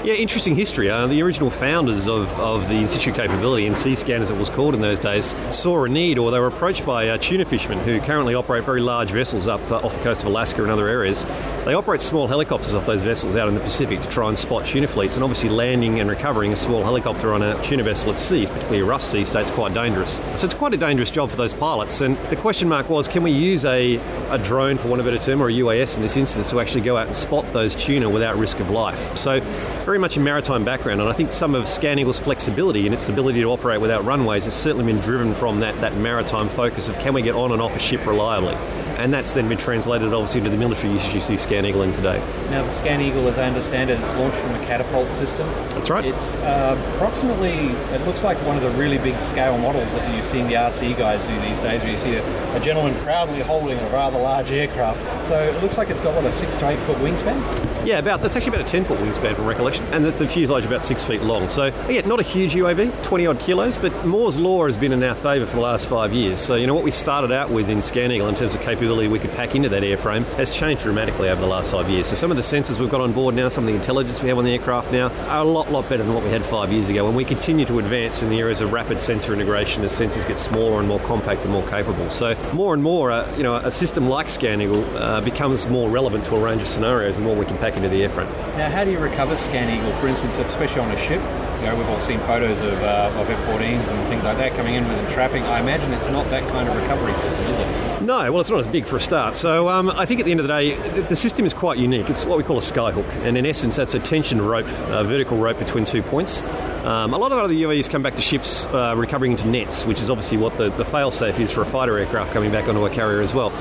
Yeah, 0.05 0.13
interesting 0.17 0.55
history. 0.55 0.91
Uh, 0.91 1.07
the 1.07 1.23
original 1.23 1.49
founders 1.49 2.09
of, 2.09 2.29
of 2.39 2.69
the 2.69 2.75
in 2.75 2.89
situ 2.89 3.11
capability, 3.11 3.67
and 3.67 3.75
SeaScan 3.75 4.21
as 4.21 4.29
it 4.29 4.37
was 4.37 4.51
called 4.51 4.75
in 4.75 4.83
those 4.83 4.99
days, 5.01 5.35
saw 5.51 5.85
a 5.85 5.89
need, 5.89 6.19
or 6.19 6.31
they 6.31 6.39
were 6.39 6.49
approached 6.49 6.85
by 6.85 7.09
uh, 7.09 7.17
tuna 7.17 7.47
fishermen 7.47 7.79
who 7.79 7.99
currently 8.03 8.35
operate 8.35 8.65
very 8.65 8.83
large 8.83 9.13
vessels 9.13 9.47
up 9.47 9.63
uh, 9.71 9.77
off 9.77 9.97
the 9.97 10.03
coast 10.03 10.21
of 10.21 10.27
Alaska 10.27 10.63
and 10.63 10.71
other 10.71 10.89
areas. 10.89 11.25
They 11.65 11.73
operate 11.73 12.03
small 12.03 12.27
helicopters 12.27 12.75
off 12.75 12.85
those 12.85 13.03
vessels 13.03 13.35
out 13.35 13.49
in 13.49 13.55
the 13.55 13.63
Pacific 13.63 14.03
to 14.03 14.09
try 14.11 14.29
and 14.29 14.39
spot 14.39 14.67
tuna 14.67 14.89
fleets, 14.89 15.17
and 15.17 15.25
obviously 15.25 15.49
landing 15.49 16.01
and 16.01 16.11
recovering 16.11 16.53
a 16.53 16.57
small 16.57 16.83
helicopter 16.83 17.33
on 17.33 17.41
a 17.41 17.59
tuna 17.63 17.83
vessel 17.83 18.13
at 18.13 18.19
sea, 18.19 18.45
particularly 18.45 18.81
a 18.81 18.85
rough 18.85 19.03
sea 19.03 19.25
state, 19.25 19.47
is 19.47 19.51
quite 19.53 19.73
dangerous. 19.73 20.17
So 20.37 20.45
it's 20.45 20.53
quite 20.53 20.75
a 20.75 20.77
dangerous 20.77 21.09
job 21.09 21.31
for 21.31 21.37
those 21.37 21.55
pilots. 21.55 22.03
And 22.03 22.19
the 22.29 22.37
question 22.37 22.69
mark 22.69 22.91
was, 22.91 23.09
can 23.09 23.23
we 23.23 23.31
use 23.31 23.65
a, 23.65 23.97
a 24.29 24.37
drone, 24.37 24.77
for 24.77 24.89
want 24.89 25.01
of 25.01 25.07
a 25.07 25.11
better 25.11 25.25
term, 25.25 25.41
or 25.41 25.49
a 25.49 25.53
UAS 25.53 25.97
in 25.97 26.03
this 26.03 26.19
instance, 26.19 26.51
to 26.51 26.61
actually 26.61 26.83
go 26.83 26.99
out 26.99 27.07
and 27.07 27.17
spot 27.17 27.51
those 27.55 27.75
tuna 27.75 28.11
without 28.11 28.37
risk 28.37 28.61
of 28.61 28.69
life? 28.69 29.17
So 29.17 29.41
very 29.85 29.94
much 29.99 30.17
a 30.17 30.21
maritime 30.21 30.65
background, 30.65 31.01
and 31.01 31.09
I 31.09 31.13
think 31.13 31.33
some 31.33 31.55
of 31.55 31.69
Scan 31.69 31.99
Eagle's 31.99 32.21
flexibility 32.21 32.87
and 32.87 32.95
its 32.95 33.09
ability 33.09 33.41
to 33.41 33.51
operate 33.51 33.81
without 33.81 34.05
runways 34.05 34.45
has 34.45 34.55
certainly 34.55 34.91
been 34.93 35.01
driven 35.01 35.35
from 35.35 35.61
that, 35.61 35.79
that 35.81 35.97
maritime 35.97 36.49
focus 36.49 36.89
of 36.89 36.99
can 36.99 37.15
we 37.15 37.23
get 37.23 37.35
on 37.35 37.53
and 37.53 37.61
off 37.61 37.75
a 37.77 37.79
ship 37.79 38.07
reliably. 38.07 38.55
And 38.99 39.13
that's 39.13 39.33
then 39.33 39.49
been 39.49 39.59
translated 39.59 40.13
obviously 40.13 40.39
into 40.39 40.51
the 40.51 40.57
military 40.57 40.93
usage 40.93 41.15
you 41.15 41.21
see 41.21 41.37
Scan 41.37 41.67
Eagle 41.67 41.83
in 41.83 41.93
today. 41.93 42.19
Now, 42.51 42.63
the 42.63 42.71
Scan 42.71 43.01
Eagle, 43.01 43.27
as 43.27 43.39
I 43.39 43.47
understand 43.47 43.91
it, 43.91 44.01
it's 44.01 44.15
launched 44.15 44.37
from 44.37 44.55
a 44.55 44.65
catapult 44.67 45.11
system. 45.11 45.49
That's 45.71 45.91
right. 45.91 46.05
It's 46.05 46.37
uh, 46.37 46.81
approximately, 46.95 47.51
it 47.95 48.01
looks 48.07 48.23
like 48.23 48.39
one 48.47 48.57
of 48.57 48.63
the 48.63 48.71
really 48.71 48.99
big 48.99 49.21
scale 49.21 49.59
models 49.59 49.95
that 49.95 50.13
you're 50.13 50.23
seeing 50.23 50.47
the 50.47 50.55
RC 50.55 50.97
guys 50.97 51.25
do 51.25 51.39
these 51.41 51.61
days, 51.61 51.83
where 51.83 51.91
you 51.91 51.97
see 51.97 52.15
a, 52.15 52.57
a 52.57 52.61
gentleman 52.61 52.95
proudly 53.03 53.41
holding 53.41 53.79
a 53.79 53.89
rather 53.91 54.19
large 54.19 54.53
aircraft. 54.53 55.27
So 55.27 55.39
it 55.39 55.61
looks 55.63 55.77
like 55.77 55.91
it's 55.91 56.01
got, 56.01 56.15
what, 56.15 56.25
a 56.25 56.33
six 56.33 56.57
to 56.59 56.69
eight 56.69 56.79
foot 56.81 56.97
wingspan? 56.99 57.74
Yeah, 57.85 57.99
about 57.99 58.23
that's 58.23 58.35
actually 58.37 58.57
about 58.57 58.67
a 58.67 58.71
10 58.71 58.85
foot 58.85 58.99
wingspan 58.99 59.37
from 59.37 59.47
recollection, 59.47 59.85
and 59.87 60.05
the, 60.05 60.11
the 60.13 60.27
fuselage 60.27 60.65
about 60.65 60.83
six 60.85 61.05
feet 61.05 61.23
long. 61.23 61.49
So 61.49 61.65
again, 61.65 62.09
not 62.09 62.19
a 62.19 62.23
huge 62.23 62.55
UAV, 62.55 63.05
20 63.05 63.27
odd 63.27 63.41
kilos, 63.41 63.77
but 63.77 64.07
Moore's 64.07 64.39
law 64.39 64.65
has 64.65 64.77
been 64.77 64.93
in 64.93 65.03
our 65.03 65.15
favour 65.15 65.45
for 65.47 65.57
the 65.57 65.63
last 65.63 65.87
five 65.87 66.13
years. 66.13 66.41
So 66.41 66.55
you 66.55 66.67
know 66.67 66.75
what 66.75 66.85
we 66.85 66.91
started 66.91 67.31
out 67.31 67.51
with 67.51 67.69
in 67.69 67.83
Scan 67.83 68.11
Eagle 68.11 68.29
in 68.29 68.35
terms 68.35 68.55
of 68.55 68.63
capability 68.63 69.09
we 69.09 69.19
could 69.19 69.33
pack 69.33 69.55
into 69.55 69.69
that 69.69 69.83
airframe 69.83 70.25
has 70.37 70.51
changed 70.51 70.83
dramatically 70.83 71.29
over 71.29 71.41
the 71.41 71.47
last 71.47 71.73
five 71.73 71.91
years. 71.91 72.07
So 72.07 72.15
some 72.15 72.31
of 72.31 72.37
the 72.37 72.43
sensors 72.43 72.79
we've 72.79 72.91
got 72.91 73.03
on 73.03 73.13
board 73.13 73.35
now, 73.35 73.49
some 73.49 73.65
of 73.65 73.69
the 73.69 73.77
intelligence 73.77 74.23
we 74.23 74.29
have 74.29 74.39
on 74.39 74.45
the 74.45 74.53
aircraft 74.53 74.91
now, 74.91 75.09
are 75.29 75.41
a 75.41 75.45
lot, 75.45 75.71
lot 75.71 75.89
better 75.89 76.03
than 76.03 76.15
what 76.15 76.25
we 76.25 76.31
had 76.31 76.43
five 76.43 76.73
years 76.73 76.89
ago. 76.89 77.07
And 77.07 77.15
we 77.15 77.25
continue 77.25 77.67
to 77.67 77.79
advance 77.79 78.23
in 78.23 78.31
the 78.31 78.39
areas 78.41 78.63
of 78.63 78.73
rapid 78.73 78.99
sensor 78.99 79.35
integration 79.35 79.85
as 79.85 79.93
sensors 79.93 80.27
get 80.27 80.39
smaller 80.39 80.79
and 80.79 80.89
more 80.89 81.01
compact 81.01 81.45
and 81.45 81.53
more 81.53 81.67
capable. 81.69 82.09
So 82.11 82.35
more 82.55 82.73
and 82.73 82.83
more, 82.83 83.11
uh, 83.11 83.37
you 83.37 83.43
know, 83.43 83.57
a 83.57 83.71
system 83.71 84.09
like 84.09 84.31
Scan 84.31 84.63
Eagle 84.63 84.85
uh, 84.97 85.21
becomes 85.21 85.67
more 85.67 85.91
relevant 85.91 86.25
to 86.27 86.37
a 86.37 86.41
range 86.41 86.63
of 86.63 86.69
scenarios 86.69 87.17
the 87.17 87.23
more 87.23 87.37
we 87.37 87.45
can 87.45 87.59
pack 87.59 87.74
into 87.77 87.89
the 87.89 88.01
airframe. 88.01 88.31
Now, 88.57 88.71
how 88.71 88.85
do 88.85 88.91
you 88.91 88.99
recover 88.99 89.37
Scan 89.37 89.69
Eagle, 89.77 89.93
for 90.01 90.09
instance, 90.09 90.39
especially 90.39 90.81
on 90.81 90.91
a 90.91 90.97
ship? 90.97 91.21
You 91.61 91.71
know, 91.71 91.77
we've 91.77 91.89
all 91.89 92.01
seen 92.01 92.21
photos 92.21 92.61
of, 92.61 92.83
uh, 92.83 93.13
of 93.17 93.31
F-14s 93.31 93.89
and 93.89 94.09
things 94.09 94.25
like 94.25 94.37
that 94.37 94.55
coming 94.55 94.75
in 94.75 94.87
with 94.87 95.11
trapping. 95.11 95.43
I 95.45 95.61
imagine 95.61 95.93
it's 95.93 96.09
not 96.09 96.29
that 96.31 96.49
kind 96.51 96.69
of 96.69 96.77
recovery 96.77 97.15
system, 97.15 97.45
is 97.47 97.59
it? 97.59 98.03
No, 98.03 98.31
well, 98.31 98.41
it's 98.41 98.51
not 98.51 98.59
as 98.59 98.67
big 98.67 98.85
for 98.85 98.97
a 98.97 99.01
start. 99.01 99.35
So 99.35 99.69
um, 99.69 99.89
I 99.91 100.05
think 100.05 100.21
at 100.21 100.27
the 100.27 100.33
end 100.33 100.41
of 100.41 100.47
the 100.47 100.53
day, 100.53 100.75
the, 100.75 101.03
the 101.03 101.17
system 101.17 101.47
is 101.47 101.55
quite 101.55 101.79
unique. 101.79 102.11
It's 102.11 102.27
what 102.27 102.37
we 102.37 102.45
call 102.45 102.59
a 102.59 102.61
skyhook, 102.61 103.09
and 103.25 103.39
in 103.39 103.47
essence, 103.47 103.77
that's 103.77 103.95
a 103.95 103.99
tension 103.99 104.43
rope, 104.43 104.67
a 104.89 105.05
vertical 105.05 105.39
rope 105.39 105.59
between 105.59 105.87
two 105.87 106.03
points. 106.03 106.43
Um, 106.85 107.15
a 107.15 107.19
lot 107.19 107.33
of 107.33 107.39
other 107.39 107.55
UAVs 107.55 107.89
come 107.89 108.03
back 108.03 108.17
to 108.17 108.23
ships 108.23 108.67
uh, 108.67 108.93
recovering 108.95 109.31
into 109.31 109.47
nets, 109.49 109.87
which 109.87 110.03
is 110.03 110.11
obviously 110.11 110.37
what 110.37 110.59
the, 110.59 110.69
the 110.69 110.85
fail-safe 110.85 111.41
is 111.41 111.51
for 111.51 111.63
a 111.63 111.67
fighter 111.67 111.97
aircraft 111.97 112.35
coming 112.35 112.53
back 112.53 112.69
onto 112.69 112.85
a 112.85 112.91
carrier 112.91 113.23
as 113.23 113.33
well. 113.33 113.53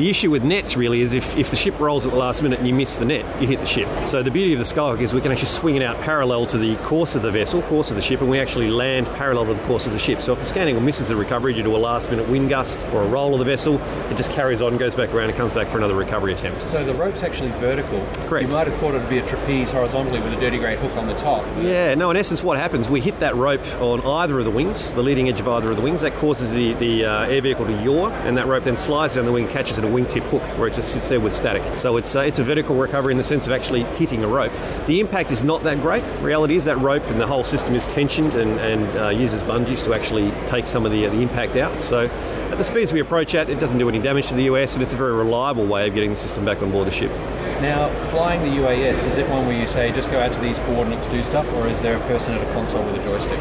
The 0.00 0.08
issue 0.08 0.30
with 0.30 0.42
nets 0.42 0.78
really 0.78 1.02
is 1.02 1.12
if, 1.12 1.36
if 1.36 1.50
the 1.50 1.58
ship 1.58 1.78
rolls 1.78 2.06
at 2.06 2.12
the 2.12 2.18
last 2.18 2.42
minute 2.42 2.58
and 2.58 2.66
you 2.66 2.72
miss 2.72 2.96
the 2.96 3.04
net, 3.04 3.22
you 3.38 3.46
hit 3.46 3.60
the 3.60 3.66
ship. 3.66 3.86
So 4.08 4.22
the 4.22 4.30
beauty 4.30 4.54
of 4.54 4.58
the 4.58 4.64
skyhook 4.64 5.02
is 5.02 5.12
we 5.12 5.20
can 5.20 5.30
actually 5.30 5.48
swing 5.48 5.76
it 5.76 5.82
out 5.82 6.00
parallel 6.00 6.46
to 6.46 6.56
the 6.56 6.74
course 6.76 7.16
of 7.16 7.20
the 7.20 7.30
vessel, 7.30 7.60
course 7.60 7.90
of 7.90 7.96
the 7.96 8.02
ship, 8.02 8.22
and 8.22 8.30
we 8.30 8.38
actually 8.38 8.70
land 8.70 9.08
parallel 9.08 9.44
to 9.44 9.52
the 9.52 9.66
course 9.66 9.86
of 9.86 9.92
the 9.92 9.98
ship. 9.98 10.22
So 10.22 10.32
if 10.32 10.38
the 10.38 10.46
Scan 10.46 10.70
Eagle 10.70 10.80
misses 10.80 11.08
the 11.08 11.16
recovery 11.16 11.52
due 11.52 11.64
to 11.64 11.76
a 11.76 11.76
last-minute 11.76 12.26
wind 12.30 12.48
gust 12.48 12.88
or 12.94 13.02
a 13.02 13.08
roll 13.08 13.34
of 13.34 13.40
the 13.40 13.44
vessel, 13.44 13.78
it 14.10 14.16
just 14.16 14.32
carries 14.32 14.62
on, 14.62 14.78
goes 14.78 14.94
back 14.94 15.12
around, 15.12 15.28
and 15.28 15.36
comes 15.36 15.52
back 15.52 15.68
for 15.68 15.76
another 15.76 15.94
recovery 15.94 16.32
attempt. 16.32 16.62
So 16.62 16.82
the 16.82 16.94
rope's 16.94 17.22
actually 17.22 17.50
vertical. 17.50 18.02
Correct. 18.26 18.46
You 18.46 18.54
might 18.54 18.68
have 18.68 18.76
thought 18.76 18.94
it 18.94 19.00
would 19.00 19.10
be 19.10 19.18
a 19.18 19.26
trapeze 19.26 19.70
horizontally 19.70 20.20
with 20.20 20.32
a 20.32 20.40
dirty 20.40 20.56
great 20.56 20.78
hook 20.78 20.96
on 20.96 21.08
the 21.08 21.16
top. 21.16 21.44
Yeah, 21.60 21.94
no, 21.94 22.10
in 22.10 22.16
essence, 22.16 22.42
what 22.42 22.56
happens, 22.56 22.88
we 22.88 23.02
hit 23.02 23.18
that 23.18 23.36
rope 23.36 23.66
on 23.82 24.00
either 24.00 24.38
of 24.38 24.46
the 24.46 24.50
wings, 24.50 24.94
the 24.94 25.02
leading 25.02 25.28
edge 25.28 25.40
of 25.40 25.48
either 25.48 25.68
of 25.68 25.76
the 25.76 25.82
wings. 25.82 26.00
That 26.00 26.14
causes 26.14 26.52
the, 26.52 26.72
the 26.72 27.04
uh, 27.04 27.26
air 27.26 27.42
vehicle 27.42 27.66
to 27.66 27.82
yaw, 27.82 28.08
and 28.22 28.38
that 28.38 28.46
rope 28.46 28.64
then 28.64 28.78
slides 28.78 29.16
down 29.16 29.26
the 29.26 29.32
wing 29.32 29.44
and 29.44 29.52
catches 29.52 29.76
at 29.76 29.84
a 29.84 29.89
wingtip 29.90 30.22
hook 30.30 30.42
where 30.58 30.68
it 30.68 30.74
just 30.74 30.92
sits 30.92 31.08
there 31.08 31.20
with 31.20 31.32
static. 31.32 31.62
So 31.76 31.96
it's, 31.96 32.14
uh, 32.16 32.20
it's 32.20 32.38
a 32.38 32.44
vertical 32.44 32.76
recovery 32.76 33.12
in 33.12 33.18
the 33.18 33.24
sense 33.24 33.46
of 33.46 33.52
actually 33.52 33.82
hitting 33.82 34.24
a 34.24 34.28
rope. 34.28 34.52
The 34.86 35.00
impact 35.00 35.30
is 35.30 35.42
not 35.42 35.62
that 35.64 35.80
great. 35.80 36.04
Reality 36.20 36.56
is 36.56 36.64
that 36.64 36.78
rope 36.78 37.04
and 37.04 37.20
the 37.20 37.26
whole 37.26 37.44
system 37.44 37.74
is 37.74 37.86
tensioned 37.86 38.34
and, 38.34 38.58
and 38.60 38.98
uh, 38.98 39.08
uses 39.08 39.42
bungees 39.42 39.84
to 39.84 39.94
actually 39.94 40.30
take 40.46 40.66
some 40.66 40.86
of 40.86 40.92
the, 40.92 41.06
the 41.06 41.20
impact 41.20 41.56
out. 41.56 41.82
So 41.82 42.06
at 42.50 42.58
the 42.58 42.64
speeds 42.64 42.92
we 42.92 43.00
approach 43.00 43.34
at, 43.34 43.48
it 43.48 43.60
doesn't 43.60 43.78
do 43.78 43.88
any 43.88 44.00
damage 44.00 44.28
to 44.28 44.34
the 44.34 44.44
US, 44.44 44.74
and 44.74 44.82
it's 44.82 44.94
a 44.94 44.96
very 44.96 45.12
reliable 45.12 45.66
way 45.66 45.86
of 45.88 45.94
getting 45.94 46.10
the 46.10 46.16
system 46.16 46.44
back 46.44 46.62
on 46.62 46.70
board 46.70 46.86
the 46.86 46.92
ship. 46.92 47.10
Now, 47.60 47.88
flying 48.10 48.40
the 48.40 48.62
UAS, 48.62 49.06
is 49.06 49.18
it 49.18 49.28
one 49.28 49.46
where 49.46 49.58
you 49.58 49.66
say 49.66 49.92
just 49.92 50.10
go 50.10 50.18
out 50.18 50.32
to 50.32 50.40
these 50.40 50.58
coordinates, 50.60 51.06
do 51.06 51.22
stuff, 51.22 51.50
or 51.52 51.66
is 51.66 51.80
there 51.82 51.96
a 51.96 52.00
person 52.06 52.34
at 52.34 52.40
a 52.40 52.52
console 52.54 52.82
with 52.84 52.96
a 52.96 53.04
joystick? 53.04 53.38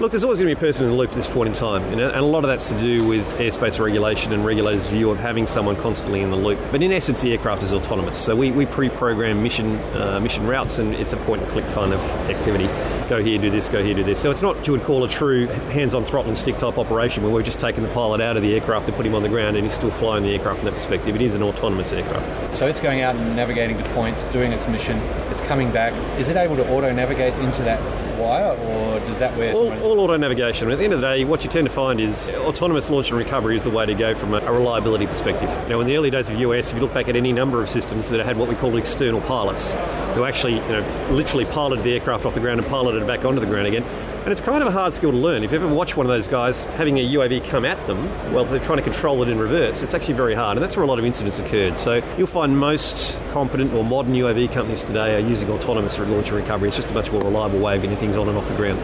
Look, 0.00 0.10
there's 0.10 0.24
always 0.24 0.40
going 0.40 0.52
to 0.52 0.56
be 0.56 0.58
a 0.58 0.68
person 0.68 0.84
in 0.84 0.90
the 0.90 0.96
loop 0.96 1.10
at 1.10 1.14
this 1.14 1.28
point 1.28 1.46
in 1.46 1.52
time, 1.52 1.88
you 1.88 1.94
know, 1.94 2.08
and 2.08 2.18
a 2.18 2.24
lot 2.24 2.42
of 2.42 2.48
that's 2.48 2.70
to 2.70 2.78
do 2.78 3.06
with 3.06 3.36
airspace 3.36 3.78
regulation 3.78 4.32
and 4.32 4.44
regulators' 4.44 4.88
view 4.88 5.10
of 5.10 5.20
having 5.20 5.46
someone 5.46 5.76
constantly 5.82 6.20
in 6.20 6.30
the 6.30 6.36
loop. 6.36 6.58
But 6.70 6.82
in 6.82 6.92
essence, 6.92 7.20
the 7.20 7.32
aircraft 7.32 7.62
is 7.62 7.72
autonomous, 7.72 8.16
so 8.16 8.34
we, 8.34 8.50
we 8.52 8.64
pre-program 8.64 9.42
mission 9.42 9.76
uh, 9.94 10.20
mission 10.22 10.46
routes, 10.46 10.78
and 10.78 10.94
it's 10.94 11.12
a 11.12 11.16
point-and-click 11.18 11.64
kind 11.74 11.92
of 11.92 12.00
activity. 12.30 12.66
Go 13.08 13.22
here, 13.22 13.38
do 13.38 13.50
this. 13.50 13.68
Go 13.68 13.82
here, 13.82 13.94
do 13.94 14.04
this. 14.04 14.20
So 14.20 14.30
it's 14.30 14.40
not 14.40 14.56
what 14.56 14.66
you 14.66 14.72
would 14.72 14.84
call 14.84 15.04
a 15.04 15.08
true 15.08 15.46
hands-on 15.46 16.04
throttle 16.04 16.30
and 16.30 16.38
stick 16.38 16.56
type 16.56 16.78
operation, 16.78 17.22
where 17.22 17.32
we're 17.32 17.42
just 17.42 17.60
taking 17.60 17.82
the 17.82 17.90
pilot 17.90 18.20
out 18.20 18.36
of 18.36 18.42
the 18.42 18.54
aircraft 18.54 18.86
and 18.86 18.96
put 18.96 19.04
him 19.04 19.14
on 19.14 19.22
the 19.22 19.28
ground, 19.28 19.56
and 19.56 19.66
he's 19.66 19.74
still 19.74 19.90
flying 19.90 20.22
the 20.22 20.32
aircraft 20.32 20.60
from 20.60 20.66
that 20.66 20.74
perspective. 20.74 21.14
It 21.14 21.22
is 21.22 21.34
an 21.34 21.42
autonomous 21.42 21.92
aircraft. 21.92 22.56
So 22.56 22.66
it's 22.68 22.80
going 22.80 23.00
out 23.02 23.16
and 23.16 23.36
navigating 23.36 23.76
to 23.76 23.84
points, 23.90 24.24
doing 24.26 24.52
its 24.52 24.68
mission. 24.68 24.98
It's 25.32 25.40
coming 25.40 25.72
back. 25.72 25.94
Is 26.20 26.28
it 26.28 26.36
able 26.36 26.56
to 26.56 26.70
auto-navigate 26.70 27.32
into 27.36 27.62
that 27.62 27.80
wire, 28.18 28.56
or 28.56 29.00
does 29.00 29.18
that 29.18 29.36
where 29.36 29.54
All, 29.54 29.72
all 29.82 30.00
auto 30.00 30.16
navigation. 30.16 30.70
At 30.70 30.78
the 30.78 30.84
end 30.84 30.92
of 30.92 31.00
the 31.00 31.06
day, 31.06 31.24
what 31.24 31.42
you 31.42 31.50
tend 31.50 31.66
to 31.66 31.72
find 31.72 32.00
is 32.00 32.30
autonomous 32.30 32.90
launch 32.90 33.08
and 33.08 33.18
recovery 33.18 33.56
is 33.56 33.64
the 33.64 33.70
way 33.70 33.86
to 33.86 33.94
go 33.94 34.14
from 34.14 34.34
a, 34.34 34.38
a 34.38 34.52
reliability 34.52 35.06
perspective. 35.06 35.48
Now, 35.68 35.80
in 35.80 35.86
the 35.86 35.96
early 35.96 36.10
days 36.10 36.28
of 36.28 36.38
US, 36.38 36.70
if 36.70 36.76
you 36.76 36.82
look 36.82 36.94
back 36.94 37.08
at 37.08 37.16
any 37.16 37.32
number 37.32 37.62
of 37.62 37.68
systems 37.68 38.10
that 38.10 38.24
had 38.24 38.36
what 38.36 38.48
we 38.48 38.54
call 38.54 38.76
external 38.76 39.20
pilots, 39.22 39.72
who 40.14 40.24
actually, 40.24 40.54
you 40.54 40.60
know, 40.60 41.08
literally 41.10 41.46
piloted 41.46 41.84
the 41.84 41.94
aircraft 41.94 42.26
off 42.26 42.34
the 42.34 42.40
ground 42.40 42.60
and 42.60 42.68
piloted 42.68 43.02
it 43.02 43.06
back 43.06 43.24
onto 43.24 43.40
the 43.40 43.46
ground 43.46 43.66
again. 43.66 43.84
And 44.22 44.30
it's 44.30 44.40
kind 44.40 44.62
of 44.62 44.68
a 44.68 44.70
hard 44.70 44.92
skill 44.92 45.10
to 45.10 45.16
learn. 45.16 45.42
If 45.42 45.50
you 45.50 45.58
ever 45.58 45.66
watch 45.66 45.96
one 45.96 46.06
of 46.06 46.10
those 46.10 46.28
guys 46.28 46.66
having 46.76 46.96
a 46.98 47.04
UAV 47.04 47.44
come 47.44 47.64
at 47.64 47.84
them, 47.88 48.04
well, 48.32 48.44
they're 48.44 48.60
trying 48.60 48.78
to 48.78 48.84
control 48.84 49.20
it 49.24 49.28
in 49.28 49.36
reverse. 49.36 49.82
It's 49.82 49.94
actually 49.94 50.14
very 50.14 50.32
hard, 50.32 50.56
and 50.56 50.62
that's 50.62 50.76
where 50.76 50.84
a 50.84 50.86
lot 50.86 51.00
of 51.00 51.04
incidents 51.04 51.40
occurred. 51.40 51.76
So 51.76 52.00
you'll 52.16 52.28
find 52.28 52.56
most 52.56 53.18
competent 53.32 53.74
or 53.74 53.82
modern 53.82 54.14
UAV 54.14 54.52
companies 54.52 54.84
today 54.84 55.16
are 55.16 55.28
using 55.28 55.50
autonomous 55.50 55.96
for 55.96 56.06
launch 56.06 56.28
and 56.28 56.36
recovery. 56.36 56.68
It's 56.68 56.76
just 56.76 56.92
a 56.92 56.94
much 56.94 57.10
more 57.10 57.20
reliable 57.20 57.58
way 57.58 57.74
of 57.74 57.82
getting 57.82 57.96
things 57.96 58.16
on 58.16 58.28
and 58.28 58.38
off 58.38 58.46
the 58.46 58.54
ground. 58.54 58.78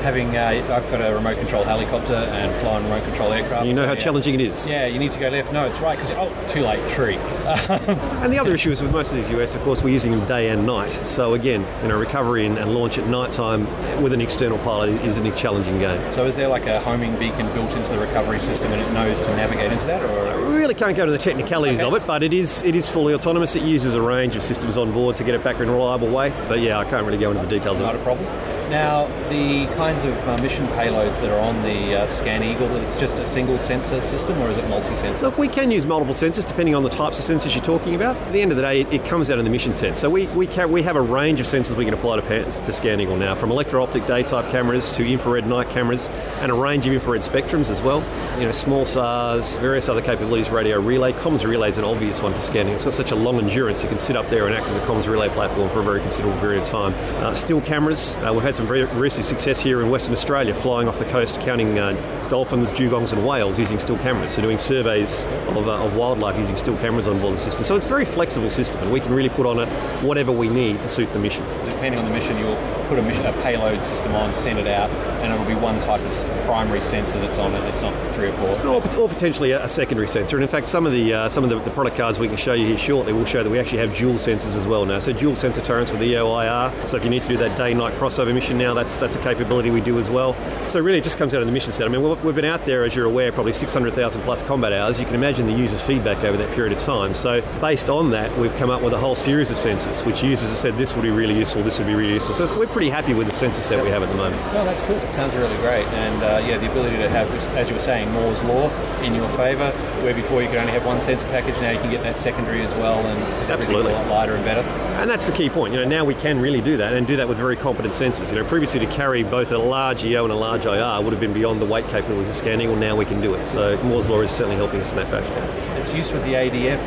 Having 0.00 0.36
uh, 0.36 0.66
I've 0.70 0.90
got 0.90 1.00
a 1.00 1.14
remote 1.14 1.38
control 1.38 1.64
helicopter 1.64 2.14
and 2.14 2.54
flying 2.60 2.84
remote 2.84 3.04
control 3.04 3.32
aircraft. 3.32 3.66
You 3.66 3.74
know 3.74 3.82
so, 3.82 3.86
how 3.86 3.92
yeah. 3.92 4.00
challenging 4.00 4.34
it 4.34 4.40
is. 4.40 4.66
Yeah, 4.66 4.86
you 4.86 4.98
need 4.98 5.12
to 5.12 5.20
go 5.20 5.28
left. 5.28 5.52
No, 5.52 5.66
it's 5.66 5.80
right 5.80 5.98
because 5.98 6.12
oh, 6.12 6.32
too 6.48 6.62
late. 6.62 6.80
Tree. 6.90 7.18
And 8.20 8.32
the 8.32 8.38
other 8.38 8.52
issue 8.52 8.70
is 8.70 8.82
with 8.82 8.92
most 8.92 9.12
of 9.12 9.16
these 9.16 9.30
US, 9.30 9.54
of 9.54 9.62
course, 9.62 9.82
we're 9.82 9.92
using 9.92 10.12
them 10.12 10.26
day 10.26 10.50
and 10.50 10.66
night. 10.66 10.90
So 10.90 11.34
again, 11.34 11.66
you 11.82 11.88
know, 11.88 11.98
recovery 11.98 12.44
and, 12.44 12.58
and 12.58 12.74
launch 12.74 12.98
at 12.98 13.06
night 13.06 13.32
time 13.32 13.66
with 14.02 14.12
an 14.12 14.20
external 14.20 14.58
pilot 14.58 14.90
is 15.04 15.18
a 15.18 15.30
challenging 15.32 15.78
game. 15.78 16.10
So 16.10 16.26
is 16.26 16.36
there 16.36 16.48
like 16.48 16.66
a 16.66 16.80
homing 16.80 17.18
beacon 17.18 17.46
built 17.54 17.70
into 17.72 17.90
the 17.92 17.98
recovery 17.98 18.40
system 18.40 18.72
and 18.72 18.80
it 18.80 18.92
knows 18.92 19.22
to 19.22 19.36
navigate 19.36 19.72
into 19.72 19.86
that, 19.86 20.02
or 20.02 20.48
We 20.48 20.56
really 20.56 20.74
can't 20.74 20.96
go 20.96 21.06
to 21.06 21.12
the 21.12 21.18
technicalities 21.18 21.82
of 21.82 21.94
it, 21.94 22.06
but 22.06 22.22
it 22.22 22.32
is 22.32 22.62
it 22.62 22.76
is 22.76 22.88
fully 22.88 23.14
autonomous. 23.14 23.56
It 23.56 23.62
uses 23.62 23.94
a 23.94 24.02
range 24.02 24.36
of 24.36 24.42
systems 24.42 24.76
on 24.76 24.92
board 24.92 25.16
to 25.16 25.24
get 25.24 25.34
it 25.34 25.42
back 25.42 25.56
in 25.56 25.68
a 25.68 25.72
reliable 25.72 26.08
way. 26.08 26.30
But 26.48 26.60
yeah, 26.60 26.78
I 26.78 26.84
can't 26.84 27.06
really 27.06 27.18
go 27.18 27.30
into 27.30 27.42
the 27.42 27.50
details 27.50 27.80
not 27.80 27.94
of 27.94 28.00
a 28.00 28.04
problem? 28.04 28.49
Now, 28.70 29.06
the 29.28 29.66
kinds 29.74 30.04
of 30.04 30.16
uh, 30.28 30.38
mission 30.38 30.64
payloads 30.68 31.20
that 31.22 31.30
are 31.32 31.40
on 31.40 31.60
the 31.62 32.02
uh, 32.02 32.06
Scan 32.06 32.44
Eagle, 32.44 32.68
it's 32.76 33.00
just 33.00 33.18
a 33.18 33.26
single 33.26 33.58
sensor 33.58 34.00
system, 34.00 34.40
or 34.40 34.48
is 34.48 34.58
it 34.58 34.68
multi-sensor? 34.68 35.26
Look, 35.26 35.38
we 35.38 35.48
can 35.48 35.72
use 35.72 35.86
multiple 35.86 36.14
sensors 36.14 36.46
depending 36.46 36.76
on 36.76 36.84
the 36.84 36.88
types 36.88 37.18
of 37.18 37.36
sensors 37.36 37.52
you're 37.52 37.64
talking 37.64 37.96
about. 37.96 38.14
At 38.16 38.32
the 38.32 38.40
end 38.40 38.52
of 38.52 38.56
the 38.56 38.62
day, 38.62 38.82
it, 38.82 38.92
it 38.92 39.04
comes 39.04 39.28
out 39.28 39.40
in 39.40 39.44
the 39.44 39.50
mission 39.50 39.74
set. 39.74 39.98
So 39.98 40.08
we 40.08 40.28
we, 40.28 40.46
can, 40.46 40.70
we 40.70 40.84
have 40.84 40.94
a 40.94 41.00
range 41.00 41.40
of 41.40 41.46
sensors 41.46 41.76
we 41.76 41.84
can 41.84 41.94
apply 41.94 42.20
to, 42.20 42.44
to 42.44 42.72
Scan 42.72 43.00
Eagle 43.00 43.16
now, 43.16 43.34
from 43.34 43.50
electro-optic 43.50 44.06
day-type 44.06 44.48
cameras 44.52 44.92
to 44.92 45.04
infrared 45.04 45.48
night 45.48 45.68
cameras, 45.70 46.08
and 46.38 46.52
a 46.52 46.54
range 46.54 46.86
of 46.86 46.92
infrared 46.92 47.22
spectrums 47.22 47.70
as 47.70 47.82
well. 47.82 48.04
You 48.38 48.46
know, 48.46 48.52
small 48.52 48.86
SARs, 48.86 49.56
various 49.56 49.88
other 49.88 50.00
capabilities, 50.00 50.48
radio 50.48 50.80
relay. 50.80 51.12
Comms 51.12 51.44
relay 51.44 51.70
is 51.70 51.78
an 51.78 51.84
obvious 51.84 52.22
one 52.22 52.32
for 52.32 52.40
Scan 52.40 52.66
Eagle. 52.66 52.76
It's 52.76 52.84
got 52.84 52.92
such 52.92 53.10
a 53.10 53.16
long 53.16 53.40
endurance, 53.40 53.82
it 53.82 53.88
can 53.88 53.98
sit 53.98 54.14
up 54.14 54.28
there 54.28 54.46
and 54.46 54.54
act 54.54 54.68
as 54.68 54.76
a 54.76 54.80
comms 54.82 55.08
relay 55.08 55.28
platform 55.30 55.68
for 55.70 55.80
a 55.80 55.82
very 55.82 56.00
considerable 56.00 56.38
period 56.38 56.62
of 56.62 56.68
time. 56.68 56.94
Uh, 57.20 57.34
still 57.34 57.60
cameras. 57.62 58.14
Uh, 58.18 58.30
we've 58.32 58.44
had 58.44 58.59
some 58.60 58.68
very 58.68 58.84
recent 58.84 59.24
success 59.24 59.58
here 59.58 59.80
in 59.80 59.88
Western 59.88 60.12
Australia, 60.12 60.52
flying 60.52 60.86
off 60.86 60.98
the 60.98 61.04
coast, 61.06 61.40
counting 61.40 61.78
uh, 61.78 61.94
dolphins, 62.28 62.70
dugongs, 62.70 63.12
and 63.14 63.26
whales 63.26 63.58
using 63.58 63.78
still 63.78 63.96
cameras. 63.98 64.34
So 64.34 64.42
doing 64.42 64.58
surveys 64.58 65.24
of, 65.48 65.66
uh, 65.66 65.82
of 65.82 65.96
wildlife 65.96 66.36
using 66.36 66.56
still 66.56 66.76
cameras 66.76 67.06
on 67.06 67.18
board 67.20 67.34
the 67.34 67.38
system. 67.38 67.64
So 67.64 67.74
it's 67.74 67.86
a 67.86 67.88
very 67.88 68.04
flexible 68.04 68.50
system, 68.50 68.82
and 68.82 68.92
we 68.92 69.00
can 69.00 69.14
really 69.14 69.30
put 69.30 69.46
on 69.46 69.60
it 69.60 69.68
whatever 70.02 70.30
we 70.30 70.48
need 70.48 70.82
to 70.82 70.88
suit 70.88 71.10
the 71.14 71.18
mission. 71.18 71.42
Depending 71.64 71.98
on 71.98 72.04
the 72.04 72.10
mission, 72.10 72.38
you'll 72.38 72.56
put 72.88 72.98
a, 72.98 73.02
mission, 73.02 73.24
a 73.24 73.32
payload 73.42 73.82
system 73.82 74.12
on, 74.14 74.34
send 74.34 74.58
it 74.58 74.66
out, 74.66 74.90
and 75.22 75.32
it'll 75.32 75.46
be 75.46 75.54
one 75.54 75.80
type 75.80 76.00
of 76.02 76.44
primary 76.44 76.80
sensor 76.80 77.18
that's 77.20 77.38
on 77.38 77.54
it. 77.54 77.64
It's 77.70 77.80
not 77.80 77.94
three 78.14 78.28
or 78.28 78.32
four. 78.32 78.66
Or, 78.66 78.96
or 78.98 79.08
potentially 79.08 79.52
a, 79.52 79.64
a 79.64 79.68
secondary 79.68 80.08
sensor. 80.08 80.36
And 80.36 80.42
in 80.42 80.48
fact, 80.48 80.66
some 80.68 80.86
of 80.86 80.92
the 80.92 81.14
uh, 81.14 81.28
some 81.28 81.44
of 81.44 81.50
the, 81.50 81.58
the 81.60 81.70
product 81.70 81.96
cards 81.96 82.18
we 82.18 82.28
can 82.28 82.36
show 82.36 82.52
you 82.52 82.66
here 82.66 82.78
shortly 82.78 83.12
will 83.12 83.24
show 83.24 83.42
that 83.42 83.50
we 83.50 83.58
actually 83.58 83.78
have 83.78 83.96
dual 83.96 84.14
sensors 84.14 84.56
as 84.56 84.66
well 84.66 84.84
now. 84.84 84.98
So 84.98 85.12
dual 85.12 85.36
sensor 85.36 85.62
turrets 85.62 85.90
with 85.90 86.00
EOIR. 86.00 86.88
So 86.88 86.96
if 86.96 87.04
you 87.04 87.10
need 87.10 87.22
to 87.22 87.28
do 87.28 87.36
that 87.38 87.56
day-night 87.56 87.94
crossover 87.94 88.34
mission 88.34 88.49
now, 88.58 88.74
that's 88.74 88.98
that's 88.98 89.16
a 89.16 89.22
capability 89.22 89.70
we 89.70 89.80
do 89.80 89.98
as 89.98 90.10
well. 90.10 90.34
So 90.68 90.80
really, 90.80 90.98
it 90.98 91.04
just 91.04 91.18
comes 91.18 91.34
out 91.34 91.40
of 91.40 91.46
the 91.46 91.52
mission 91.52 91.72
set. 91.72 91.86
I 91.86 91.90
mean, 91.90 92.02
we've, 92.02 92.24
we've 92.24 92.34
been 92.34 92.44
out 92.44 92.64
there, 92.64 92.84
as 92.84 92.94
you're 92.94 93.06
aware, 93.06 93.32
probably 93.32 93.52
600,000 93.52 94.22
plus 94.22 94.42
combat 94.42 94.72
hours. 94.72 95.00
You 95.00 95.06
can 95.06 95.14
imagine 95.14 95.46
the 95.46 95.52
user 95.52 95.78
feedback 95.78 96.24
over 96.24 96.36
that 96.36 96.54
period 96.54 96.72
of 96.72 96.78
time. 96.78 97.14
So 97.14 97.40
based 97.60 97.88
on 97.88 98.10
that, 98.10 98.36
we've 98.38 98.54
come 98.56 98.70
up 98.70 98.82
with 98.82 98.92
a 98.92 98.98
whole 98.98 99.16
series 99.16 99.50
of 99.50 99.56
sensors, 99.56 100.04
which 100.04 100.22
users 100.22 100.48
have 100.48 100.58
said 100.58 100.76
this 100.76 100.94
would 100.94 101.02
be 101.02 101.10
really 101.10 101.36
useful, 101.36 101.62
this 101.62 101.78
would 101.78 101.86
be 101.88 101.94
really 101.94 102.14
useful. 102.14 102.34
So 102.34 102.58
we're 102.58 102.66
pretty 102.66 102.90
happy 102.90 103.14
with 103.14 103.26
the 103.26 103.32
sensor 103.32 103.62
set 103.62 103.82
we 103.82 103.90
have 103.90 104.02
at 104.02 104.08
the 104.08 104.14
moment. 104.14 104.42
No, 104.52 104.64
that's 104.64 104.82
cool. 104.82 104.96
It 104.96 105.12
sounds 105.12 105.34
really 105.34 105.56
great. 105.58 105.86
And 105.88 106.22
uh, 106.22 106.46
yeah, 106.46 106.58
the 106.58 106.70
ability 106.70 106.96
to 106.98 107.08
have, 107.08 107.28
as 107.56 107.68
you 107.68 107.74
were 107.74 107.80
saying, 107.80 108.10
Moore's 108.12 108.42
law 108.44 108.70
in 109.02 109.14
your 109.14 109.28
favour, 109.30 109.70
where 110.02 110.14
before 110.14 110.42
you 110.42 110.48
could 110.48 110.58
only 110.58 110.72
have 110.72 110.84
one 110.84 111.00
sensor 111.00 111.26
package, 111.28 111.60
now 111.60 111.70
you 111.70 111.78
can 111.78 111.90
get 111.90 112.02
that 112.02 112.16
secondary 112.16 112.62
as 112.62 112.72
well, 112.74 112.98
and 112.98 113.50
Absolutely. 113.50 113.92
a 113.92 113.96
lot 113.96 114.06
lighter 114.08 114.34
and 114.34 114.44
better. 114.44 114.60
And 115.00 115.08
that's 115.08 115.26
the 115.26 115.32
key 115.32 115.48
point. 115.48 115.72
You 115.72 115.80
know, 115.80 115.88
now 115.88 116.04
we 116.04 116.14
can 116.14 116.40
really 116.40 116.60
do 116.60 116.76
that 116.76 116.92
and 116.92 117.06
do 117.06 117.16
that 117.16 117.28
with 117.28 117.38
very 117.38 117.56
competent 117.56 117.94
sensors. 117.94 118.30
You 118.30 118.38
You 118.38 118.39
know, 118.42 118.48
previously 118.48 118.80
to 118.80 118.86
carry 118.86 119.22
both 119.22 119.52
a 119.52 119.58
large 119.58 120.04
EO 120.04 120.24
and 120.24 120.32
a 120.32 120.36
large 120.36 120.64
IR 120.64 121.02
would 121.02 121.12
have 121.12 121.20
been 121.20 121.32
beyond 121.32 121.60
the 121.60 121.66
weight 121.66 121.84
capabilities 121.86 122.30
of 122.30 122.36
Scan 122.36 122.60
Eagle. 122.60 122.76
Now 122.76 122.96
we 122.96 123.04
can 123.04 123.20
do 123.20 123.34
it. 123.34 123.46
So 123.46 123.82
Moore's 123.82 124.08
Law 124.08 124.20
is 124.20 124.30
certainly 124.30 124.56
helping 124.56 124.80
us 124.80 124.90
in 124.90 124.96
that 124.96 125.08
fashion. 125.08 125.32
Its 125.78 125.94
use 125.94 126.12
with 126.12 126.24
the 126.24 126.34
ADF, 126.34 126.80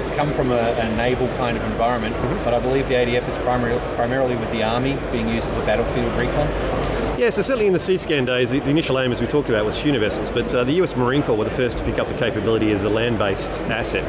it's 0.00 0.10
come 0.12 0.32
from 0.32 0.50
a, 0.50 0.72
a 0.72 0.96
naval 0.96 1.28
kind 1.36 1.56
of 1.56 1.62
environment, 1.64 2.14
mm-hmm. 2.14 2.44
but 2.44 2.54
I 2.54 2.60
believe 2.60 2.88
the 2.88 2.94
ADF 2.94 3.28
is 3.28 3.38
primary, 3.38 3.78
primarily 3.94 4.36
with 4.36 4.50
the 4.50 4.62
Army 4.62 4.98
being 5.12 5.28
used 5.28 5.48
as 5.48 5.56
a 5.56 5.66
battlefield 5.66 6.12
recon. 6.14 6.85
Yeah, 7.18 7.30
so 7.30 7.40
certainly 7.40 7.66
in 7.66 7.72
the 7.72 7.78
SeaScan 7.78 8.26
days, 8.26 8.50
the, 8.50 8.62
initial 8.68 9.00
aim, 9.00 9.10
as 9.10 9.22
we 9.22 9.26
talked 9.26 9.48
about, 9.48 9.64
was 9.64 9.80
tuna 9.80 9.98
vessels, 9.98 10.30
but 10.30 10.54
uh, 10.54 10.64
the 10.64 10.74
US 10.82 10.94
Marine 10.96 11.22
Corps 11.22 11.34
were 11.34 11.44
the 11.44 11.50
first 11.50 11.78
to 11.78 11.84
pick 11.84 11.98
up 11.98 12.08
the 12.08 12.18
capability 12.18 12.72
as 12.72 12.84
a 12.84 12.90
land-based 12.90 13.52
asset. 13.62 14.04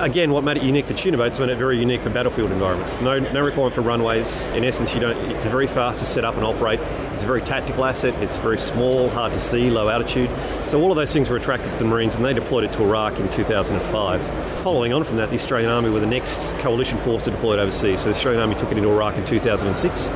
Again, 0.00 0.30
what 0.30 0.44
made 0.44 0.58
it 0.58 0.62
unique 0.62 0.84
for 0.84 0.94
tuna 0.94 1.16
boats 1.16 1.40
made 1.40 1.48
it 1.48 1.56
very 1.56 1.76
unique 1.76 2.00
for 2.00 2.10
battlefield 2.10 2.52
environments. 2.52 3.00
No, 3.00 3.18
no 3.18 3.40
requirement 3.42 3.74
for 3.74 3.80
runways. 3.80 4.46
In 4.48 4.62
essence, 4.62 4.94
you 4.94 5.00
don't. 5.00 5.16
It's 5.32 5.46
very 5.46 5.66
fast 5.66 5.98
to 5.98 6.06
set 6.06 6.24
up 6.24 6.36
and 6.36 6.44
operate. 6.44 6.78
It's 7.14 7.24
a 7.24 7.26
very 7.26 7.42
tactical 7.42 7.84
asset. 7.84 8.14
It's 8.22 8.38
very 8.38 8.58
small, 8.58 9.10
hard 9.10 9.32
to 9.32 9.40
see, 9.40 9.68
low 9.68 9.88
altitude. 9.88 10.30
So 10.64 10.80
all 10.80 10.92
of 10.92 10.96
those 10.96 11.12
things 11.12 11.28
were 11.28 11.36
attractive 11.36 11.72
to 11.72 11.78
the 11.78 11.86
Marines, 11.86 12.14
and 12.14 12.24
they 12.24 12.34
deployed 12.34 12.62
it 12.62 12.72
to 12.74 12.84
Iraq 12.84 13.18
in 13.18 13.28
2005. 13.30 14.22
Following 14.62 14.92
on 14.92 15.02
from 15.02 15.16
that, 15.16 15.28
the 15.28 15.36
Australian 15.36 15.70
Army 15.70 15.90
were 15.90 16.00
the 16.00 16.06
next 16.06 16.56
coalition 16.58 16.98
force 16.98 17.24
to 17.24 17.32
deploy 17.32 17.54
it 17.54 17.58
overseas. 17.58 18.02
So 18.02 18.10
the 18.10 18.14
Australian 18.14 18.42
Army 18.42 18.54
took 18.54 18.70
it 18.70 18.78
into 18.78 18.90
Iraq 18.90 19.16
in 19.16 19.26
2006 19.26 20.10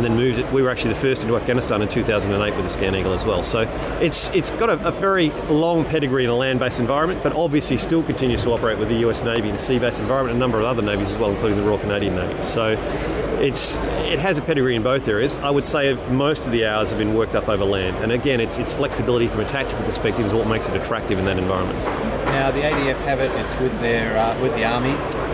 and 0.00 0.06
then 0.06 0.16
moved 0.16 0.38
it. 0.38 0.50
We 0.50 0.62
were 0.62 0.70
actually 0.70 0.94
the 0.94 1.00
first 1.00 1.22
into 1.22 1.36
Afghanistan 1.36 1.82
in 1.82 1.88
2008 1.88 2.54
with 2.56 2.64
the 2.64 2.70
Scan 2.70 2.94
Eagle 2.94 3.12
as 3.12 3.26
well. 3.26 3.42
So 3.42 3.60
it's 4.00 4.30
it's 4.30 4.50
got 4.52 4.70
a, 4.70 4.88
a 4.88 4.90
very 4.90 5.28
long 5.50 5.84
pedigree 5.84 6.24
in 6.24 6.30
a 6.30 6.34
land-based 6.34 6.80
environment, 6.80 7.22
but 7.22 7.34
obviously 7.34 7.76
still 7.76 8.02
continues 8.02 8.42
to 8.44 8.50
operate 8.52 8.78
with 8.78 8.88
the 8.88 8.94
U.S. 9.00 9.22
Navy 9.22 9.50
in 9.50 9.56
a 9.56 9.58
sea-based 9.58 10.00
environment, 10.00 10.32
and 10.32 10.38
a 10.38 10.40
number 10.40 10.58
of 10.58 10.64
other 10.64 10.80
navies 10.80 11.10
as 11.10 11.18
well, 11.18 11.30
including 11.30 11.58
the 11.58 11.64
Royal 11.64 11.78
Canadian 11.78 12.14
Navy. 12.14 12.42
So 12.42 12.78
it's 13.42 13.76
it 14.08 14.18
has 14.18 14.38
a 14.38 14.42
pedigree 14.42 14.74
in 14.74 14.82
both 14.82 15.06
areas. 15.06 15.36
I 15.36 15.50
would 15.50 15.66
say 15.66 15.92
most 16.10 16.46
of 16.46 16.52
the 16.52 16.64
hours 16.64 16.88
have 16.90 16.98
been 16.98 17.14
worked 17.14 17.34
up 17.34 17.46
over 17.46 17.64
land, 17.64 17.98
and 17.98 18.10
again, 18.10 18.40
its 18.40 18.56
its 18.56 18.72
flexibility 18.72 19.26
from 19.26 19.40
a 19.40 19.48
tactical 19.48 19.84
perspective 19.84 20.24
is 20.24 20.32
what 20.32 20.46
makes 20.46 20.66
it 20.66 20.76
attractive 20.76 21.18
in 21.18 21.26
that 21.26 21.36
environment. 21.36 21.78
Now 22.26 22.50
the 22.50 22.62
ADF 22.62 22.96
have 23.02 23.20
it. 23.20 23.30
It's 23.32 23.54
with 23.58 23.78
their 23.80 24.16
uh, 24.16 24.40
with 24.40 24.54
the 24.54 24.64
Army. 24.64 25.29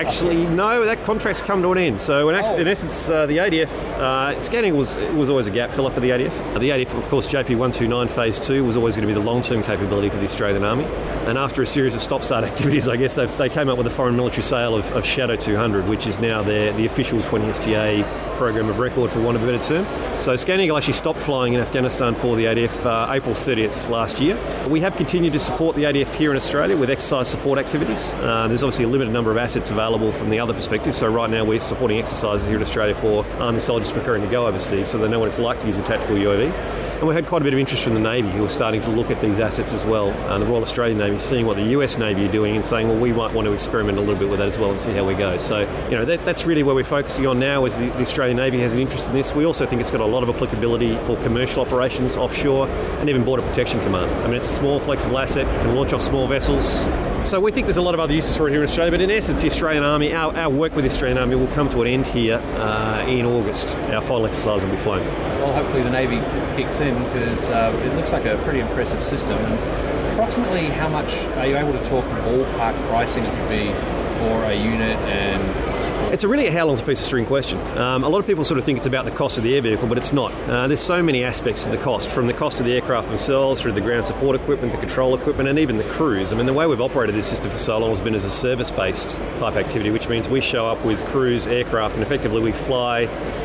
Actually, 0.00 0.46
no, 0.46 0.84
that 0.84 1.04
contract's 1.04 1.42
come 1.42 1.60
to 1.62 1.72
an 1.72 1.78
end. 1.78 2.00
So, 2.00 2.30
in, 2.30 2.34
ex- 2.34 2.52
in 2.52 2.66
essence, 2.66 3.08
uh, 3.08 3.26
the 3.26 3.36
ADF 3.36 3.68
uh, 3.98 4.40
Scan 4.40 4.64
Eagle 4.64 4.78
was 4.78 4.96
was 5.14 5.28
always 5.28 5.46
a 5.46 5.50
gap 5.50 5.70
filler 5.70 5.90
for 5.90 6.00
the 6.00 6.10
ADF. 6.10 6.58
The 6.58 6.70
ADF, 6.70 6.96
of 6.96 7.04
course, 7.10 7.26
JP 7.26 7.56
129 7.56 8.08
Phase 8.08 8.40
2 8.40 8.64
was 8.64 8.76
always 8.76 8.96
going 8.96 9.06
to 9.06 9.12
be 9.12 9.18
the 9.18 9.24
long 9.24 9.42
term 9.42 9.62
capability 9.62 10.08
for 10.08 10.16
the 10.16 10.24
Australian 10.24 10.64
Army. 10.64 10.84
And 11.26 11.36
after 11.36 11.60
a 11.60 11.66
series 11.66 11.94
of 11.94 12.02
stop 12.02 12.22
start 12.22 12.44
activities, 12.50 12.88
I 12.88 12.96
guess 12.96 13.14
they 13.14 13.48
came 13.50 13.68
up 13.68 13.76
with 13.76 13.86
a 13.86 13.90
foreign 13.90 14.16
military 14.16 14.42
sale 14.42 14.74
of, 14.74 14.90
of 14.92 15.04
Shadow 15.04 15.36
200, 15.36 15.86
which 15.86 16.06
is 16.06 16.18
now 16.18 16.42
their, 16.42 16.72
the 16.72 16.86
official 16.86 17.22
20 17.22 17.46
STA 17.50 18.02
program 18.40 18.70
of 18.70 18.78
record, 18.78 19.10
for 19.10 19.20
want 19.20 19.36
of 19.36 19.42
a 19.42 19.46
better 19.46 19.62
term. 19.62 20.18
So, 20.18 20.34
Scan 20.34 20.60
actually 20.60 20.94
stopped 20.94 21.20
flying 21.20 21.52
in 21.52 21.60
Afghanistan 21.60 22.14
for 22.14 22.36
the 22.36 22.46
ADF 22.46 22.86
uh, 22.86 23.12
April 23.12 23.34
30th 23.34 23.90
last 23.90 24.18
year. 24.18 24.34
We 24.66 24.80
have 24.80 24.96
continued 24.96 25.34
to 25.34 25.38
support 25.38 25.76
the 25.76 25.82
ADF 25.82 26.14
here 26.14 26.30
in 26.30 26.38
Australia 26.38 26.74
with 26.74 26.88
exercise 26.88 27.28
support 27.28 27.58
activities. 27.58 28.14
Uh, 28.14 28.48
there's 28.48 28.62
obviously 28.62 28.86
a 28.86 28.88
limited 28.88 29.12
number 29.12 29.30
of 29.30 29.36
assets 29.36 29.70
available 29.70 30.10
from 30.10 30.30
the 30.30 30.40
other 30.40 30.54
perspective. 30.54 30.94
So 30.94 31.12
right 31.12 31.28
now 31.28 31.44
we're 31.44 31.60
supporting 31.60 31.98
exercises 31.98 32.46
here 32.46 32.56
in 32.56 32.62
Australia 32.62 32.94
for 32.94 33.26
Army 33.38 33.60
soldiers 33.60 33.92
preparing 33.92 34.22
to 34.22 34.28
go 34.30 34.46
overseas, 34.46 34.88
so 34.88 34.96
they 34.96 35.06
know 35.06 35.18
what 35.18 35.28
it's 35.28 35.38
like 35.38 35.60
to 35.60 35.66
use 35.66 35.76
a 35.76 35.82
tactical 35.82 36.16
UAV. 36.16 36.89
And 37.00 37.08
we 37.08 37.14
had 37.14 37.26
quite 37.26 37.40
a 37.40 37.44
bit 37.44 37.54
of 37.54 37.58
interest 37.58 37.82
from 37.82 37.94
the 37.94 38.00
Navy, 38.00 38.28
who 38.28 38.42
were 38.42 38.50
starting 38.50 38.82
to 38.82 38.90
look 38.90 39.10
at 39.10 39.22
these 39.22 39.40
assets 39.40 39.72
as 39.72 39.86
well. 39.86 40.10
Uh, 40.28 40.38
the 40.38 40.44
Royal 40.44 40.60
Australian 40.60 40.98
Navy 40.98 41.16
seeing 41.16 41.46
what 41.46 41.56
the 41.56 41.64
US 41.68 41.96
Navy 41.96 42.28
are 42.28 42.30
doing 42.30 42.56
and 42.56 42.62
saying, 42.62 42.88
well, 42.88 42.98
we 42.98 43.10
might 43.10 43.32
want 43.32 43.46
to 43.46 43.54
experiment 43.54 43.96
a 43.96 44.02
little 44.02 44.16
bit 44.16 44.28
with 44.28 44.38
that 44.38 44.48
as 44.48 44.58
well 44.58 44.70
and 44.70 44.78
see 44.78 44.92
how 44.92 45.06
we 45.06 45.14
go. 45.14 45.38
So, 45.38 45.60
you 45.88 45.96
know, 45.96 46.04
that, 46.04 46.26
that's 46.26 46.44
really 46.44 46.62
where 46.62 46.74
we're 46.74 46.84
focusing 46.84 47.26
on 47.26 47.40
now. 47.40 47.64
Is 47.64 47.78
the, 47.78 47.86
the 47.86 48.02
Australian 48.02 48.36
Navy 48.36 48.60
has 48.60 48.74
an 48.74 48.80
interest 48.80 49.08
in 49.08 49.14
this. 49.14 49.34
We 49.34 49.46
also 49.46 49.64
think 49.64 49.80
it's 49.80 49.90
got 49.90 50.02
a 50.02 50.04
lot 50.04 50.22
of 50.22 50.28
applicability 50.28 50.94
for 51.06 51.16
commercial 51.22 51.62
operations 51.62 52.16
offshore 52.16 52.68
and 52.68 53.08
even 53.08 53.24
border 53.24 53.44
protection 53.44 53.80
command. 53.80 54.10
I 54.22 54.26
mean, 54.26 54.36
it's 54.36 54.48
a 54.48 54.54
small, 54.54 54.78
flexible 54.78 55.18
asset. 55.18 55.46
It 55.46 55.62
can 55.62 55.74
launch 55.74 55.94
off 55.94 56.02
small 56.02 56.26
vessels. 56.26 56.84
So 57.24 57.38
we 57.38 57.52
think 57.52 57.66
there's 57.66 57.76
a 57.76 57.82
lot 57.82 57.94
of 57.94 58.00
other 58.00 58.12
uses 58.12 58.36
for 58.36 58.48
it 58.48 58.50
here 58.50 58.60
in 58.60 58.68
Australia, 58.68 58.90
but 58.90 59.00
in 59.00 59.10
essence, 59.10 59.42
the 59.42 59.46
Australian 59.46 59.84
Army, 59.84 60.12
our, 60.12 60.34
our 60.36 60.50
work 60.50 60.74
with 60.74 60.84
the 60.84 60.90
Australian 60.90 61.18
Army 61.18 61.36
will 61.36 61.46
come 61.48 61.68
to 61.70 61.82
an 61.82 61.86
end 61.86 62.06
here 62.06 62.38
uh, 62.56 63.06
in 63.06 63.24
August. 63.24 63.74
Our 63.90 64.02
final 64.02 64.26
exercise 64.26 64.64
will 64.64 64.72
be 64.72 64.78
flown. 64.78 65.06
Well, 65.38 65.52
hopefully 65.52 65.82
the 65.82 65.90
Navy 65.90 66.18
kicks 66.56 66.80
in 66.80 66.94
because 67.04 67.48
uh, 67.50 67.82
it 67.84 67.94
looks 67.94 68.10
like 68.10 68.24
a 68.24 68.36
pretty 68.38 68.60
impressive 68.60 69.04
system. 69.04 69.38
And 69.38 70.12
approximately 70.12 70.66
how 70.66 70.88
much 70.88 71.14
are 71.36 71.46
you 71.46 71.56
able 71.56 71.72
to 71.72 71.84
talk 71.84 72.04
ballpark 72.04 72.74
pricing 72.88 73.24
it 73.24 73.30
would 73.38 73.48
be 73.48 73.72
for 74.18 74.44
a 74.44 74.54
unit 74.54 74.98
and 75.06 75.69
it's 76.12 76.24
a 76.24 76.28
really 76.28 76.46
a 76.46 76.52
how 76.52 76.66
long's 76.66 76.80
a 76.80 76.84
piece 76.84 77.00
of 77.00 77.06
string 77.06 77.24
question. 77.26 77.58
Um, 77.78 78.04
a 78.04 78.08
lot 78.08 78.18
of 78.18 78.26
people 78.26 78.44
sort 78.44 78.58
of 78.58 78.64
think 78.64 78.78
it's 78.78 78.86
about 78.86 79.04
the 79.04 79.10
cost 79.10 79.38
of 79.38 79.44
the 79.44 79.54
air 79.54 79.62
vehicle, 79.62 79.88
but 79.88 79.98
it's 79.98 80.12
not. 80.12 80.32
Uh, 80.48 80.68
there's 80.68 80.80
so 80.80 81.02
many 81.02 81.24
aspects 81.24 81.64
to 81.64 81.70
the 81.70 81.78
cost, 81.78 82.10
from 82.10 82.26
the 82.26 82.32
cost 82.32 82.60
of 82.60 82.66
the 82.66 82.72
aircraft 82.72 83.08
themselves, 83.08 83.60
through 83.60 83.72
the 83.72 83.80
ground 83.80 84.06
support 84.06 84.36
equipment, 84.36 84.72
the 84.72 84.78
control 84.78 85.14
equipment, 85.14 85.48
and 85.48 85.58
even 85.58 85.76
the 85.76 85.84
crews. 85.84 86.32
I 86.32 86.36
mean, 86.36 86.46
the 86.46 86.52
way 86.52 86.66
we've 86.66 86.80
operated 86.80 87.14
this 87.14 87.26
system 87.26 87.50
for 87.50 87.58
so 87.58 87.78
long 87.78 87.90
has 87.90 88.00
been 88.00 88.14
as 88.14 88.24
a 88.24 88.30
service-based 88.30 89.16
type 89.38 89.56
activity, 89.56 89.90
which 89.90 90.08
means 90.08 90.28
we 90.28 90.40
show 90.40 90.66
up 90.66 90.84
with 90.84 91.04
crews, 91.06 91.46
aircraft, 91.46 91.94
and 91.94 92.02
effectively 92.02 92.42
we 92.42 92.52
fly 92.52 93.02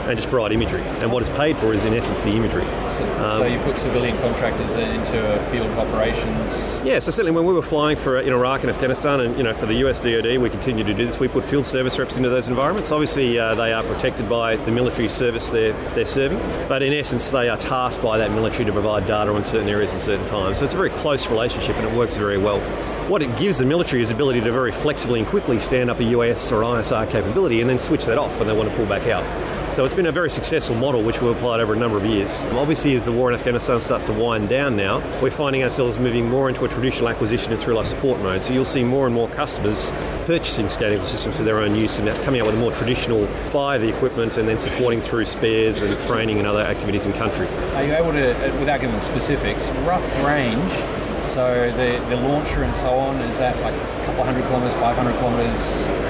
and 0.08 0.18
just 0.18 0.30
provide 0.30 0.52
imagery. 0.52 0.82
And 1.02 1.12
what 1.12 1.24
is 1.24 1.30
paid 1.30 1.58
for 1.58 1.74
is, 1.74 1.86
in 1.86 1.94
essence, 1.94 2.22
the 2.22 2.32
imagery. 2.32 2.66
So, 2.94 3.04
um, 3.24 3.40
so 3.40 3.46
you 3.46 3.60
put 3.60 3.78
civilian 3.78 4.18
contractors 4.20 4.76
into 4.76 5.36
a 5.36 5.40
field 5.52 5.68
of 5.68 5.80
operations. 5.80 6.80
Yeah, 6.84 7.00
so 7.00 7.12
certainly 7.12 7.32
when 7.32 7.46
we 7.46 7.54
were 7.54 7.64
flying 7.64 7.98
for 7.98 8.20
in 8.20 8.32
Iraq 8.32 8.62
and 8.62 8.70
Afghanistan, 8.70 9.20
and 9.20 9.38
you 9.38 9.44
know 9.44 9.54
for 9.54 9.66
the 9.66 9.76
US 9.86 10.00
DoD, 10.00 10.38
we 10.38 10.50
continue 10.50 10.84
to 10.84 10.94
do 10.94 11.06
this. 11.06 11.20
We 11.20 11.28
put 11.28 11.44
field 11.46 11.66
service 11.66 11.98
reps 11.98 12.18
into 12.26 12.36
those 12.36 12.48
environments. 12.48 12.92
Obviously, 12.92 13.38
uh, 13.38 13.54
they 13.54 13.72
are 13.72 13.84
protected 13.84 14.28
by 14.28 14.56
the 14.56 14.72
military 14.72 15.08
service 15.08 15.50
they're 15.50 15.74
they're 15.94 16.06
serving, 16.06 16.40
but 16.68 16.82
in 16.82 16.92
essence, 16.92 17.30
they 17.30 17.50
are 17.50 17.58
tasked 17.58 18.02
by 18.02 18.18
that 18.18 18.32
military 18.32 18.66
to 18.66 18.72
provide 18.72 19.06
data 19.06 19.32
on 19.32 19.44
certain 19.44 19.70
areas 19.70 19.94
at 19.94 20.02
certain 20.02 20.26
times. 20.26 20.58
So 20.58 20.66
it's 20.66 20.74
a 20.74 20.78
very 20.78 20.90
close 20.90 21.28
relationship, 21.28 21.76
and 21.76 21.88
it 21.88 21.96
works 21.96 22.18
very 22.18 22.40
well. 22.40 22.60
What 23.08 23.22
it 23.22 23.38
gives 23.38 23.60
the 23.60 23.66
military 23.66 24.02
is 24.02 24.10
ability 24.10 24.42
to 24.42 24.52
very 24.52 24.72
flexibly 24.72 25.20
and 25.20 25.30
quickly 25.30 25.60
stand 25.60 25.92
up 25.92 26.00
a 26.00 26.04
UAS 26.04 26.52
or 26.52 26.64
ISR 26.64 27.08
capability 27.12 27.62
and 27.62 27.70
then 27.70 27.78
switch 27.78 28.04
that 28.06 28.18
off 28.18 28.40
when 28.40 28.48
they 28.48 28.54
want 28.56 28.68
to 28.68 28.76
pull 28.76 28.88
back 28.88 29.08
out. 29.08 29.24
So 29.72 29.86
it's 29.86 29.94
been 29.94 30.08
a 30.08 30.12
very 30.12 30.32
successful 30.32 30.76
model 30.76 31.04
which 31.04 31.22
we've 31.22 31.36
applied 31.36 31.60
over 31.60 31.74
a 31.74 31.78
number 31.78 31.98
of 31.98 32.06
years. 32.06 32.42
Obviously, 32.54 32.96
as 32.96 33.06
the 33.06 33.12
war 33.12 33.32
in 33.32 33.38
Afghanistan 33.38 33.80
starts 33.80 34.06
to 34.06 34.14
wind 34.14 34.50
down 34.50 34.76
now, 34.76 35.04
we're 35.22 35.30
finding 35.30 35.64
ourselves 35.64 36.00
moving 36.00 36.28
more 36.28 36.50
into 36.50 36.66
a 36.66 36.68
traditional 36.68 37.08
acquisition 37.08 37.52
and 37.52 37.62
through 37.62 37.76
life 37.76 37.86
support 37.86 38.20
mode. 38.22 38.42
So 38.42 38.54
you'll 38.54 38.66
see 38.66 38.84
more 38.84 39.06
and 39.06 39.14
more 39.14 39.30
customers 39.30 39.92
purchasing 40.26 40.68
Scan 40.68 40.94
Eagle 40.94 41.06
systems 41.06 41.38
for 41.38 41.44
their 41.44 41.60
own 41.60 41.76
use 41.76 42.00
and 42.00 42.10
coming 42.24 42.42
out 42.42 42.48
with 42.48 42.56
a 42.56 42.60
more 42.60 42.72
traditional 42.72 43.28
buy 43.54 43.78
the 43.78 43.88
equipment 43.88 44.38
and 44.38 44.50
then 44.50 44.58
supporting 44.58 45.00
through 45.00 45.26
spares 45.26 45.84
and 45.84 46.00
training 46.08 46.40
and 46.40 46.48
other 46.48 46.62
activities 46.62 47.06
in 47.06 47.14
country. 47.14 47.48
Are 47.76 47.86
you 47.86 47.94
able 47.94 48.14
to, 48.14 48.32
uh, 48.34 48.60
without 48.60 48.82
giving 48.82 49.00
specifics, 49.02 49.70
rough 49.86 50.26
range? 50.26 50.95
So 51.28 51.72
the, 51.72 52.06
the 52.10 52.22
launcher 52.22 52.64
and 52.64 52.76
so 52.76 52.90
on, 52.90 53.16
is 53.22 53.38
that 53.38 53.60
like 53.62 53.74
a 53.74 54.06
couple 54.06 54.24
hundred 54.24 54.44
kilometres, 54.48 54.74
500 54.76 55.14
kilometres? 55.20 56.06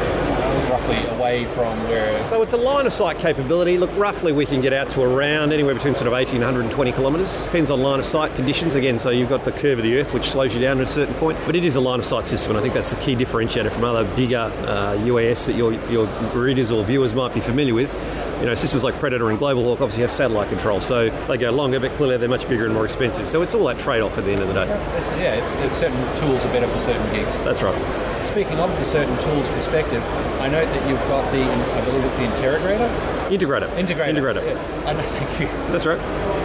roughly 0.70 1.18
away 1.18 1.46
from 1.46 1.78
where? 1.80 2.12
So 2.20 2.42
it's 2.42 2.54
a 2.54 2.58
line 2.58 2.86
of 2.86 2.94
sight 2.94 3.18
capability. 3.20 3.78
Look, 3.78 3.96
roughly 3.98 4.32
we 4.32 4.46
can 4.46 4.62
get 4.62 4.74
out 4.74 4.90
to 4.92 5.02
around 5.02 5.54
anywhere 5.54 5.74
between 5.74 5.96
sort 5.96 6.08
of 6.08 6.14
18 6.14 6.36
and 6.36 6.44
120 6.44 6.92
kilometres. 6.92 7.44
Depends 7.44 7.70
on 7.70 7.82
line 7.82 8.00
of 8.00 8.06
sight 8.06 8.34
conditions. 8.36 8.76
Again, 8.76 9.00
so 9.00 9.10
you've 9.10 9.30
got 9.30 9.46
the 9.46 9.52
curve 9.52 9.80
of 9.80 9.84
the 9.84 9.98
Earth, 10.00 10.14
which 10.14 10.30
slows 10.30 10.54
you 10.54 10.62
down 10.62 10.80
at 10.80 10.88
a 10.88 10.92
certain 10.92 11.16
point. 11.16 11.38
But 11.46 11.56
it 11.56 11.64
is 11.64 11.76
a 11.76 11.82
line 11.82 12.00
of 12.00 12.06
sight 12.06 12.26
system, 12.26 12.52
and 12.52 12.60
I 12.60 12.62
think 12.62 12.74
that's 12.74 12.90
the 12.90 12.98
key 12.98 13.16
differentiator 13.16 13.72
from 13.72 13.84
other 13.84 14.04
bigger 14.16 14.38
uh, 14.38 14.98
UAS 15.00 15.46
that 15.48 15.56
your, 15.56 15.74
your 15.90 16.08
readers 16.34 16.72
or 16.72 16.84
viewers 16.84 17.14
might 17.14 17.34
be 17.34 17.40
familiar 17.40 17.74
with. 17.74 17.94
You 18.40 18.48
know, 18.48 18.56
systems 18.56 18.84
like 18.84 18.96
Predator 19.00 19.30
and 19.30 19.40
Global 19.40 19.64
Hawk 19.64 19.82
obviously 19.82 20.02
have 20.02 20.12
satellite 20.12 20.50
control, 20.50 20.82
so 20.82 21.10
they 21.28 21.38
go 21.38 21.52
longer, 21.52 21.80
but 21.80 21.92
clearly 21.94 22.18
they're 22.18 22.28
much 22.28 22.48
bigger 22.50 22.66
and 22.66 22.74
more 22.74 22.86
expensive. 22.86 23.30
So 23.30 23.42
it's 23.42 23.56
all 23.56 23.66
that 23.66 23.80
trade-off 23.80 24.18
at 24.18 24.26
the 24.26 24.32
end 24.32 24.42
of 24.42 24.50
the 24.50 24.54
day. 24.54 24.68
It's, 25.00 25.12
yeah, 25.14 25.36
it's, 25.36 25.56
it's 25.56 25.78
certain 25.78 25.98
tools 26.20 26.44
are 26.44 26.52
better 26.52 26.68
for 26.68 26.80
certain 26.80 27.06
gigs. 27.14 27.34
That's 27.46 27.64
right. 27.64 28.26
Speaking 28.26 28.60
of 28.60 28.70
the 28.78 28.84
certain 28.84 29.18
tools 29.20 29.48
perspective, 29.50 30.04
I 30.42 30.50
note 30.50 30.66
that 30.66 30.90
you've 30.90 31.00
got 31.08 31.32
the, 31.32 31.44
I 31.44 31.86
believe 31.86 32.04
it's 32.04 32.18
the 32.18 32.24
integrator. 32.24 32.90
Integrator. 33.30 33.70
Integrator. 33.78 34.14
Integrator. 34.14 34.46
Yeah. 34.46 34.90
I 34.90 34.94
know, 34.94 35.02
thank 35.08 35.40
you. 35.40 35.48
That's 35.72 35.86
right. 35.86 36.00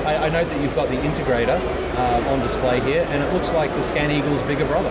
I, 0.07 0.26
I 0.26 0.28
note 0.28 0.49
that 0.49 0.61
you've 0.62 0.74
got 0.74 0.88
the 0.88 0.97
integrator 0.97 1.61
uh, 1.97 2.30
on 2.30 2.41
display 2.41 2.80
here, 2.80 3.05
and 3.11 3.22
it 3.22 3.32
looks 3.32 3.53
like 3.53 3.70
the 3.70 3.82
Scan 3.82 4.11
Eagle's 4.11 4.43
bigger 4.43 4.64
brother. 4.66 4.91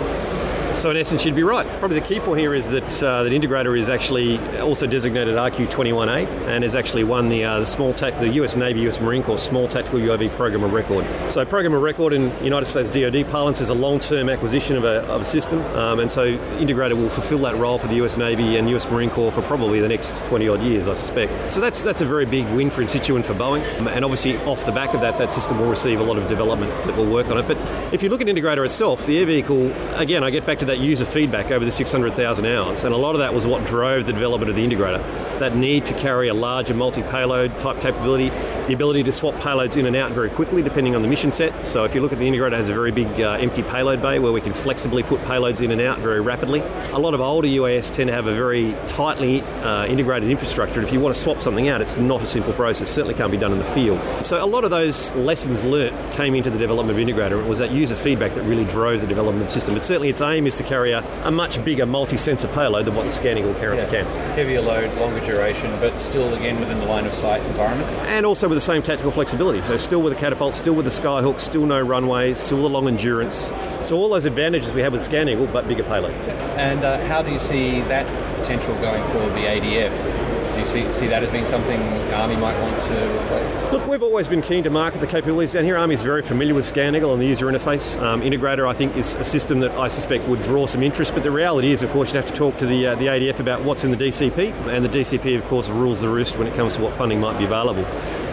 So 0.80 0.90
in 0.90 0.96
essence, 0.96 1.26
you'd 1.26 1.36
be 1.36 1.44
right. 1.44 1.68
Probably 1.80 2.00
the 2.00 2.06
key 2.06 2.22
point 2.22 2.40
here 2.40 2.54
is 2.54 2.72
that 2.72 3.04
uh, 3.04 3.24
that 3.24 3.34
integrator 3.34 3.78
is 3.78 3.90
actually 3.90 4.40
also 4.60 4.88
designated 4.88 5.36
RQ21A 5.36 6.26
and 6.48 6.64
has 6.64 6.74
actually 6.74 7.04
won 7.04 7.28
the, 7.28 7.44
uh, 7.44 7.60
the 7.60 7.66
small 7.66 7.94
tac- 7.94 8.18
the 8.20 8.30
U.S. 8.30 8.56
Navy, 8.56 8.80
U.S. 8.84 9.02
Marine 9.02 9.22
Corps 9.22 9.38
Small 9.38 9.68
Tactical 9.68 10.00
UAV 10.00 10.30
Program 10.38 10.64
of 10.64 10.72
Record. 10.72 11.06
So 11.30 11.44
program 11.44 11.74
of 11.74 11.82
record 11.82 12.14
in 12.14 12.32
United 12.42 12.66
States 12.66 12.90
DoD 12.90 13.30
parlance 13.30 13.60
is 13.60 13.70
a 13.70 13.74
long-term 13.74 14.30
acquisition 14.30 14.78
of 14.78 14.86
a, 14.86 15.06
of 15.08 15.20
a 15.20 15.26
system, 15.26 15.60
um, 15.76 16.00
and 16.00 16.10
so 16.10 16.38
integrator 16.60 16.96
will 16.96 17.10
fulfil 17.10 17.40
that 17.40 17.58
role 17.58 17.78
for 17.78 17.88
the 17.88 17.96
U.S. 17.96 18.16
Navy 18.16 18.56
and 18.56 18.70
U.S. 18.70 18.90
Marine 18.90 19.10
Corps 19.10 19.34
for 19.34 19.42
probably 19.42 19.82
the 19.82 19.90
next 19.90 20.16
20 20.28 20.48
odd 20.48 20.62
years, 20.62 20.88
I 20.88 20.94
suspect. 20.94 21.52
So 21.52 21.60
that's 21.60 21.84
that's 21.84 22.00
a 22.00 22.06
very 22.06 22.26
big 22.26 22.48
win 22.54 22.70
for 22.70 22.82
in 22.82 22.88
situ 22.88 23.18
and 23.18 23.26
for 23.26 23.34
Boeing, 23.34 23.80
um, 23.82 23.90
and 23.90 24.06
obviously 24.06 24.38
off 24.46 24.66
the 24.66 24.72
back 24.72 24.94
of 24.94 25.02
that, 25.02 25.18
that 25.18 25.34
system 25.34 25.60
will 25.60 25.70
receive 25.70 26.00
a 26.00 26.04
lot 26.04 26.18
of 26.18 26.30
development 26.30 26.72
that 26.86 26.96
will 26.96 27.12
work 27.12 27.28
on 27.28 27.38
it. 27.38 27.50
But 27.50 27.58
if 27.94 28.02
you 28.02 28.08
look 28.08 28.22
at 28.22 28.28
integrator 28.28 28.64
itself, 28.64 29.06
the 29.06 29.18
air 29.18 29.26
vehicle, 29.26 29.74
again, 29.98 30.24
I 30.24 30.30
get 30.30 30.46
back 30.46 30.60
to 30.60 30.69
that 30.70 30.80
user 30.80 31.06
feedback 31.06 31.52
over 31.52 31.66
the 31.66 31.72
600,000 31.72 32.46
hours, 32.46 32.84
and 32.84 32.94
a 32.94 32.98
lot 32.98 33.16
of 33.16 33.20
that 33.20 33.34
was 33.34 33.46
what 33.46 33.66
drove 33.66 34.06
the 34.06 34.14
development 34.14 34.50
of 34.50 34.56
the 34.56 34.66
integrator. 34.66 35.00
That 35.40 35.56
need 35.56 35.86
to 35.88 35.94
carry 35.96 36.28
a 36.28 36.34
larger 36.34 36.74
multi-payload 36.74 37.60
type 37.60 37.82
capability, 37.82 38.30
the 38.68 38.74
ability 38.74 39.04
to 39.04 39.12
swap 39.12 39.34
payloads 39.36 39.78
in 39.78 39.88
and 39.88 39.96
out 39.96 40.12
very 40.12 40.30
quickly 40.30 40.62
depending 40.62 40.96
on 40.96 41.02
the 41.02 41.08
mission 41.08 41.32
set. 41.32 41.66
So 41.66 41.86
if 41.86 41.96
you 41.96 42.02
look 42.02 42.14
at 42.14 42.20
the 42.20 42.30
integrator, 42.30 42.54
it 42.54 42.54
has 42.54 42.70
a 42.70 42.74
very 42.74 42.92
big 42.92 43.08
uh, 43.20 43.38
empty 43.40 43.64
payload 43.64 44.02
bay 44.02 44.20
where 44.20 44.32
we 44.32 44.42
can 44.42 44.54
flexibly 44.54 45.02
put 45.02 45.20
payloads 45.22 45.62
in 45.62 45.72
and 45.72 45.82
out 45.82 46.00
very 46.00 46.22
rapidly. 46.22 46.60
A 46.94 47.00
lot 47.00 47.14
of 47.14 47.22
older 47.22 47.48
UAS 47.48 47.92
tend 47.92 48.10
to 48.10 48.14
have 48.14 48.28
a 48.28 48.34
very 48.34 48.76
tightly 48.86 49.42
uh, 49.42 49.88
integrated 49.88 50.30
infrastructure. 50.30 50.82
If 50.82 50.94
you 50.94 51.00
want 51.00 51.16
to 51.16 51.20
swap 51.20 51.40
something 51.40 51.68
out, 51.68 51.82
it's 51.82 51.98
not 51.98 52.22
a 52.22 52.28
simple 52.28 52.54
process. 52.54 52.92
Certainly 52.92 53.16
can't 53.16 53.32
be 53.32 53.38
done 53.38 53.52
in 53.52 53.58
the 53.58 53.64
field. 53.66 54.00
So 54.26 54.44
a 54.44 54.46
lot 54.46 54.64
of 54.66 54.70
those 54.70 55.10
lessons 55.12 55.64
learnt 55.64 55.96
came 56.14 56.36
into 56.36 56.52
the 56.52 56.60
development 56.60 57.00
of 57.00 57.04
integrator. 57.04 57.44
It 57.44 57.48
was 57.48 57.58
that 57.58 57.72
user 57.72 57.96
feedback 57.96 58.36
that 58.36 58.44
really 58.44 58.66
drove 58.66 59.02
the 59.02 59.08
development 59.08 59.42
of 59.42 59.48
the 59.48 59.54
system. 59.54 59.74
But 59.74 59.86
certainly 59.86 60.10
its 60.10 60.22
aim 60.22 60.46
is 60.46 60.56
to 60.60 60.64
carry 60.64 60.92
a, 60.92 61.04
a 61.24 61.32
much 61.32 61.64
bigger 61.66 61.86
multi-sensor 61.86 62.48
payload 62.50 62.86
than 62.86 62.96
what 62.96 63.06
the 63.06 63.12
Scan 63.12 63.38
Eagle 63.38 63.54
currently 63.56 63.86
can. 63.88 64.06
Heavier 64.36 64.62
load, 64.62 64.96
longer 65.00 65.20
duration, 65.26 65.72
but 65.80 65.98
still 65.98 66.34
again 66.36 66.60
within 66.60 66.78
the 66.80 66.86
line 66.86 67.06
of 67.06 67.14
sight 67.14 67.42
environment. 67.46 67.90
And 68.08 68.26
also 68.26 68.48
with 68.48 68.58
the 68.58 68.62
same 68.62 68.84
tactical 68.84 69.12
flexibility. 69.12 69.62
So 69.62 69.78
still 69.78 70.02
with 70.02 70.14
the 70.14 70.20
catapult, 70.20 70.54
still 70.54 70.76
with 70.76 70.86
the 70.86 70.92
skyhook, 70.92 71.40
still 71.40 71.66
no 71.66 71.82
runways, 71.82 72.38
still 72.38 72.62
the 72.62 72.70
long 72.70 72.88
endurance. 72.88 73.52
So 73.82 73.98
all 73.98 74.10
those 74.10 74.26
advantages 74.26 74.72
we 74.72 74.82
have 74.82 74.94
with 74.94 75.02
Scan 75.02 75.30
Eagle, 75.30 75.48
but 75.48 75.68
bigger 75.68 75.84
payload. 75.84 76.14
And 76.58 76.84
uh, 76.84 77.04
how 77.08 77.22
do 77.22 77.32
you 77.32 77.40
see 77.40 77.82
that 77.84 78.06
potential 78.38 78.76
going 78.76 79.04
for 79.12 79.20
the 79.34 79.46
ADF? 79.46 80.19
Do 80.60 80.66
you 80.66 80.72
see, 80.72 80.92
see 80.92 81.08
that 81.08 81.24
as 81.24 81.30
being 81.30 81.46
something 81.46 81.80
Army 82.12 82.36
might 82.36 82.60
want 82.60 82.82
to? 82.82 83.72
Look, 83.72 83.88
we've 83.88 84.04
always 84.04 84.28
been 84.28 84.42
keen 84.42 84.62
to 84.66 84.70
market 84.70 85.00
the 85.00 85.08
capabilities 85.08 85.54
down 85.54 85.64
here. 85.64 85.78
Army's 85.78 86.02
very 86.02 86.22
familiar 86.22 86.54
with 86.54 86.66
Scan 86.66 86.98
Eagle 86.98 87.14
and 87.14 87.22
the 87.22 87.28
user 87.28 87.46
interface. 87.46 87.98
Um, 88.02 88.22
Integrator, 88.22 88.68
I 88.68 88.74
think, 88.74 88.98
is 88.98 89.16
a 89.16 89.24
system 89.24 89.62
that 89.62 89.72
I 89.78 89.88
suspect 89.88 90.28
would 90.28 90.42
draw 90.42 90.68
some 90.68 90.84
interest. 90.84 91.14
But 91.14 91.24
the 91.24 91.32
reality 91.32 91.72
is, 91.72 91.82
of 91.82 91.92
course, 91.92 92.10
you'd 92.10 92.18
have 92.18 92.26
to 92.26 92.34
talk 92.34 92.58
to 92.58 92.66
the 92.66 92.88
uh, 92.88 92.96
the 92.96 93.06
ADF 93.06 93.40
about 93.40 93.62
what's 93.62 93.86
in 93.86 93.92
the 93.92 93.96
DCP, 93.96 94.52
and 94.68 94.84
the 94.84 94.90
DCP, 94.90 95.38
of 95.38 95.46
course, 95.46 95.70
rules 95.70 96.02
the 96.02 96.10
roost 96.10 96.38
when 96.38 96.46
it 96.46 96.54
comes 96.56 96.74
to 96.74 96.82
what 96.82 96.92
funding 96.96 97.22
might 97.22 97.38
be 97.38 97.46
available. 97.46 97.86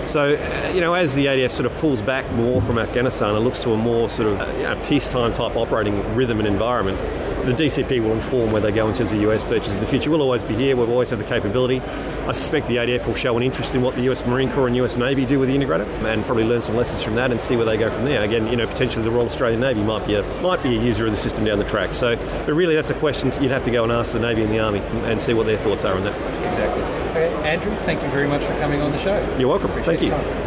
So, 0.09 0.35
uh, 0.35 0.73
you 0.75 0.81
know, 0.81 0.95
as 0.95 1.15
the 1.15 1.27
ADF 1.27 1.53
sort 1.53 1.67
of 1.67 1.77
pulls 1.79 2.03
back 2.03 2.29
more 2.33 2.61
from 2.61 2.79
Afghanistan 2.79 3.37
and 3.37 3.45
looks 3.45 3.61
to 3.61 3.73
a 3.73 3.77
more 3.77 4.09
sort 4.09 4.33
of 4.33 4.41
uh, 4.41 4.89
peacetime 4.89 5.33
type 5.33 5.55
operating 5.55 6.03
rhythm 6.17 6.41
and 6.41 6.49
environment, 6.49 6.99
the 7.47 7.53
DCP 7.53 8.03
will 8.03 8.13
inform 8.13 8.51
where 8.51 8.61
they 8.61 8.73
go 8.73 8.89
in 8.89 8.95
terms 8.95 9.13
of 9.13 9.21
US 9.23 9.45
purchases 9.45 9.75
in 9.77 9.81
the 9.81 9.87
future. 9.87 10.11
We'll 10.11 10.23
always 10.23 10.43
be 10.43 10.55
here, 10.55 10.77
we'll 10.77 10.91
always 10.91 11.11
have 11.11 11.21
the 11.21 11.25
capability. 11.25 11.81
I 11.81 12.33
suspect 12.33 12.67
the 12.67 12.77
ADF 12.77 13.07
will 13.07 13.15
show 13.15 13.37
an 13.37 13.43
interest 13.43 13.75
in 13.77 13.83
what 13.83 13.95
the 13.95 14.03
US 14.11 14.27
Marine 14.27 14.51
Corps 14.51 14.67
and 14.67 14.77
US 14.77 14.97
Navy 14.97 15.25
do 15.25 15.39
with 15.39 15.49
the 15.49 15.57
integrator 15.57 15.87
and 16.05 16.25
probably 16.25 16.45
learn 16.45 16.61
some 16.61 16.77
lessons 16.77 17.03
from 17.03 17.15
that 17.15 17.31
and 17.31 17.41
see 17.41 17.55
where 17.55 17.65
they 17.65 17.77
go 17.77 17.89
from 17.89 18.05
there. 18.05 18.23
Again, 18.25 18.49
you 18.49 18.57
know, 18.57 18.67
potentially 18.67 19.05
the 19.05 19.11
Royal 19.11 19.27
Australian 19.27 19.61
Navy 19.61 19.83
might 19.83 20.07
be 20.07 20.15
a, 20.15 20.23
might 20.43 20.63
be 20.63 20.77
a 20.77 20.83
user 20.83 21.05
of 21.05 21.13
the 21.13 21.17
system 21.17 21.45
down 21.45 21.59
the 21.59 21.69
track. 21.69 21.95
So, 21.95 22.17
but 22.17 22.55
really 22.55 22.75
that's 22.75 22.91
a 22.91 22.95
question 22.95 23.31
you'd 23.41 23.53
have 23.53 23.65
to 23.65 23.71
go 23.71 23.85
and 23.85 23.93
ask 23.93 24.13
the 24.13 24.21
Navy 24.21 24.43
and 24.43 24.53
the 24.53 24.59
Army 24.59 24.81
and 24.81 25.23
see 25.23 25.35
what 25.35 25.47
their 25.47 25.59
thoughts 25.59 25.85
are 25.85 25.95
on 25.95 26.03
that. 26.03 26.17
Exactly. 26.49 26.83
Okay, 27.11 27.33
Andrew, 27.49 27.75
thank 27.85 28.03
you 28.03 28.09
very 28.09 28.27
much 28.27 28.43
for 28.45 28.53
coming 28.59 28.83
on 28.83 28.91
the 28.91 28.99
show. 28.99 29.17
You're 29.39 29.49
welcome. 29.49 29.71
Appreciate 29.71 30.11
Thank 30.11 30.37
you. 30.37 30.46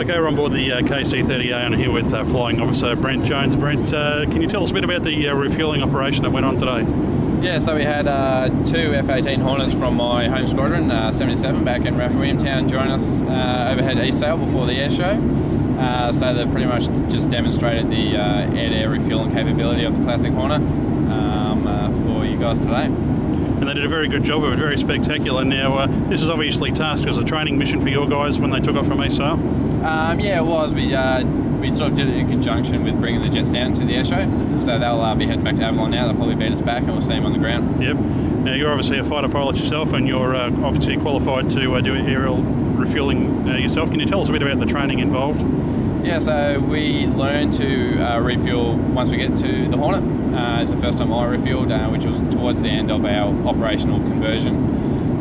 Okay, 0.00 0.16
we're 0.16 0.28
on 0.28 0.36
board 0.36 0.52
the 0.52 0.74
uh, 0.74 0.80
KC-30A 0.82 1.66
and 1.66 1.74
here 1.74 1.90
with 1.90 2.14
uh, 2.14 2.24
Flying 2.24 2.60
Officer 2.60 2.94
Brent 2.94 3.24
Jones. 3.24 3.56
Brent, 3.56 3.92
uh, 3.92 4.26
can 4.26 4.40
you 4.40 4.46
tell 4.46 4.62
us 4.62 4.70
a 4.70 4.74
bit 4.74 4.84
about 4.84 5.02
the 5.02 5.28
uh, 5.28 5.34
refueling 5.34 5.82
operation 5.82 6.22
that 6.22 6.30
went 6.30 6.46
on 6.46 6.56
today? 6.56 6.82
Yeah, 7.44 7.58
so 7.58 7.74
we 7.74 7.82
had 7.82 8.06
uh, 8.06 8.48
two 8.64 8.94
F-18 8.94 9.38
Hornets 9.38 9.74
from 9.74 9.96
my 9.96 10.28
home 10.28 10.46
squadron, 10.46 10.92
uh, 10.92 11.10
77, 11.10 11.64
back 11.64 11.84
in 11.84 11.96
RAAF 11.96 12.12
Williamtown, 12.12 12.70
join 12.70 12.86
us 12.86 13.22
overhead 13.22 13.98
East 13.98 14.20
Sale 14.20 14.38
before 14.38 14.66
the 14.66 14.74
air 14.74 14.88
show. 14.88 15.16
So 16.12 16.32
they've 16.32 16.50
pretty 16.50 16.66
much 16.66 16.86
just 17.10 17.28
demonstrated 17.28 17.90
the 17.90 18.16
air-to-air 18.16 18.90
refueling 18.90 19.32
capability 19.32 19.82
of 19.82 19.98
the 19.98 20.04
classic 20.04 20.32
Hornet 20.32 20.60
um, 21.10 21.64
for 22.04 22.24
you 22.24 22.38
guys 22.38 22.58
today. 22.58 22.86
And 23.58 23.68
they 23.68 23.74
did 23.74 23.84
a 23.84 23.88
very 23.88 24.08
good 24.08 24.22
job 24.22 24.44
of 24.44 24.52
it, 24.52 24.56
very 24.56 24.78
spectacular. 24.78 25.44
Now, 25.44 25.78
uh, 25.78 25.86
this 26.08 26.22
is 26.22 26.30
obviously 26.30 26.70
tasked 26.70 27.08
as 27.08 27.18
a 27.18 27.24
training 27.24 27.58
mission 27.58 27.80
for 27.82 27.88
your 27.88 28.08
guys 28.08 28.38
when 28.38 28.50
they 28.50 28.60
took 28.60 28.76
off 28.76 28.86
from 28.86 29.08
Sale. 29.10 29.32
Um, 29.84 30.20
yeah, 30.20 30.38
it 30.38 30.44
was. 30.44 30.72
We 30.72 30.94
uh, 30.94 31.24
we 31.58 31.70
sort 31.70 31.90
of 31.90 31.96
did 31.96 32.08
it 32.08 32.16
in 32.16 32.28
conjunction 32.28 32.84
with 32.84 33.00
bringing 33.00 33.20
the 33.20 33.28
jets 33.28 33.50
down 33.50 33.74
to 33.74 33.84
the 33.84 33.94
air 33.94 34.04
show. 34.04 34.58
So 34.60 34.78
they'll 34.78 35.00
uh, 35.00 35.14
be 35.14 35.26
heading 35.26 35.44
back 35.44 35.56
to 35.56 35.64
Avalon 35.64 35.90
now. 35.90 36.06
They'll 36.06 36.16
probably 36.16 36.36
beat 36.36 36.52
us 36.52 36.60
back, 36.60 36.82
and 36.82 36.92
we'll 36.92 37.00
see 37.00 37.14
them 37.14 37.26
on 37.26 37.32
the 37.32 37.38
ground. 37.38 37.82
Yep. 37.82 37.96
Now, 37.96 38.54
you're 38.54 38.70
obviously 38.70 38.98
a 38.98 39.04
fighter 39.04 39.28
pilot 39.28 39.56
yourself, 39.56 39.92
and 39.92 40.06
you're 40.06 40.36
uh, 40.36 40.46
obviously 40.62 40.96
qualified 40.96 41.50
to 41.50 41.74
uh, 41.74 41.80
do 41.80 41.96
aerial 41.96 42.36
refueling 42.38 43.48
uh, 43.48 43.56
yourself. 43.56 43.90
Can 43.90 43.98
you 43.98 44.06
tell 44.06 44.22
us 44.22 44.28
a 44.28 44.32
bit 44.32 44.42
about 44.42 44.60
the 44.60 44.66
training 44.66 45.00
involved? 45.00 45.42
Yeah, 46.04 46.18
so 46.18 46.60
we 46.60 47.06
learn 47.06 47.50
to 47.52 48.00
uh, 48.00 48.20
refuel 48.20 48.76
once 48.76 49.10
we 49.10 49.16
get 49.16 49.36
to 49.38 49.68
the 49.68 49.76
Hornet. 49.76 50.04
Uh, 50.38 50.60
it's 50.60 50.70
the 50.70 50.78
first 50.78 50.98
time 50.98 51.12
I 51.12 51.26
refueled, 51.26 51.72
uh, 51.72 51.90
which 51.90 52.04
was 52.04 52.16
towards 52.32 52.62
the 52.62 52.68
end 52.68 52.92
of 52.92 53.04
our 53.04 53.28
operational 53.44 53.98
conversion. 53.98 54.54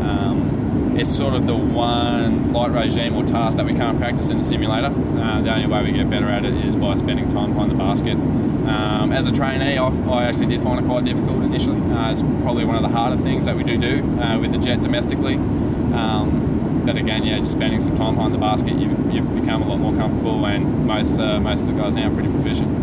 Um, 0.03 0.95
it's 0.95 1.09
sort 1.09 1.33
of 1.33 1.47
the 1.47 1.55
one 1.55 2.47
flight 2.49 2.71
regime 2.71 3.15
or 3.15 3.25
task 3.25 3.57
that 3.57 3.65
we 3.65 3.73
can't 3.73 3.97
practice 3.97 4.29
in 4.29 4.37
the 4.37 4.43
simulator. 4.43 4.87
Uh, 4.87 5.41
the 5.41 5.51
only 5.51 5.65
way 5.65 5.83
we 5.83 5.91
get 5.91 6.07
better 6.09 6.27
at 6.27 6.45
it 6.45 6.53
is 6.65 6.75
by 6.75 6.93
spending 6.93 7.27
time 7.29 7.53
behind 7.53 7.71
the 7.71 7.75
basket. 7.75 8.13
Um, 8.13 9.11
as 9.11 9.25
a 9.25 9.31
trainee, 9.31 9.77
I, 9.77 9.87
I 9.87 10.25
actually 10.25 10.47
did 10.47 10.61
find 10.61 10.79
it 10.79 10.87
quite 10.87 11.03
difficult 11.03 11.43
initially. 11.43 11.81
Uh, 11.91 12.11
it's 12.11 12.21
probably 12.21 12.65
one 12.65 12.75
of 12.75 12.83
the 12.83 12.89
harder 12.89 13.17
things 13.17 13.45
that 13.45 13.55
we 13.55 13.63
do 13.63 13.77
do 13.77 14.03
uh, 14.21 14.37
with 14.39 14.51
the 14.51 14.59
jet 14.59 14.81
domestically. 14.81 15.35
Um, 15.35 16.83
but 16.85 16.95
again, 16.95 17.23
yeah, 17.23 17.39
just 17.39 17.53
spending 17.53 17.81
some 17.81 17.97
time 17.97 18.15
behind 18.15 18.35
the 18.35 18.37
basket, 18.37 18.73
you, 18.73 18.89
you 19.11 19.21
become 19.21 19.63
a 19.63 19.67
lot 19.67 19.77
more 19.79 19.95
comfortable, 19.95 20.45
and 20.45 20.85
most 20.85 21.19
uh, 21.19 21.39
most 21.39 21.61
of 21.61 21.67
the 21.67 21.81
guys 21.81 21.95
now 21.95 22.07
are 22.09 22.13
pretty 22.13 22.29
proficient. 22.29 22.76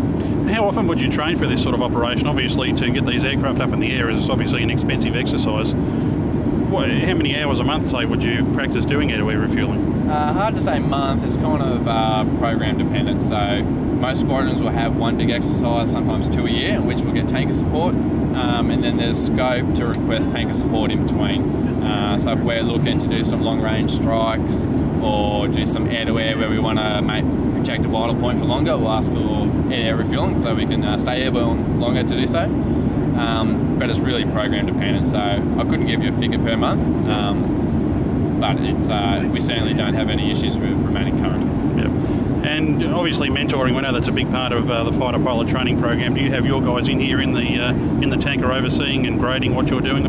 How 0.55 0.69
often 0.69 0.87
would 0.87 1.01
you 1.01 1.11
train 1.11 1.35
for 1.35 1.47
this 1.47 1.61
sort 1.61 1.75
of 1.75 1.81
operation? 1.81 2.27
Obviously, 2.27 2.71
to 2.71 2.89
get 2.89 3.05
these 3.05 3.25
aircraft 3.25 3.59
up 3.59 3.73
in 3.73 3.81
the 3.81 3.91
air 3.91 4.09
is 4.09 4.29
obviously 4.29 4.63
an 4.63 4.69
expensive 4.69 5.13
exercise. 5.13 5.73
What, 5.73 6.89
how 6.89 7.13
many 7.13 7.37
hours 7.37 7.59
a 7.59 7.65
month, 7.65 7.89
say, 7.89 8.05
would 8.05 8.23
you 8.23 8.45
practice 8.53 8.85
doing 8.85 9.11
air-to-air 9.11 9.37
refueling? 9.37 10.09
Uh, 10.09 10.31
hard 10.31 10.55
to 10.55 10.61
say 10.61 10.79
month. 10.79 11.25
It's 11.25 11.35
kind 11.35 11.61
of 11.61 11.85
uh, 11.85 12.23
program 12.39 12.77
dependent. 12.77 13.21
So 13.21 13.63
most 13.63 14.21
squadrons 14.21 14.63
will 14.63 14.69
have 14.69 14.95
one 14.95 15.17
big 15.17 15.29
exercise, 15.29 15.91
sometimes 15.91 16.29
two 16.29 16.45
a 16.45 16.49
year, 16.49 16.75
in 16.75 16.85
which 16.85 16.99
we'll 17.01 17.13
get 17.13 17.27
tanker 17.27 17.53
support, 17.53 17.93
um, 17.93 18.71
and 18.71 18.81
then 18.81 18.95
there's 18.95 19.25
scope 19.25 19.75
to 19.75 19.87
request 19.87 20.29
tanker 20.29 20.53
support 20.53 20.89
in 20.89 21.05
between. 21.05 21.41
Uh, 21.83 22.17
so 22.17 22.31
if 22.31 22.39
we're 22.39 22.63
looking 22.63 22.97
to 22.99 23.09
do 23.09 23.25
some 23.25 23.41
long-range 23.41 23.91
strikes 23.91 24.65
or 25.03 25.49
do 25.49 25.65
some 25.65 25.85
air-to-air 25.87 26.37
where 26.37 26.49
we 26.49 26.59
want 26.59 26.79
to 26.79 27.01
make 27.01 27.25
protect 27.65 27.83
a 27.83 27.87
vital 27.87 28.15
point 28.17 28.37
for 28.37 28.45
longer, 28.45 28.77
we'll 28.77 28.91
ask 28.91 29.09
for 29.11 29.73
air 29.73 29.95
refueling 29.95 30.37
so 30.37 30.53
we 30.53 30.67
can 30.67 30.83
uh, 30.83 30.99
stay 30.99 31.23
airborne 31.23 31.79
longer 31.79 32.03
to 32.03 32.15
do 32.15 32.27
so. 32.27 32.43
Um, 32.43 33.79
but 33.79 33.89
it's 33.89 33.97
really 33.97 34.23
program 34.23 34.67
dependent, 34.67 35.07
so 35.07 35.17
I 35.17 35.63
couldn't 35.63 35.87
give 35.87 36.03
you 36.03 36.13
a 36.13 36.19
figure 36.19 36.37
per 36.37 36.55
month. 36.55 36.79
Um, 37.09 38.37
but 38.39 38.57
it's 38.57 38.87
uh, 38.87 39.27
we 39.33 39.39
certainly 39.39 39.73
don't 39.73 39.95
have 39.95 40.09
any 40.09 40.29
issues 40.29 40.59
with 40.59 40.73
remaining 40.73 41.17
current. 41.17 41.43
Yep. 41.79 42.45
And 42.45 42.83
obviously, 42.93 43.29
mentoring. 43.29 43.75
We 43.75 43.81
know 43.81 43.91
that's 43.91 44.09
a 44.09 44.11
big 44.11 44.29
part 44.29 44.51
of 44.51 44.69
uh, 44.69 44.83
the 44.83 44.91
fighter 44.91 45.17
pilot 45.17 45.47
training 45.47 45.79
program. 45.79 46.13
Do 46.13 46.21
you 46.21 46.29
have 46.29 46.45
your 46.45 46.61
guys 46.61 46.87
in 46.87 46.99
here 46.99 47.19
in 47.19 47.33
the 47.33 47.59
uh, 47.59 47.71
in 47.73 48.09
the 48.09 48.17
tanker 48.17 48.51
overseeing 48.53 49.07
and 49.07 49.19
grading 49.19 49.55
what 49.55 49.71
you're 49.71 49.81
doing? 49.81 50.03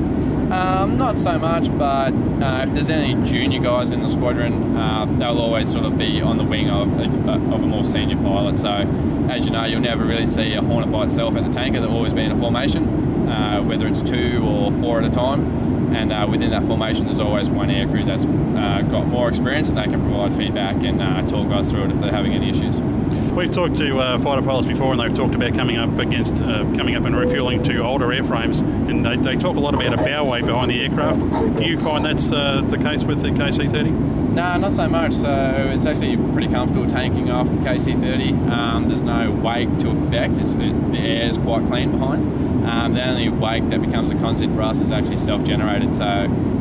Um, 0.50 0.96
not 0.96 1.18
so 1.18 1.38
much, 1.38 1.76
but 1.76 2.12
uh, 2.12 2.62
if 2.62 2.72
there's 2.72 2.88
any 2.88 3.20
junior 3.26 3.60
guys 3.60 3.90
in 3.90 4.00
the 4.00 4.06
squadron, 4.06 4.76
uh, 4.76 5.04
they'll 5.18 5.40
always 5.40 5.70
sort 5.70 5.84
of 5.84 5.98
be 5.98 6.20
on 6.20 6.38
the 6.38 6.44
wing 6.44 6.70
of 6.70 7.00
a, 7.00 7.32
of 7.32 7.64
a 7.64 7.66
more 7.66 7.82
senior 7.82 8.16
pilot. 8.16 8.56
So, 8.56 8.70
as 9.28 9.44
you 9.44 9.50
know, 9.50 9.64
you'll 9.64 9.80
never 9.80 10.04
really 10.04 10.26
see 10.26 10.54
a 10.54 10.62
Hornet 10.62 10.92
by 10.92 11.04
itself 11.04 11.34
at 11.34 11.44
the 11.44 11.50
tanker. 11.50 11.80
They'll 11.80 11.90
always 11.90 12.12
be 12.12 12.22
in 12.22 12.30
a 12.30 12.38
formation, 12.38 12.86
uh, 13.28 13.60
whether 13.62 13.88
it's 13.88 14.02
two 14.02 14.40
or 14.46 14.70
four 14.80 15.00
at 15.00 15.04
a 15.04 15.10
time. 15.10 15.94
And 15.96 16.12
uh, 16.12 16.28
within 16.30 16.50
that 16.50 16.64
formation, 16.64 17.06
there's 17.06 17.20
always 17.20 17.50
one 17.50 17.68
aircrew 17.68 18.06
that's 18.06 18.24
uh, 18.24 18.88
got 18.88 19.08
more 19.08 19.28
experience 19.28 19.68
and 19.68 19.78
they 19.78 19.84
can 19.84 20.00
provide 20.00 20.32
feedback 20.34 20.76
and 20.76 21.02
uh, 21.02 21.26
talk 21.26 21.48
guys 21.48 21.72
through 21.72 21.84
it 21.84 21.90
if 21.90 22.00
they're 22.00 22.12
having 22.12 22.34
any 22.34 22.50
issues. 22.50 22.78
We've 23.36 23.52
talked 23.52 23.76
to 23.76 23.98
uh, 23.98 24.18
fighter 24.18 24.40
pilots 24.40 24.66
before, 24.66 24.92
and 24.92 25.00
they've 25.00 25.12
talked 25.12 25.34
about 25.34 25.52
coming 25.52 25.76
up 25.76 25.98
against 25.98 26.36
uh, 26.36 26.64
coming 26.74 26.96
up 26.96 27.04
and 27.04 27.14
refueling 27.14 27.62
to 27.64 27.80
older 27.80 28.06
airframes, 28.06 28.60
and 28.88 29.04
they, 29.04 29.16
they 29.16 29.36
talk 29.36 29.56
a 29.56 29.60
lot 29.60 29.74
about 29.74 29.92
a 29.92 29.98
bow 29.98 30.24
wave 30.24 30.46
behind 30.46 30.70
the 30.70 30.82
aircraft. 30.82 31.20
Do 31.58 31.64
you 31.66 31.78
find 31.78 32.02
that's 32.02 32.32
uh, 32.32 32.62
the 32.62 32.78
case 32.78 33.04
with 33.04 33.20
the 33.20 33.28
KC-30? 33.28 34.15
No, 34.36 34.58
not 34.58 34.72
so 34.72 34.86
much. 34.86 35.14
So 35.14 35.30
it's 35.72 35.86
actually 35.86 36.18
pretty 36.34 36.48
comfortable 36.48 36.86
tanking 36.86 37.30
off 37.30 37.48
the 37.48 37.54
KC-30. 37.54 38.50
Um, 38.50 38.86
there's 38.86 39.00
no 39.00 39.30
wake 39.30 39.78
to 39.78 39.88
affect. 39.88 40.34
It's, 40.36 40.52
it, 40.52 40.92
the 40.92 40.98
air 40.98 41.26
is 41.26 41.38
quite 41.38 41.66
clean 41.68 41.92
behind. 41.92 42.66
Um, 42.66 42.92
the 42.92 43.02
only 43.02 43.30
wake 43.30 43.66
that 43.70 43.80
becomes 43.80 44.10
a 44.10 44.14
concept 44.16 44.52
for 44.52 44.60
us 44.60 44.82
is 44.82 44.92
actually 44.92 45.16
self-generated. 45.16 45.94
So 45.94 46.04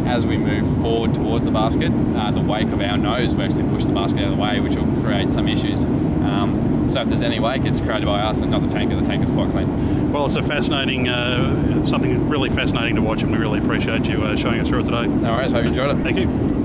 as 0.05 0.25
we 0.25 0.37
move 0.37 0.65
forward 0.81 1.13
towards 1.15 1.43
the 1.43 1.51
basket, 1.51 1.91
uh, 2.15 2.31
the 2.31 2.39
wake 2.39 2.67
of 2.67 2.79
our 2.79 2.95
nose 2.95 3.35
will 3.35 3.43
actually 3.43 3.67
push 3.67 3.83
the 3.83 3.91
basket 3.91 4.19
out 4.19 4.31
of 4.31 4.37
the 4.37 4.41
way, 4.41 4.61
which 4.61 4.77
will 4.77 5.01
create 5.03 5.33
some 5.33 5.49
issues. 5.49 5.83
Um, 5.83 6.85
so 6.89 7.01
if 7.01 7.09
there's 7.09 7.23
any 7.23 7.41
wake, 7.41 7.65
it's 7.65 7.81
created 7.81 8.05
by 8.05 8.21
us 8.21 8.41
and 8.41 8.51
not 8.51 8.61
the 8.61 8.69
tanker. 8.69 8.95
The 8.95 9.05
tanker's 9.05 9.31
quite 9.31 9.51
clean. 9.51 10.13
Well, 10.13 10.27
it's 10.27 10.37
a 10.37 10.41
fascinating, 10.41 11.09
uh, 11.09 11.85
something 11.85 12.29
really 12.29 12.51
fascinating 12.51 12.95
to 12.95 13.01
watch, 13.01 13.21
and 13.21 13.33
we 13.33 13.37
really 13.37 13.59
appreciate 13.59 14.05
you 14.07 14.23
uh, 14.23 14.37
showing 14.37 14.61
us 14.61 14.69
through 14.69 14.79
it 14.79 14.85
today. 14.85 15.07
No 15.07 15.33
worries. 15.33 15.51
Hope 15.51 15.63
you 15.63 15.71
enjoyed 15.71 15.93
it. 15.93 16.01
Thank 16.03 16.19
you. 16.19 16.64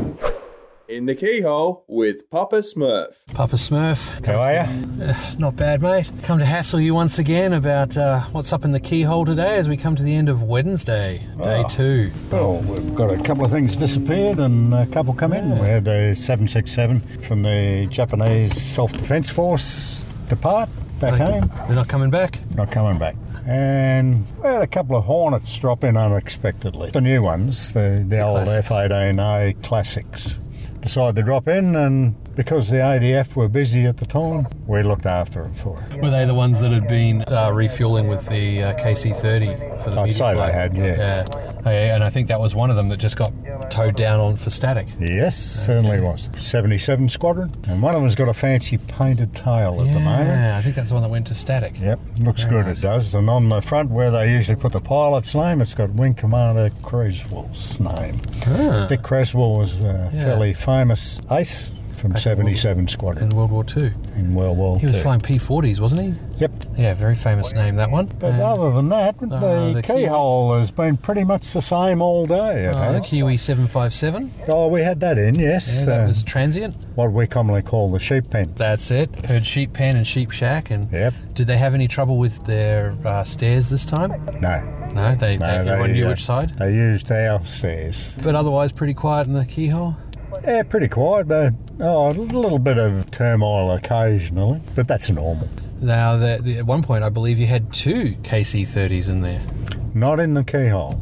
In 1.01 1.07
the 1.07 1.15
Keyhole 1.15 1.83
with 1.89 2.29
Papa 2.29 2.57
Smurf. 2.57 3.15
Papa 3.33 3.57
Smurf. 3.57 4.23
How 4.27 4.39
are 4.43 4.53
you? 4.53 5.03
Uh, 5.03 5.15
not 5.39 5.57
bad, 5.57 5.81
mate. 5.81 6.11
Come 6.25 6.39
to 6.41 6.45
hassle 6.45 6.79
you 6.79 6.93
once 6.95 7.19
again 7.19 7.55
about 7.55 7.97
uh, 7.97 8.21
what's 8.33 8.53
up 8.53 8.67
in 8.67 8.73
the 8.73 8.81
keyhole 8.81 9.25
today 9.25 9.57
as 9.57 9.67
we 9.67 9.79
come 9.79 9.97
to 9.97 10.03
the 10.03 10.15
end 10.15 10.29
of 10.29 10.43
Wednesday, 10.43 11.27
day 11.43 11.63
Oh. 11.65 11.69
two. 11.71 12.11
Well, 12.31 12.61
we've 12.65 12.95
got 12.95 13.11
a 13.11 13.17
couple 13.23 13.47
of 13.47 13.51
things 13.51 13.77
disappeared 13.77 14.41
and 14.41 14.75
a 14.75 14.85
couple 14.89 15.15
come 15.15 15.33
in. 15.33 15.59
We 15.59 15.65
had 15.69 15.87
the 15.87 16.15
767 16.15 17.01
from 17.23 17.45
the 17.45 17.87
Japanese 17.91 18.61
Self 18.61 18.93
Defence 18.93 19.31
Force 19.31 20.05
depart 20.29 20.69
back 21.01 21.13
They- 21.19 21.25
home. 21.41 21.51
They're 21.67 21.77
not 21.77 21.89
coming 21.89 22.11
back? 22.11 22.41
Not 22.55 22.71
coming 22.71 22.99
back. 22.99 23.17
And 23.47 24.27
we 24.43 24.49
had 24.51 24.61
a 24.61 24.67
couple 24.67 24.97
of 24.99 25.05
Hornets 25.05 25.59
drop 25.59 25.83
in 25.83 25.97
unexpectedly. 25.97 26.91
The 26.91 27.01
new 27.01 27.23
ones, 27.23 27.73
the, 27.73 28.05
the 28.07 28.21
old 28.21 28.45
classics. 28.45 28.71
F-18A 28.71 29.63
classics, 29.63 30.35
decided 30.81 31.17
to 31.17 31.23
drop 31.23 31.49
in 31.49 31.77
and 31.77 32.15
because 32.37 32.71
the 32.71 32.77
ADF 32.79 33.37
were 33.37 33.49
busy 33.49 33.85
at 33.85 33.99
the 33.99 34.07
time, 34.07 34.47
we 34.67 34.83
looked 34.83 35.05
after 35.05 35.43
them 35.43 35.53
for 35.53 35.83
it. 35.91 36.01
Were 36.01 36.09
they 36.11 36.25
the 36.25 36.33
ones 36.35 36.61
that 36.61 36.71
had 36.71 36.89
been 36.89 37.23
uh, 37.29 37.51
refueling 37.53 38.09
with 38.09 38.27
the 38.29 38.63
uh, 38.63 38.75
KC-30 38.79 39.83
for 39.83 39.91
the 39.91 40.01
I'd 40.01 40.15
say 40.15 40.35
they 40.35 40.53
had, 40.53 40.75
yeah. 40.75 40.97
yeah. 40.97 41.25
Oh, 41.67 41.69
And 41.69 42.03
I 42.03 42.09
think 42.09 42.29
that 42.29 42.41
was 42.41 42.55
one 42.55 42.71
of 42.71 42.77
them 42.77 42.89
that 42.89 42.97
just 42.97 43.17
got 43.19 43.33
towed 43.71 43.97
down 43.97 44.21
on 44.21 44.37
for 44.37 44.49
static. 44.49 44.87
Yes, 44.99 45.37
certainly 45.37 46.01
was. 46.01 46.31
77 46.37 47.09
Squadron, 47.11 47.53
and 47.69 47.83
one 47.83 47.95
of 47.95 48.01
them's 48.01 48.15
got 48.15 48.29
a 48.31 48.35
fancy 48.35 48.79
painted 48.79 49.35
tail 49.35 49.81
at 49.87 49.93
the 49.93 50.01
moment. 50.01 50.29
Yeah, 50.29 50.57
I 50.57 50.63
think 50.63 50.77
that's 50.77 50.89
the 50.91 50.95
one 50.95 51.03
that 51.03 51.11
went 51.11 51.27
to 51.27 51.35
static. 51.35 51.79
Yep, 51.79 52.01
looks 52.21 52.45
Very 52.45 52.63
good. 52.63 52.67
nice. 52.69 52.79
It 52.79 52.83
does. 52.83 53.15
And 53.15 53.29
on 53.29 53.49
the 53.51 53.61
front, 53.61 53.91
where 53.91 54.11
they 54.11 54.33
usually 54.33 54.57
put 54.57 54.73
the 54.73 54.81
pilot's 54.81 55.35
name, 55.35 55.61
it's 55.61 55.75
got 55.75 55.91
Wing 55.91 56.15
Commander 56.15 56.71
Cresswell's 56.83 57.79
name. 57.81 58.19
Ah. 58.47 58.87
Dick 58.89 59.03
Cresswell 59.03 59.59
was 59.59 59.81
a 59.81 60.11
Yeah. 60.15 60.25
fairly 60.25 60.55
famous 60.55 60.70
ace 60.79 61.73
from 61.97 62.17
77 62.17 62.89
Squadron 62.89 63.31
in 63.31 63.37
World 63.37 63.51
War 63.51 63.63
Two. 63.63 63.91
In 64.17 64.35
World 64.35 64.57
War 64.57 64.77
II. 64.77 64.81
He 64.81 64.87
was 64.87 65.03
flying 65.03 65.21
P-40s, 65.21 65.81
wasn't 65.81 66.01
he? 66.01 66.15
Yep. 66.39 66.51
Yeah, 66.79 66.95
very 66.95 67.15
famous 67.15 67.53
name, 67.53 67.77
that 67.77 67.91
one. 67.91 68.07
But 68.19 68.33
Um, 68.33 68.41
other 68.41 68.71
than 68.73 68.89
that, 68.89 69.17
uh, 69.23 69.27
the, 69.67 69.73
the 69.75 69.83
Kiwi- 69.83 70.01
keyhole 70.05 70.55
has 70.59 70.71
been 70.71 70.97
pretty 70.97 71.25
much 71.25 71.53
the 71.53 71.61
same 71.61 72.01
all 72.01 72.25
day. 72.27 72.69
Uh, 72.69 72.93
the. 72.93 73.01
Kiwi 73.01 73.37
757. 73.37 74.33
Oh, 74.49 74.69
we 74.69 74.83
had 74.83 75.01
that 75.01 75.19
in, 75.19 75.35
yes. 75.35 75.81
Yeah, 75.81 75.85
that 75.85 76.05
Uh, 76.05 76.09
was 76.09 76.23
transient. 76.23 76.75
what 76.95 77.13
we 77.13 77.27
commonly 77.27 77.61
call 77.61 77.91
the 77.91 77.99
sheep 78.01 78.31
pen. 78.31 78.51
That's 78.57 78.91
it. 78.91 79.15
Heard 79.27 79.45
sheep 79.45 79.75
pen 79.75 79.97
and 79.97 80.07
sheep 80.07 80.31
shack. 80.31 80.71
And 80.71 80.91
yep. 80.91 81.13
did 81.35 81.47
they 81.49 81.59
have 81.59 81.75
any 81.75 81.87
trouble 81.87 82.17
with 82.17 82.47
their 82.47 82.95
uh, 83.05 83.25
stairs 83.25 83.69
this 83.69 83.85
time? 83.85 84.13
No. 84.41 84.63
No, 84.95 85.15
they, 85.17 85.37
they, 85.37 85.45
everyone 85.45 85.93
knew 85.93 86.07
uh, 86.07 86.11
which 86.11 86.25
side. 86.25 86.55
They 86.59 86.73
used 86.75 87.13
our 87.13 87.45
stairs. 87.45 88.17
But 88.25 88.35
otherwise, 88.35 88.73
pretty 88.73 88.95
quiet 88.95 89.27
in 89.27 89.35
the 89.35 89.45
keyhole. 89.45 89.97
Yeah, 90.51 90.65
pretty 90.65 90.89
quiet, 90.89 91.29
but 91.29 91.55
oh, 91.79 92.11
a 92.11 92.13
little 92.13 92.59
bit 92.59 92.77
of 92.77 93.09
turmoil 93.13 93.71
occasionally, 93.71 94.61
but 94.75 94.89
that's 94.89 95.09
normal. 95.09 95.49
Now, 95.81 96.17
the, 96.17 96.41
the, 96.43 96.59
at 96.59 96.67
one 96.67 96.83
point, 96.83 97.05
I 97.05 97.09
believe 97.09 97.39
you 97.39 97.47
had 97.47 97.73
two 97.73 98.17
KC-30s 98.25 99.09
in 99.09 99.21
there. 99.21 99.41
Not 99.95 100.19
in 100.19 100.35
the 100.35 100.43
keyhole. 100.43 101.01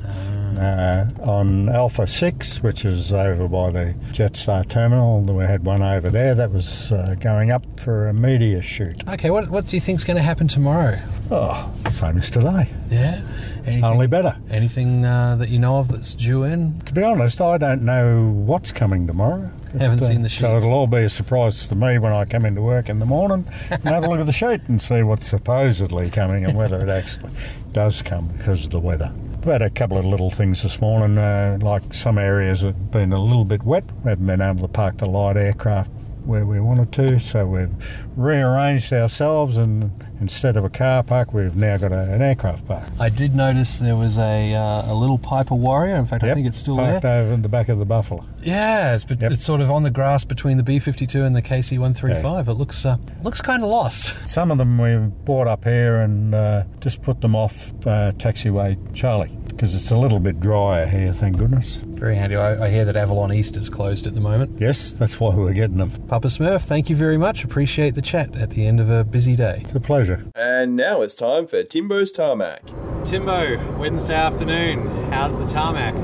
Uh, 0.61 1.07
on 1.22 1.70
Alpha 1.70 2.07
6, 2.07 2.62
which 2.62 2.84
is 2.84 3.11
over 3.11 3.49
by 3.49 3.70
the 3.70 3.94
Jetstar 4.11 4.68
terminal, 4.68 5.22
we 5.22 5.44
had 5.44 5.64
one 5.64 5.82
over 5.82 6.11
there 6.11 6.34
that 6.34 6.51
was 6.51 6.92
uh, 6.92 7.14
going 7.18 7.51
up 7.51 7.80
for 7.80 8.07
a 8.07 8.12
media 8.12 8.61
shoot. 8.61 9.03
Okay, 9.09 9.30
what, 9.30 9.49
what 9.49 9.66
do 9.66 9.76
you 9.76 9.80
think's 9.80 10.05
going 10.05 10.18
to 10.18 10.22
happen 10.22 10.46
tomorrow? 10.46 10.99
Oh, 11.31 11.74
same 11.91 12.16
as 12.18 12.31
today. 12.31 12.70
Yeah. 12.91 13.20
Anything, 13.66 13.85
Only 13.85 14.07
better. 14.07 14.35
Anything 14.51 15.05
uh, 15.05 15.37
that 15.37 15.51
you 15.51 15.59
know 15.59 15.76
of 15.79 15.89
that's 15.89 16.14
due 16.14 16.45
in? 16.45 16.81
To 16.87 16.95
be 16.95 17.03
honest, 17.03 17.41
I 17.43 17.59
don't 17.59 17.83
know 17.83 18.31
what's 18.31 18.72
coming 18.72 19.07
tomorrow. 19.07 19.51
Haven't 19.79 19.99
But, 19.99 20.07
seen 20.07 20.22
the 20.22 20.31
sheet. 20.31 20.41
So 20.41 20.57
it'll 20.57 20.72
all 20.72 20.87
be 20.87 20.99
a 21.03 21.11
surprise 21.11 21.66
to 21.68 21.74
me 21.74 21.99
when 21.99 22.14
I 22.14 22.24
come 22.24 22.47
into 22.47 22.62
work 22.62 22.89
in 22.89 22.99
the 22.99 23.05
morning 23.05 23.45
and 23.70 23.83
have 23.83 24.05
a 24.05 24.09
look 24.09 24.20
at 24.20 24.26
the 24.26 24.33
sheet 24.33 24.62
and 24.68 24.81
see 24.81 25.03
what's 25.03 25.26
supposedly 25.26 26.09
coming 26.09 26.47
and 26.47 26.57
whether 26.57 26.81
it 26.81 26.89
actually 26.89 27.31
does 27.72 28.01
come 28.01 28.29
because 28.29 28.64
of 28.64 28.70
the 28.70 28.81
weather. 28.81 29.12
We've 29.41 29.53
had 29.53 29.61
a 29.62 29.68
couple 29.70 29.99
of 29.99 30.07
little 30.07 30.31
things 30.31 30.62
this 30.62 30.81
morning, 30.81 31.18
uh, 31.18 31.59
like 31.61 31.93
some 31.93 32.16
areas 32.16 32.62
have 32.62 32.91
been 32.91 33.12
a 33.12 33.18
little 33.22 33.45
bit 33.45 33.62
wet. 33.64 33.85
We 34.03 34.11
haven't 34.11 34.26
been 34.26 34.41
able 34.41 34.62
to 34.62 34.68
park 34.72 34.97
the 34.97 35.07
light 35.07 35.37
aircraft 35.37 35.91
where 36.29 36.45
we 36.45 36.61
wanted 36.61 36.93
to, 36.93 37.18
so 37.18 37.47
we've 37.47 37.72
rearranged 38.16 38.93
ourselves 38.93 39.57
and 39.57 39.91
instead 40.20 40.57
of 40.57 40.64
a 40.64 40.68
car 40.68 41.03
park, 41.03 41.33
we've 41.33 41.57
now 41.57 41.76
got 41.76 41.91
a, 41.91 42.12
an 42.12 42.20
aircraft 42.20 42.66
park. 42.66 42.85
I 43.01 43.09
did 43.09 43.35
notice 43.35 43.79
there 43.79 43.97
was 43.97 44.18
a, 44.18 44.55
uh, 44.55 44.93
a 44.93 44.95
little 44.95 45.18
Piper 45.18 45.55
Warrior. 45.55 45.97
In 45.97 46.07
fact, 46.07 46.24
I 46.24 46.35
think 46.35 46.47
it's 46.47 46.59
still 46.59 46.76
parked 46.76 47.03
there. 47.03 47.22
over 47.22 47.33
in 47.33 47.43
the 47.43 47.49
back 47.49 47.68
of 47.68 47.79
the 47.79 47.87
Buffalo. 47.87 48.24
Yeah, 48.43 48.95
it's, 48.95 49.05
but 49.05 49.22
it's 49.22 49.45
sort 49.45 49.61
of 49.61 49.70
on 49.70 49.83
the 49.83 49.91
grass 49.91 50.24
between 50.24 50.59
the 50.59 50.62
B52 50.62 51.26
and 51.26 51.35
the 51.35 51.43
KC-135. 51.43 52.49
It 52.49 52.55
looks 52.55 52.85
uh, 52.85 52.99
looks 53.22 53.41
kind 53.41 53.62
of 53.62 53.70
lost. 53.70 54.14
Some 54.29 54.51
of 54.51 54.59
them 54.59 54.79
we've 54.79 55.11
brought 55.24 55.47
up 55.49 55.64
here 55.64 55.97
and 55.97 56.35
uh, 56.35 56.64
just 56.81 57.03
put 57.03 57.20
them 57.20 57.35
off 57.35 57.72
uh, 57.87 58.12
taxiway 58.12 58.76
Charlie 58.95 59.37
because 59.59 59.74
it's 59.74 59.90
a 59.90 59.96
little 59.96 60.20
bit 60.20 60.38
drier 60.38 60.86
here, 60.86 61.12
thank 61.12 61.36
goodness. 61.36 61.82
Very 61.84 62.14
handy. 62.14 62.36
I, 62.36 62.66
I 62.66 62.70
hear 62.70 62.84
that 62.84 62.96
Avalon 62.96 63.32
East 63.32 63.56
is 63.56 63.68
closed 63.68 64.06
at 64.06 64.14
the 64.14 64.20
moment. 64.20 64.61
Yes, 64.61 64.92
that's 64.92 65.18
why 65.18 65.34
we're 65.34 65.52
getting 65.52 65.78
them. 65.78 65.90
Papa 66.06 66.28
Smurf, 66.28 66.62
thank 66.62 66.88
you 66.88 66.94
very 66.94 67.18
much. 67.18 67.42
Appreciate 67.42 67.96
the 67.96 68.02
chat 68.02 68.36
at 68.36 68.50
the 68.50 68.64
end 68.64 68.78
of 68.78 68.88
a 68.88 69.02
busy 69.02 69.34
day. 69.34 69.62
It's 69.64 69.74
a 69.74 69.80
pleasure. 69.80 70.24
And 70.36 70.76
now 70.76 71.02
it's 71.02 71.16
time 71.16 71.48
for 71.48 71.64
Timbo's 71.64 72.12
Tarmac. 72.12 72.62
Timbo, 73.04 73.59
Wednesday 73.78 74.14
afternoon. 74.14 75.11
How's 75.11 75.40
the 75.40 75.46
tarmac? 75.46 75.96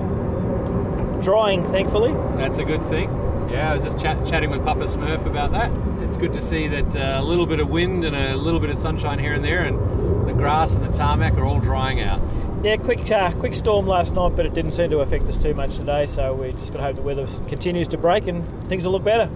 Drying, 1.22 1.64
thankfully. 1.64 2.12
That's 2.36 2.58
a 2.58 2.64
good 2.64 2.82
thing. 2.86 3.08
Yeah, 3.52 3.70
I 3.70 3.76
was 3.76 3.84
just 3.84 4.00
chat- 4.00 4.26
chatting 4.26 4.50
with 4.50 4.64
Papa 4.64 4.86
Smurf 4.86 5.26
about 5.26 5.52
that. 5.52 5.70
It's 6.02 6.16
good 6.16 6.32
to 6.32 6.42
see 6.42 6.66
that 6.66 6.96
uh, 6.96 7.22
a 7.22 7.24
little 7.24 7.46
bit 7.46 7.60
of 7.60 7.70
wind 7.70 8.04
and 8.04 8.16
a 8.16 8.36
little 8.36 8.58
bit 8.58 8.70
of 8.70 8.76
sunshine 8.76 9.20
here 9.20 9.32
and 9.32 9.44
there, 9.44 9.62
and 9.62 10.28
the 10.28 10.32
grass 10.32 10.74
and 10.74 10.84
the 10.84 10.92
tarmac 10.92 11.34
are 11.34 11.44
all 11.44 11.60
drying 11.60 12.00
out. 12.00 12.20
Yeah, 12.64 12.78
quick 12.78 13.10
uh, 13.10 13.30
quick 13.32 13.54
storm 13.54 13.86
last 13.86 14.14
night, 14.14 14.36
but 14.36 14.46
it 14.46 14.54
didn't 14.54 14.72
seem 14.72 14.88
to 14.88 15.00
affect 15.00 15.24
us 15.24 15.36
too 15.36 15.52
much 15.52 15.76
today. 15.76 16.06
So 16.06 16.32
we 16.32 16.52
just 16.52 16.72
got 16.72 16.78
to 16.78 16.84
hope 16.84 16.96
the 16.96 17.02
weather 17.02 17.26
continues 17.46 17.86
to 17.88 17.98
break 17.98 18.26
and 18.26 18.42
things 18.68 18.86
will 18.86 18.92
look 18.92 19.04
better. 19.04 19.30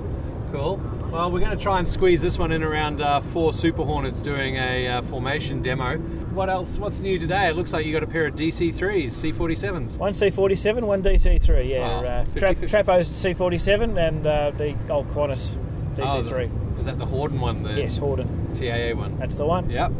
Cool. 0.50 0.80
Well, 1.12 1.30
we're 1.30 1.40
going 1.40 1.56
to 1.56 1.62
try 1.62 1.78
and 1.78 1.86
squeeze 1.86 2.22
this 2.22 2.38
one 2.38 2.52
in 2.52 2.62
around 2.62 3.02
uh, 3.02 3.20
four 3.20 3.52
Super 3.52 3.84
Hornets 3.84 4.22
doing 4.22 4.56
a 4.56 4.88
uh, 4.88 5.02
formation 5.02 5.60
demo. 5.60 5.98
What 5.98 6.48
else? 6.48 6.78
What's 6.78 7.00
new 7.00 7.18
today? 7.18 7.48
It 7.48 7.56
looks 7.56 7.74
like 7.74 7.84
you 7.84 7.92
got 7.92 8.02
a 8.02 8.06
pair 8.06 8.28
of 8.28 8.34
DC3s, 8.34 9.08
C47s. 9.08 9.98
One 9.98 10.14
C47, 10.14 10.82
one 10.84 11.02
DC3. 11.02 11.68
Yeah, 11.68 11.80
Wow, 11.80 12.04
uh, 12.04 12.24
50, 12.24 12.40
Tra- 12.40 12.54
50. 12.54 12.66
Trapo's 12.66 13.10
C47 13.10 13.98
and 14.08 14.26
uh, 14.26 14.50
the 14.52 14.74
old 14.88 15.06
Qantas 15.10 15.54
DC3. 15.96 16.50
Oh, 16.50 16.80
is 16.80 16.86
that 16.86 16.98
the 16.98 17.04
Hawdon 17.04 17.40
one? 17.40 17.62
The 17.62 17.74
yes, 17.74 17.98
Hawdon. 17.98 18.54
TAA 18.54 18.98
one. 18.98 19.18
That's 19.18 19.36
the 19.36 19.44
one. 19.44 19.68
Yep. 19.68 19.92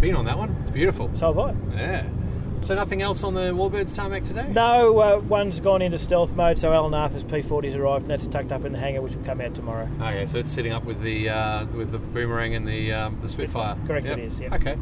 Been 0.00 0.14
on 0.16 0.24
that 0.24 0.38
one. 0.38 0.56
It's 0.62 0.70
beautiful. 0.70 1.10
So 1.14 1.30
have 1.30 1.38
I. 1.38 1.78
Yeah. 1.78 2.04
So 2.62 2.74
nothing 2.74 3.02
else 3.02 3.24
on 3.24 3.34
the 3.34 3.52
Warbirds 3.52 3.94
tarmac 3.96 4.22
today? 4.22 4.46
No, 4.52 4.98
uh, 4.98 5.18
one's 5.20 5.58
gone 5.58 5.82
into 5.82 5.98
stealth 5.98 6.32
mode, 6.34 6.58
so 6.58 6.72
Alan 6.72 6.94
Arthur's 6.94 7.24
P40's 7.24 7.74
arrived, 7.74 8.02
and 8.02 8.10
that's 8.10 8.26
tucked 8.26 8.52
up 8.52 8.64
in 8.64 8.72
the 8.72 8.78
hangar, 8.78 9.00
which 9.00 9.16
will 9.16 9.24
come 9.24 9.40
out 9.40 9.54
tomorrow. 9.54 9.88
Okay, 10.00 10.26
so 10.26 10.38
it's 10.38 10.50
sitting 10.50 10.72
up 10.72 10.84
with 10.84 11.00
the 11.02 11.28
uh, 11.30 11.64
with 11.66 11.90
the 11.90 11.98
boomerang 11.98 12.54
and 12.54 12.68
the 12.68 12.92
um, 12.92 13.18
the 13.20 13.28
Spitfire. 13.28 13.76
Correct, 13.86 14.06
Yep. 14.06 14.18
it 14.18 14.24
is. 14.24 14.38
Yeah. 14.40 14.54
Okay. 14.54 14.76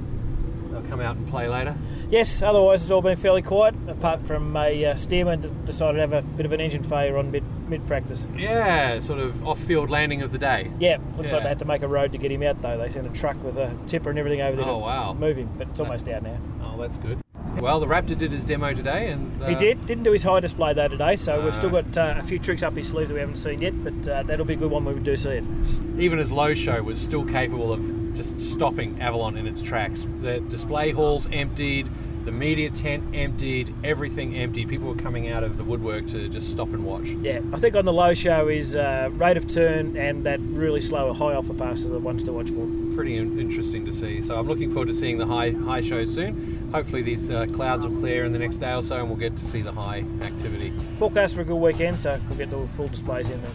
They'll 0.70 0.82
come 0.82 1.00
out 1.00 1.16
and 1.16 1.26
play 1.28 1.48
later. 1.48 1.74
Yes, 2.10 2.42
otherwise 2.42 2.82
it's 2.82 2.90
all 2.90 3.00
been 3.00 3.16
fairly 3.16 3.40
quiet, 3.42 3.74
apart 3.86 4.20
from 4.20 4.54
a 4.56 4.84
uh, 4.84 4.94
Stearman 4.94 5.40
that 5.42 5.64
decided 5.66 5.94
to 5.94 6.00
have 6.00 6.12
a 6.12 6.20
bit 6.22 6.44
of 6.44 6.52
an 6.52 6.60
engine 6.60 6.82
failure 6.82 7.16
on 7.16 7.30
mid 7.30 7.42
mid 7.70 7.86
practice. 7.86 8.26
Yeah, 8.36 8.98
sort 8.98 9.18
of 9.20 9.46
off-field 9.46 9.88
landing 9.88 10.20
of 10.20 10.30
the 10.32 10.38
day. 10.38 10.70
Yeah, 10.78 10.98
looks 11.16 11.28
Yeah. 11.28 11.34
like 11.36 11.42
they 11.44 11.48
had 11.48 11.58
to 11.60 11.64
make 11.64 11.82
a 11.82 11.88
road 11.88 12.10
to 12.12 12.18
get 12.18 12.30
him 12.30 12.42
out 12.42 12.60
though. 12.60 12.76
They 12.76 12.90
sent 12.90 13.06
a 13.06 13.10
truck 13.10 13.42
with 13.42 13.56
a 13.56 13.72
tipper 13.86 14.10
and 14.10 14.18
everything 14.18 14.42
over 14.42 14.56
there 14.56 14.66
Oh, 14.66 14.74
to 14.78 14.84
wow. 14.84 15.12
move 15.14 15.38
him, 15.38 15.48
but 15.56 15.68
it's 15.68 15.80
almost 15.80 16.06
out 16.08 16.22
now. 16.22 16.36
Oh, 16.64 16.76
that's 16.78 16.98
good. 16.98 17.18
Well, 17.60 17.80
the 17.80 17.86
Raptor 17.86 18.16
did 18.16 18.30
his 18.32 18.44
demo 18.44 18.72
today, 18.72 19.10
and 19.10 19.42
uh, 19.42 19.48
He 19.48 19.54
did. 19.54 19.84
Didn't 19.86 20.04
do 20.04 20.12
his 20.12 20.22
high 20.22 20.40
display 20.40 20.74
though 20.74 20.88
today, 20.88 21.16
so 21.16 21.40
we've 21.40 21.54
still 21.54 21.74
Ah. 21.76 21.82
got 21.82 21.96
uh, 21.96 22.14
a 22.18 22.22
few 22.22 22.38
tricks 22.38 22.62
up 22.62 22.76
his 22.76 22.88
sleeve 22.88 23.08
that 23.08 23.14
we 23.14 23.20
haven't 23.20 23.36
seen 23.36 23.60
yet. 23.60 23.74
But 23.82 24.08
uh, 24.08 24.22
that'll 24.22 24.44
be 24.46 24.54
a 24.54 24.56
good 24.56 24.70
one 24.70 24.84
when 24.84 24.94
we 24.94 25.00
do 25.00 25.16
see 25.16 25.30
it. 25.30 25.44
Even 25.98 26.18
his 26.18 26.32
low 26.32 26.54
show 26.54 26.80
was 26.82 27.00
still 27.00 27.24
capable 27.24 27.72
of 27.72 28.14
just 28.14 28.38
stopping 28.38 29.00
Avalon 29.00 29.36
in 29.36 29.46
its 29.46 29.60
tracks. 29.60 30.06
The 30.22 30.40
display 30.40 30.92
halls 30.92 31.28
emptied, 31.32 31.88
the 32.24 32.32
media 32.32 32.70
tent 32.70 33.02
emptied, 33.14 33.74
everything 33.84 34.36
emptied. 34.36 34.68
People 34.68 34.88
were 34.88 34.94
coming 35.00 35.28
out 35.30 35.42
of 35.42 35.56
the 35.56 35.64
woodwork 35.64 36.06
to 36.08 36.28
just 36.28 36.50
stop 36.50 36.68
and 36.68 36.84
watch. 36.84 37.08
Yeah, 37.08 37.40
I 37.52 37.58
think 37.58 37.74
on 37.74 37.84
the 37.84 37.92
low 37.92 38.14
show 38.14 38.48
is 38.48 38.74
uh, 38.76 39.08
rate 39.12 39.36
of 39.36 39.48
turn 39.48 39.96
and 39.96 40.24
that 40.24 40.38
really 40.40 40.80
slow 40.80 41.12
high 41.12 41.32
alpha 41.34 41.54
pass 41.54 41.84
are 41.84 41.88
the 41.88 41.98
ones 41.98 42.22
to 42.24 42.32
watch 42.32 42.50
for. 42.50 42.66
Pretty 42.98 43.16
in- 43.16 43.38
interesting 43.38 43.86
to 43.86 43.92
see. 43.92 44.20
So 44.20 44.36
I'm 44.36 44.48
looking 44.48 44.72
forward 44.72 44.88
to 44.88 44.92
seeing 44.92 45.18
the 45.18 45.24
high 45.24 45.52
high 45.52 45.80
show 45.80 46.04
soon. 46.04 46.68
Hopefully 46.72 47.00
these 47.00 47.30
uh, 47.30 47.46
clouds 47.52 47.86
will 47.86 47.96
clear 48.00 48.24
in 48.24 48.32
the 48.32 48.40
next 48.40 48.56
day 48.56 48.74
or 48.74 48.82
so, 48.82 48.96
and 48.96 49.08
we'll 49.08 49.16
get 49.16 49.36
to 49.36 49.46
see 49.46 49.62
the 49.62 49.70
high 49.70 50.04
activity. 50.20 50.72
Forecast 50.98 51.36
for 51.36 51.42
a 51.42 51.44
good 51.44 51.54
weekend, 51.54 52.00
so 52.00 52.20
we'll 52.28 52.38
get 52.38 52.50
the 52.50 52.66
full 52.74 52.88
displays 52.88 53.30
in 53.30 53.40
there. 53.40 53.52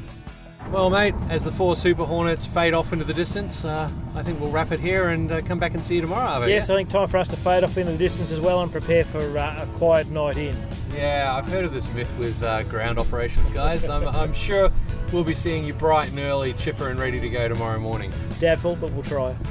Well, 0.72 0.90
mate, 0.90 1.14
as 1.30 1.44
the 1.44 1.52
four 1.52 1.76
Super 1.76 2.06
Hornets 2.06 2.46
fade 2.46 2.74
off 2.74 2.94
into 2.94 3.04
the 3.04 3.14
distance, 3.14 3.66
uh, 3.66 3.92
I 4.16 4.24
think 4.24 4.40
we'll 4.40 4.50
wrap 4.50 4.72
it 4.72 4.80
here 4.80 5.10
and 5.10 5.30
uh, 5.30 5.42
come 5.42 5.60
back 5.60 5.74
and 5.74 5.84
see 5.84 5.96
you 5.96 6.02
tomorrow. 6.02 6.46
Yes, 6.46 6.70
yeah? 6.70 6.76
I 6.76 6.78
think 6.78 6.88
time 6.88 7.10
for 7.10 7.18
us 7.18 7.28
to 7.28 7.36
fade 7.36 7.66
off 7.66 7.78
into 7.78 7.92
the 7.92 7.98
distance 7.98 8.32
as 8.32 8.40
well 8.40 8.62
and 8.62 8.72
prepare 8.72 9.04
for 9.04 9.38
uh, 9.38 9.64
a 9.64 9.68
quiet 9.74 10.10
night 10.10 10.38
in. 10.38 10.56
Yeah, 10.96 11.36
I've 11.36 11.52
heard 11.52 11.66
of 11.66 11.74
this 11.74 11.94
myth 11.94 12.16
with 12.18 12.42
uh, 12.44 12.64
ground 12.64 12.98
operations, 12.98 13.50
guys. 13.50 13.90
I'm, 13.90 14.08
I'm 14.08 14.32
sure 14.32 14.70
we'll 15.14 15.24
be 15.24 15.34
seeing 15.36 15.64
you 15.64 15.74
bright 15.74 16.10
and 16.10 16.20
early, 16.20 16.54
chipper 16.54 16.90
and 16.90 17.00
ready 17.00 17.20
to 17.20 17.30
go 17.30 17.48
tomorrow 17.48 17.80
morning. 17.80 18.12
Doubtful, 18.40 18.76
but 18.76 18.92
we'll 18.92 19.04
try. 19.04 19.34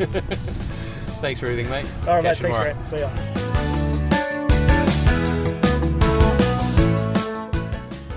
Thanks 1.22 1.40
for 1.40 1.46
everything, 1.46 1.70
mate. 1.70 1.86
All 2.06 2.16
right. 2.16 2.24
Catch 2.24 2.40
you 2.40 2.52
Thanks, 2.52 2.58
tomorrow. 2.58 2.74
Grant. 2.74 2.88
See 2.88 2.98
ya. 2.98 3.42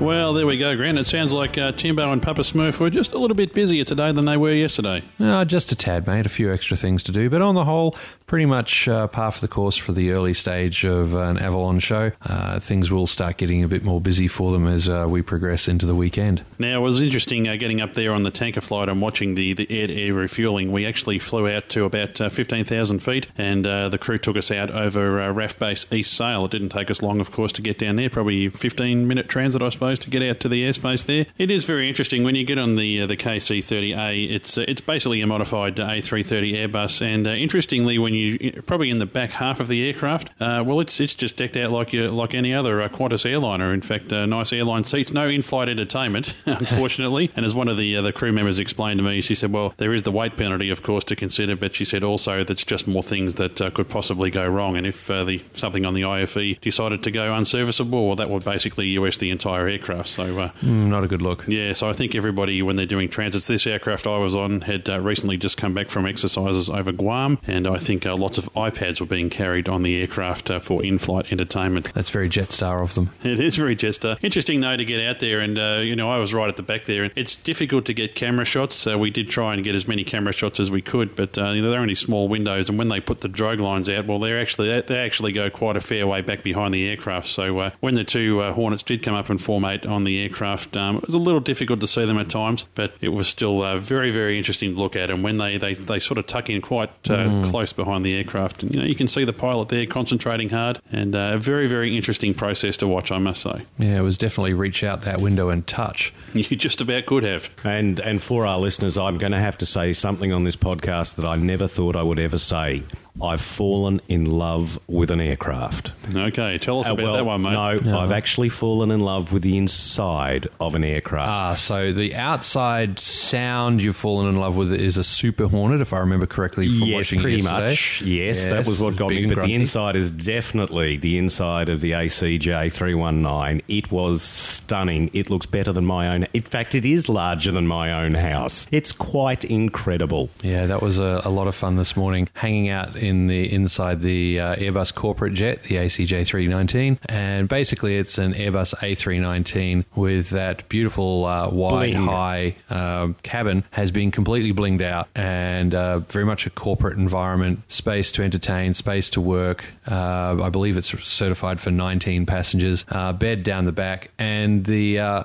Well, 0.02 0.34
there 0.34 0.46
we 0.46 0.58
go, 0.58 0.76
Grant. 0.76 0.98
It 0.98 1.08
sounds 1.08 1.32
like 1.32 1.58
uh, 1.58 1.72
Timbo 1.72 2.12
and 2.12 2.22
Papa 2.22 2.42
Smurf 2.42 2.80
were 2.80 2.90
just 2.90 3.14
a 3.14 3.18
little 3.18 3.36
bit 3.36 3.54
busier 3.54 3.86
today 3.86 4.12
than 4.12 4.26
they 4.26 4.36
were 4.36 4.52
yesterday. 4.52 5.02
Uh, 5.20 5.46
just 5.46 5.72
a 5.72 5.76
tad, 5.76 6.06
mate. 6.06 6.26
A 6.26 6.30
few 6.30 6.52
extra 6.52 6.76
things 6.76 7.02
to 7.04 7.14
do, 7.14 7.30
but 7.30 7.42
on 7.42 7.56
the 7.56 7.64
whole, 7.64 7.96
pretty 8.28 8.46
much 8.46 8.88
uh, 8.88 9.08
par 9.08 9.32
for 9.32 9.42
the 9.42 9.48
course 9.48 9.76
for 9.76 9.92
the 9.92 10.12
early 10.12 10.34
stage 10.34 10.86
of 10.86 11.16
an 11.16 11.38
Avalon 11.38 11.80
show. 11.80 12.12
Uh, 12.22 12.60
things 12.60 12.92
will 12.92 13.08
start 13.08 13.38
getting 13.38 13.64
a 13.64 13.68
bit 13.68 13.84
more 13.84 14.02
busy 14.02 14.28
for 14.28 14.52
them 14.52 14.68
as 14.68 14.90
uh, 14.90 15.06
we 15.08 15.22
progress 15.22 15.68
into 15.68 15.86
the 15.86 15.96
weekend. 15.96 16.44
Now, 16.58 16.80
it 16.80 16.82
was 16.82 17.02
interesting 17.02 17.48
uh, 17.48 17.56
getting 17.56 17.82
up 17.82 17.94
there 17.94 18.12
on 18.12 18.24
the 18.24 18.32
tanker 18.32 18.62
flight 18.62 18.90
and 18.90 19.02
watching 19.02 19.36
the, 19.36 19.54
the 19.54 19.68
air-to-air 19.70 20.14
refueling. 20.14 20.72
We 20.72 20.86
actually 20.86 21.20
flew 21.20 21.48
out 21.48 21.70
to 21.70 21.86
about 21.86 22.20
uh, 22.20 22.30
15,000 22.30 23.00
feet, 23.00 23.28
and 23.38 23.66
uh, 23.68 23.90
the 23.90 23.98
crew 23.98 24.18
took 24.18 24.38
us 24.38 24.52
out 24.52 24.72
over 24.72 25.18
RAAF 25.34 25.60
Base 25.60 25.92
East 25.92 26.14
Sale. 26.14 26.46
It 26.46 26.52
didn't 26.52 26.70
take 26.70 26.90
us 26.90 27.02
long, 27.02 27.20
of 27.20 27.32
course, 27.32 27.52
to 27.54 27.62
get 27.62 27.78
down 27.78 27.96
there. 27.96 28.10
Probably 28.10 28.50
15-minute 28.50 29.30
transit, 29.30 29.62
I 29.62 29.70
suppose, 29.70 30.00
to 30.00 30.10
get 30.10 30.24
out 30.24 30.40
to 30.42 30.50
the 30.50 30.68
airspace 30.68 31.06
there. 31.06 31.26
It 31.38 31.52
is 31.52 31.66
very 31.66 31.88
interesting 31.88 32.24
when 32.24 32.36
you 32.36 32.46
get 32.46 32.58
on 32.58 32.76
the 32.76 33.06
the 33.06 33.18
KC-30A. 33.18 34.32
It's 34.32 34.58
uh, 34.58 34.66
it's 34.68 34.82
basically 34.82 35.22
a 35.22 35.28
modified 35.28 35.80
uh, 35.80 35.90
A330 35.90 36.68
Airbus, 36.68 37.02
and 37.02 37.28
interestingly, 37.28 37.98
when 37.98 38.15
you 38.16 38.62
probably 38.66 38.90
in 38.90 39.00
the 39.00 39.06
back 39.06 39.32
half 39.32 39.60
of 39.60 39.68
the 39.68 39.86
aircraft, 39.88 40.30
uh, 40.42 40.64
well, 40.66 40.80
it's 40.80 41.00
it's 41.00 41.16
just 41.16 41.38
decked 41.38 41.58
out 41.58 41.72
like 41.72 41.94
you, 41.94 42.08
like 42.10 42.34
any 42.34 42.54
other 42.54 42.82
uh, 42.82 42.90
Qantas 42.90 43.30
airliner. 43.30 43.74
In 43.74 43.82
fact, 43.82 44.12
uh, 44.12 44.26
nice 44.26 44.52
airline 44.54 44.84
seats, 44.84 45.14
no 45.14 45.28
in-flight 45.28 45.70
entertainment, 45.70 46.34
unfortunately. 46.46 47.32
and 47.36 47.46
as 47.46 47.56
one 47.56 47.68
of 47.68 47.78
the 47.78 47.98
uh, 47.98 48.02
the 48.02 48.12
crew 48.14 48.32
members 48.32 48.60
explained 48.60 48.98
to 49.00 49.04
me, 49.04 49.22
she 49.22 49.36
said, 49.36 49.52
"Well, 49.52 49.74
there 49.78 49.94
is 49.94 50.04
the 50.04 50.12
weight 50.12 50.38
penalty, 50.38 50.70
of 50.70 50.84
course, 50.84 51.04
to 51.06 51.16
consider, 51.16 51.56
but 51.56 51.76
she 51.76 51.86
said 51.86 52.04
also 52.04 52.44
that's 52.44 52.66
just 52.66 52.88
more 52.88 53.04
things 53.04 53.36
that 53.36 53.62
uh, 53.62 53.70
could 53.70 53.90
possibly 53.90 54.30
go 54.32 54.48
wrong. 54.48 54.76
And 54.78 54.86
if 54.86 55.10
uh, 55.10 55.24
the 55.24 55.42
something 55.54 55.86
on 55.86 55.94
the 55.94 56.04
IFE 56.04 56.60
decided 56.62 57.04
to 57.04 57.12
go 57.12 57.34
unserviceable, 57.34 58.08
well, 58.08 58.16
that 58.16 58.30
would 58.30 58.44
basically 58.44 58.88
US 58.90 59.18
the 59.18 59.30
entire 59.30 59.68
aircraft. 59.68 60.10
So." 60.10 60.40
Uh, 60.40 60.50
Mm, 60.64 60.88
not 60.88 61.04
a 61.04 61.08
good 61.08 61.22
look. 61.22 61.46
yeah, 61.48 61.74
so 61.74 61.90
I 61.90 61.94
think 61.94 62.16
everybody, 62.16 62.62
when 62.62 62.76
they're 62.76 62.86
doing 62.86 63.10
transits, 63.10 63.48
this 63.48 63.68
aircraft 63.68 64.08
I 64.08 64.18
was 64.18 64.36
on 64.36 64.62
had 64.62 64.90
uh, 64.90 65.00
recently 65.00 65.38
just 65.38 65.58
come 65.58 65.74
back 65.74 65.90
from 65.90 66.06
exercises 66.06 66.70
over 66.70 66.92
Guam, 66.92 67.40
and 67.46 67.68
I 67.68 67.78
think 67.78 68.05
uh, 68.06 68.16
lots 68.16 68.38
of 68.38 68.46
iPads 68.54 69.00
were 69.00 69.06
being 69.06 69.30
carried 69.30 69.68
on 69.70 69.84
the 69.84 70.00
aircraft 70.02 70.52
uh, 70.52 70.60
for 70.60 70.84
in 70.84 70.98
flight 70.98 71.32
entertainment. 71.32 71.94
That's 71.94 72.10
very 72.10 72.30
Jetstar 72.30 72.82
of 72.82 72.94
them. 72.96 73.10
It 73.24 73.40
is 73.40 73.56
very 73.56 73.76
uh, 73.76 74.16
interesting, 74.22 74.62
though, 74.62 74.78
to 74.78 74.86
get 74.86 75.06
out 75.08 75.20
there. 75.20 75.40
And, 75.40 75.58
uh, 75.58 75.82
you 75.84 75.96
know, 75.96 76.10
I 76.10 76.18
was 76.18 76.34
right 76.34 76.48
at 76.48 76.56
the 76.56 76.64
back 76.64 76.86
there. 76.86 77.04
and 77.04 77.14
It's 77.16 77.36
difficult 77.36 77.86
to 77.86 77.94
get 77.94 78.16
camera 78.16 78.46
shots. 78.46 78.76
So 78.76 78.98
we 78.98 79.10
did 79.10 79.30
try 79.30 79.54
and 79.54 79.64
get 79.64 79.76
as 79.76 79.88
many 79.88 80.04
camera 80.04 80.34
shots 80.34 80.60
as 80.60 80.72
we 80.72 80.82
could, 80.82 81.16
but, 81.16 81.38
uh, 81.38 81.52
you 81.52 81.62
know, 81.62 81.70
they're 81.70 81.80
only 81.80 81.96
small 81.96 82.28
windows. 82.28 82.70
And 82.70 82.80
when 82.80 82.90
they 82.90 83.00
put 83.00 83.22
the 83.22 83.28
drogue 83.28 83.60
lines 83.60 83.90
out, 83.90 84.06
well, 84.06 84.20
they're 84.20 84.40
actually, 84.40 84.82
they 84.82 84.98
actually 84.98 85.32
go 85.32 85.50
quite 85.50 85.78
a 85.78 85.82
fair 85.82 86.08
way 86.08 86.22
back 86.22 86.44
behind 86.44 86.74
the 86.74 86.88
aircraft. 86.90 87.28
So 87.28 87.60
uh, 87.60 87.70
when 87.80 87.96
the 87.96 88.04
two 88.04 88.40
uh, 88.42 88.54
Hornets 88.54 88.84
did 88.84 89.04
come 89.04 89.14
up 89.16 89.30
and 89.30 89.40
formate 89.40 89.88
on 89.90 90.04
the 90.04 90.22
aircraft, 90.24 90.78
um, 90.78 90.98
it 90.98 91.06
was 91.06 91.14
a 91.14 91.20
little 91.20 91.40
difficult 91.42 91.80
to 91.82 91.88
see 91.88 92.06
them 92.06 92.18
at 92.18 92.30
times, 92.30 92.66
but 92.76 92.94
it 93.02 93.10
was 93.10 93.28
still 93.28 93.62
uh, 93.62 93.78
very, 93.78 94.12
very 94.12 94.38
interesting 94.38 94.74
to 94.76 94.80
look 94.80 94.96
at. 94.96 95.10
And 95.12 95.24
when 95.24 95.38
they, 95.38 95.58
they, 95.58 95.74
they 95.74 96.00
sort 96.00 96.18
of 96.18 96.28
tuck 96.28 96.50
in 96.50 96.62
quite 96.62 96.90
uh, 97.10 97.26
Mm. 97.26 97.50
close 97.50 97.74
behind 97.74 97.95
the 98.02 98.16
aircraft, 98.16 98.64
and 98.64 98.74
you 98.74 98.82
know 98.82 98.86
you 98.86 98.96
can 98.96 99.08
see 99.08 99.24
the 99.24 99.34
pilot 99.34 99.70
there 99.70 99.86
concentrating 99.86 100.50
hard, 100.50 100.80
and 100.92 101.16
uh, 101.16 101.32
a 101.34 101.38
very, 101.38 101.68
very 101.68 101.96
interesting 101.96 102.34
process 102.34 102.78
to 102.78 102.88
watch, 102.88 103.12
I 103.12 103.18
must 103.18 103.42
say. 103.42 103.66
Yeah, 103.78 103.98
it 103.98 104.02
was 104.02 104.18
definitely 104.18 104.54
reach 104.54 104.84
out 104.84 105.02
that 105.02 105.22
window 105.22 105.50
and 105.50 105.66
touch. 105.66 106.14
You 106.36 106.58
just 106.58 106.82
about 106.82 107.06
could 107.06 107.24
have. 107.24 107.50
And 107.64 108.00
and 108.00 108.22
for 108.22 108.46
our 108.46 108.60
listeners, 108.60 108.98
I'm 108.98 109.18
going 109.18 109.32
to 109.32 109.40
have 109.40 109.58
to 109.60 109.66
say 109.66 109.94
something 109.94 110.34
on 110.34 110.44
this 110.44 110.58
podcast 110.58 111.16
that 111.16 111.26
I 111.26 111.38
never 111.38 111.68
thought 111.68 111.96
I 111.96 112.04
would 112.04 112.20
ever 112.20 112.38
say. 112.38 112.84
I've 113.22 113.42
fallen 113.42 114.02
in 114.10 114.26
love 114.26 114.80
with 114.88 115.10
an 115.12 115.22
aircraft. 115.22 115.92
Okay, 116.14 116.58
tell 116.58 116.80
us 116.82 116.90
Uh, 116.90 116.94
about 116.94 117.04
well, 117.04 117.14
that 117.14 117.26
one, 117.26 117.42
mate. 117.44 117.54
No, 117.54 117.76
No. 117.76 118.00
I've 118.00 118.12
actually 118.12 118.50
fallen 118.50 118.92
in 118.92 119.00
love 119.00 119.32
with 119.32 119.42
the 119.42 119.58
inside 119.58 120.48
of 120.60 120.76
an 120.76 120.84
aircraft. 120.84 121.30
Ah, 121.30 121.54
so 121.56 121.92
the 121.94 122.14
outside 122.16 123.00
sound 123.00 123.82
you've 123.82 123.96
fallen 123.96 124.28
in 124.28 124.36
love 124.36 124.58
with 124.58 124.74
is 124.74 124.98
a 124.98 125.04
Super 125.04 125.48
Hornet, 125.48 125.80
if 125.82 125.94
I 125.94 126.00
remember 126.00 126.26
correctly 126.26 126.68
from 126.68 126.88
yes, 126.88 126.96
watching 126.98 127.20
it 127.20 127.22
pretty 127.22 127.38
yesterday. 127.38 127.68
much. 127.70 128.02
Yes, 128.02 128.46
that 128.46 128.68
was 128.68 128.80
what 128.82 128.96
got 128.98 129.10
me. 129.10 129.26
But 129.28 129.36
grunty. 129.36 129.52
the 129.54 129.56
inside 129.56 129.96
is 129.96 130.12
definitely 130.12 130.98
the 130.98 131.18
inside 131.18 131.70
of 131.70 131.82
the 131.82 131.92
ACJ 131.92 132.70
319. 132.72 133.62
It 133.68 133.92
was 133.92 134.22
stunning. 134.22 135.10
It 135.14 135.30
looks 135.30 135.46
better 135.46 135.72
than 135.72 135.86
my 135.86 136.10
own. 136.14 136.28
In 136.34 136.42
fact, 136.44 136.76
it 136.76 136.86
is 136.86 137.08
larger 137.08 137.52
than 137.52 137.66
my 137.68 137.92
own 137.94 138.14
house. 138.16 138.68
It's 138.72 138.92
quite 138.92 139.46
incredible. 139.46 140.30
Yeah, 140.42 140.66
that 140.66 140.82
was 140.82 140.98
a, 141.00 141.22
a 141.24 141.30
lot 141.30 141.48
of 141.48 141.56
fun 141.56 141.76
this 141.76 141.96
morning, 141.96 142.28
hanging 142.34 142.70
out 142.70 142.96
in 143.06 143.28
the 143.28 143.52
inside 143.54 144.02
the 144.02 144.40
uh, 144.40 144.56
Airbus 144.56 144.94
corporate 144.94 145.34
jet, 145.34 145.64
the 145.64 145.76
ACJ 145.76 146.26
319, 146.26 147.00
and 147.08 147.48
basically 147.48 147.98
it's 147.98 148.18
an 148.18 148.34
Airbus 148.34 148.76
A319 148.76 149.86
with 149.96 150.32
that 150.32 150.68
beautiful 150.70 151.26
uh, 151.26 151.50
wide, 151.50 151.92
Bling. 151.92 152.06
high 152.06 152.56
uh, 152.70 153.10
cabin 153.24 153.64
has 153.72 153.92
been 153.92 154.12
completely 154.12 154.54
blinged 154.54 154.82
out 154.82 155.08
and 155.16 155.74
uh, 155.76 156.00
very 156.00 156.26
much 156.26 156.46
a 156.46 156.50
corporate 156.50 156.98
environment, 156.98 157.72
space 157.72 158.12
to 158.14 158.24
entertain, 158.24 158.74
space 158.74 159.10
to 159.12 159.22
work. 159.22 159.66
Uh, 159.88 160.38
I 160.42 160.50
believe 160.50 160.78
it's 160.78 160.88
certified 161.08 161.60
for 161.60 161.72
19 161.72 162.26
passengers, 162.26 162.86
uh, 162.90 163.14
bed 163.14 163.44
down 163.44 163.66
the 163.66 163.72
back, 163.72 164.10
and 164.18 164.66
the. 164.66 165.00
Uh, 165.00 165.24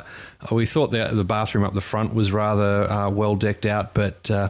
we 0.50 0.64
thought 0.64 0.90
the, 0.90 1.10
the 1.12 1.24
bathroom 1.24 1.64
up 1.64 1.74
the 1.74 1.80
front 1.80 2.14
was 2.14 2.32
rather 2.32 2.90
uh, 2.90 3.10
well 3.10 3.36
decked 3.36 3.66
out, 3.66 3.92
but 3.92 4.30
uh, 4.30 4.48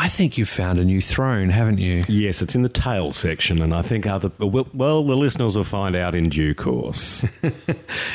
I 0.00 0.08
think 0.08 0.38
you've 0.38 0.48
found 0.48 0.78
a 0.78 0.84
new 0.84 1.02
throne, 1.02 1.50
haven't 1.50 1.76
you? 1.76 2.04
Yes, 2.08 2.40
it's 2.40 2.54
in 2.54 2.62
the 2.62 2.70
tail 2.70 3.12
section, 3.12 3.60
and 3.60 3.74
I 3.74 3.82
think 3.82 4.06
other 4.06 4.32
well, 4.38 4.66
well 4.72 5.04
the 5.04 5.14
listeners 5.14 5.58
will 5.58 5.62
find 5.62 5.94
out 5.94 6.14
in 6.14 6.30
due 6.30 6.54
course. 6.54 7.26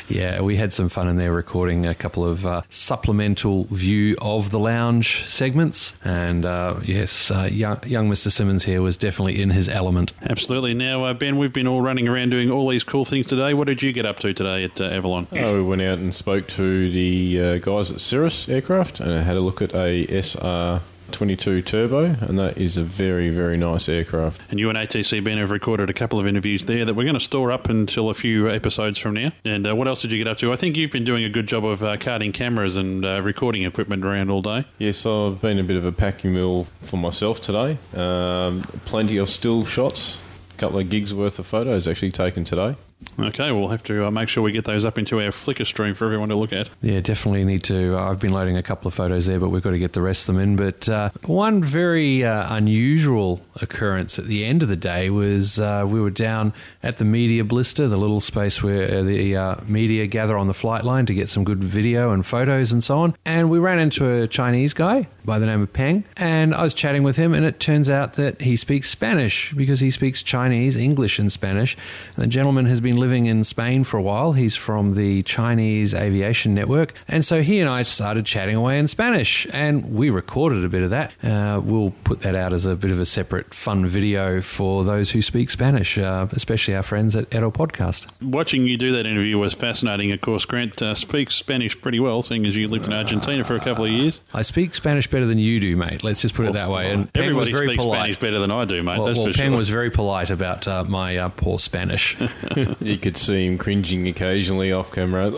Yeah, 0.07 0.41
we 0.41 0.55
had 0.55 0.71
some 0.71 0.89
fun 0.89 1.07
in 1.07 1.17
there 1.17 1.31
recording 1.31 1.85
a 1.85 1.95
couple 1.95 2.25
of 2.25 2.45
uh, 2.45 2.61
supplemental 2.69 3.65
view 3.65 4.15
of 4.21 4.51
the 4.51 4.59
lounge 4.59 5.25
segments. 5.25 5.95
And 6.03 6.45
uh, 6.45 6.79
yes, 6.83 7.31
uh, 7.31 7.49
young, 7.51 7.79
young 7.85 8.09
Mr. 8.09 8.31
Simmons 8.31 8.63
here 8.63 8.81
was 8.81 8.97
definitely 8.97 9.41
in 9.41 9.49
his 9.49 9.67
element. 9.67 10.13
Absolutely. 10.21 10.73
Now, 10.73 11.05
uh, 11.05 11.13
Ben, 11.13 11.37
we've 11.37 11.53
been 11.53 11.67
all 11.67 11.81
running 11.81 12.07
around 12.07 12.29
doing 12.29 12.51
all 12.51 12.69
these 12.69 12.83
cool 12.83 13.03
things 13.03 13.25
today. 13.25 13.53
What 13.53 13.67
did 13.67 13.81
you 13.81 13.93
get 13.93 14.05
up 14.05 14.19
to 14.19 14.33
today 14.33 14.63
at 14.63 14.79
uh, 14.79 14.85
Avalon? 14.85 15.27
Oh, 15.33 15.55
we 15.55 15.63
went 15.63 15.81
out 15.81 15.97
and 15.97 16.13
spoke 16.13 16.47
to 16.49 16.91
the 16.91 17.41
uh, 17.41 17.57
guys 17.57 17.91
at 17.91 17.99
Cirrus 17.99 18.47
Aircraft 18.47 18.99
and 18.99 19.23
had 19.23 19.37
a 19.37 19.41
look 19.41 19.61
at 19.61 19.73
a 19.73 20.05
SR 20.07 20.81
22 21.15 21.61
Turbo, 21.61 22.03
and 22.03 22.37
that 22.37 22.57
is 22.57 22.75
a 22.75 22.83
very, 22.83 23.29
very 23.29 23.55
nice 23.55 23.87
aircraft. 23.87 24.41
And 24.51 24.59
you 24.59 24.69
and 24.69 24.77
ATC 24.77 25.23
Ben 25.23 25.37
have 25.37 25.49
recorded 25.49 25.89
a 25.89 25.93
couple 25.93 26.19
of 26.19 26.27
interviews 26.27 26.65
there 26.65 26.83
that 26.83 26.93
we're 26.93 27.05
going 27.05 27.13
to 27.13 27.21
store 27.21 27.53
up 27.53 27.69
until 27.69 28.09
a 28.09 28.13
few 28.13 28.49
episodes 28.49 28.99
from 28.99 29.13
now. 29.13 29.31
And 29.45 29.65
uh, 29.65 29.73
what 29.77 29.87
else 29.87 30.01
did 30.01 30.11
you 30.11 30.17
get 30.17 30.27
up 30.27 30.37
to? 30.39 30.51
I 30.51 30.57
think 30.57 30.75
you've 30.75 30.91
been 30.91 31.05
doing 31.05 31.23
a 31.23 31.29
good 31.29 31.47
job 31.47 31.63
of 31.63 31.81
uh, 31.81 31.95
carting 31.95 32.33
cameras 32.33 32.75
and 32.75 33.05
uh, 33.05 33.21
recording 33.21 33.63
equipment 33.63 34.03
around 34.03 34.29
all 34.29 34.41
day. 34.41 34.65
Yes, 34.77 35.05
I've 35.05 35.39
been 35.39 35.57
a 35.57 35.63
bit 35.63 35.77
of 35.77 35.85
a 35.85 35.93
packing 35.93 36.33
mill 36.33 36.65
for 36.81 36.97
myself 36.97 37.41
today. 37.41 37.77
Um, 37.95 38.63
plenty 38.83 39.15
of 39.15 39.29
still 39.29 39.65
shots, 39.65 40.21
a 40.53 40.57
couple 40.57 40.79
of 40.79 40.89
gigs 40.89 41.13
worth 41.13 41.39
of 41.39 41.47
photos 41.47 41.87
actually 41.87 42.11
taken 42.11 42.43
today. 42.43 42.75
Okay, 43.19 43.51
we'll 43.51 43.69
have 43.69 43.83
to 43.83 44.05
uh, 44.07 44.11
make 44.11 44.29
sure 44.29 44.41
we 44.43 44.51
get 44.51 44.65
those 44.65 44.83
up 44.83 44.97
into 44.97 45.21
our 45.21 45.29
Flickr 45.29 45.65
stream 45.65 45.93
for 45.93 46.05
everyone 46.05 46.29
to 46.29 46.35
look 46.35 46.51
at. 46.51 46.69
Yeah, 46.81 47.01
definitely 47.01 47.43
need 47.45 47.63
to. 47.65 47.97
uh, 47.97 48.09
I've 48.09 48.19
been 48.19 48.31
loading 48.33 48.57
a 48.57 48.63
couple 48.63 48.87
of 48.87 48.93
photos 48.93 49.25
there, 49.25 49.39
but 49.39 49.49
we've 49.49 49.61
got 49.61 49.71
to 49.71 49.79
get 49.79 49.93
the 49.93 50.01
rest 50.01 50.27
of 50.27 50.35
them 50.35 50.43
in. 50.43 50.55
But 50.55 50.89
uh, 50.89 51.09
one 51.25 51.63
very 51.63 52.23
uh, 52.23 52.55
unusual 52.55 53.41
occurrence 53.61 54.17
at 54.17 54.25
the 54.25 54.43
end 54.45 54.63
of 54.63 54.69
the 54.69 54.75
day 54.75 55.09
was 55.09 55.59
we 55.59 56.01
were 56.01 56.09
down 56.09 56.53
at 56.83 56.97
the 56.97 57.05
media 57.05 57.43
blister, 57.43 57.87
the 57.87 57.97
little 57.97 58.21
space 58.21 58.63
where 58.63 59.03
the 59.03 59.57
media 59.67 60.07
gather 60.07 60.37
on 60.37 60.47
the 60.47 60.53
flight 60.53 60.83
line 60.83 61.05
to 61.05 61.13
get 61.13 61.29
some 61.29 61.43
good 61.43 61.63
video 61.63 62.11
and 62.11 62.25
photos 62.25 62.71
and 62.71 62.83
so 62.83 62.99
on. 62.99 63.15
And 63.25 63.49
we 63.49 63.59
ran 63.59 63.79
into 63.79 64.09
a 64.09 64.27
Chinese 64.27 64.73
guy 64.73 65.07
by 65.23 65.39
the 65.39 65.45
name 65.45 65.61
of 65.61 65.73
Peng, 65.73 66.03
and 66.17 66.53
I 66.53 66.63
was 66.63 66.73
chatting 66.73 67.03
with 67.03 67.15
him, 67.15 67.33
and 67.33 67.45
it 67.45 67.59
turns 67.59 67.89
out 67.89 68.13
that 68.13 68.41
he 68.41 68.55
speaks 68.55 68.89
Spanish 68.89 69.53
because 69.53 69.79
he 69.79 69.89
speaks 69.89 70.21
Chinese, 70.21 70.75
English, 70.75 71.17
and 71.17 71.31
Spanish. 71.31 71.75
And 72.15 72.23
the 72.23 72.27
gentleman 72.27 72.65
has 72.67 72.79
been 72.85 72.97
living 72.97 73.25
in 73.25 73.43
Spain 73.43 73.83
for 73.83 73.97
a 73.97 74.01
while. 74.01 74.33
He's 74.33 74.55
from 74.55 74.93
the 74.93 75.23
Chinese 75.23 75.95
Aviation 75.95 76.53
Network, 76.53 76.93
and 77.07 77.25
so 77.25 77.41
he 77.41 77.59
and 77.59 77.67
I 77.67 77.81
started 77.81 78.27
chatting 78.27 78.55
away 78.55 78.77
in 78.77 78.87
Spanish, 78.87 79.47
and 79.51 79.95
we 79.95 80.11
recorded 80.11 80.63
a 80.63 80.69
bit 80.69 80.83
of 80.83 80.91
that. 80.91 81.11
Uh, 81.23 81.59
we'll 81.63 81.93
put 82.03 82.19
that 82.19 82.35
out 82.35 82.53
as 82.53 82.65
a 82.65 82.75
bit 82.75 82.91
of 82.91 82.99
a 82.99 83.05
separate 83.05 83.55
fun 83.55 83.87
video 83.87 84.39
for 84.39 84.83
those 84.83 85.09
who 85.09 85.23
speak 85.23 85.49
Spanish, 85.49 85.97
uh, 85.97 86.27
especially 86.33 86.75
our 86.75 86.83
friends 86.83 87.15
at 87.15 87.25
Edo 87.33 87.49
Podcast. 87.49 88.05
Watching 88.21 88.67
you 88.67 88.77
do 88.77 88.91
that 88.91 89.07
interview 89.07 89.39
was 89.39 89.55
fascinating. 89.55 90.11
Of 90.11 90.21
course, 90.21 90.45
Grant 90.45 90.79
uh, 90.79 90.93
speaks 90.93 91.33
Spanish 91.33 91.81
pretty 91.81 91.99
well, 91.99 92.21
seeing 92.21 92.45
as 92.45 92.55
you 92.55 92.67
lived 92.67 92.85
in 92.85 92.93
Argentina 92.93 93.43
for 93.43 93.55
a 93.55 93.59
couple 93.59 93.85
of 93.85 93.91
years. 93.91 94.21
I 94.31 94.43
speak 94.43 94.75
Spanish 94.75 95.09
better 95.09 95.25
than 95.25 95.39
you 95.39 95.59
do, 95.59 95.75
mate. 95.75 96.03
Let's 96.03 96.21
just 96.21 96.35
put 96.35 96.45
it 96.45 96.53
that 96.53 96.69
way. 96.69 96.91
And 96.91 97.09
Everybody 97.15 97.51
speaks 97.51 97.83
polite. 97.83 97.99
Spanish 97.99 98.19
better 98.19 98.37
than 98.37 98.51
I 98.51 98.65
do, 98.65 98.83
mate. 98.83 98.99
Well, 98.99 99.05
well, 99.05 99.25
for 99.25 99.33
Peng 99.33 99.49
sure. 99.49 99.57
was 99.57 99.69
very 99.69 99.89
polite 99.89 100.29
about 100.29 100.67
uh, 100.67 100.83
my 100.83 101.17
uh, 101.17 101.29
poor 101.29 101.57
Spanish. 101.57 102.15
you 102.79 102.97
could 102.97 103.17
see 103.17 103.45
him 103.45 103.57
cringing 103.57 104.07
occasionally 104.07 104.71
off 104.71 104.91
camera. 104.91 105.31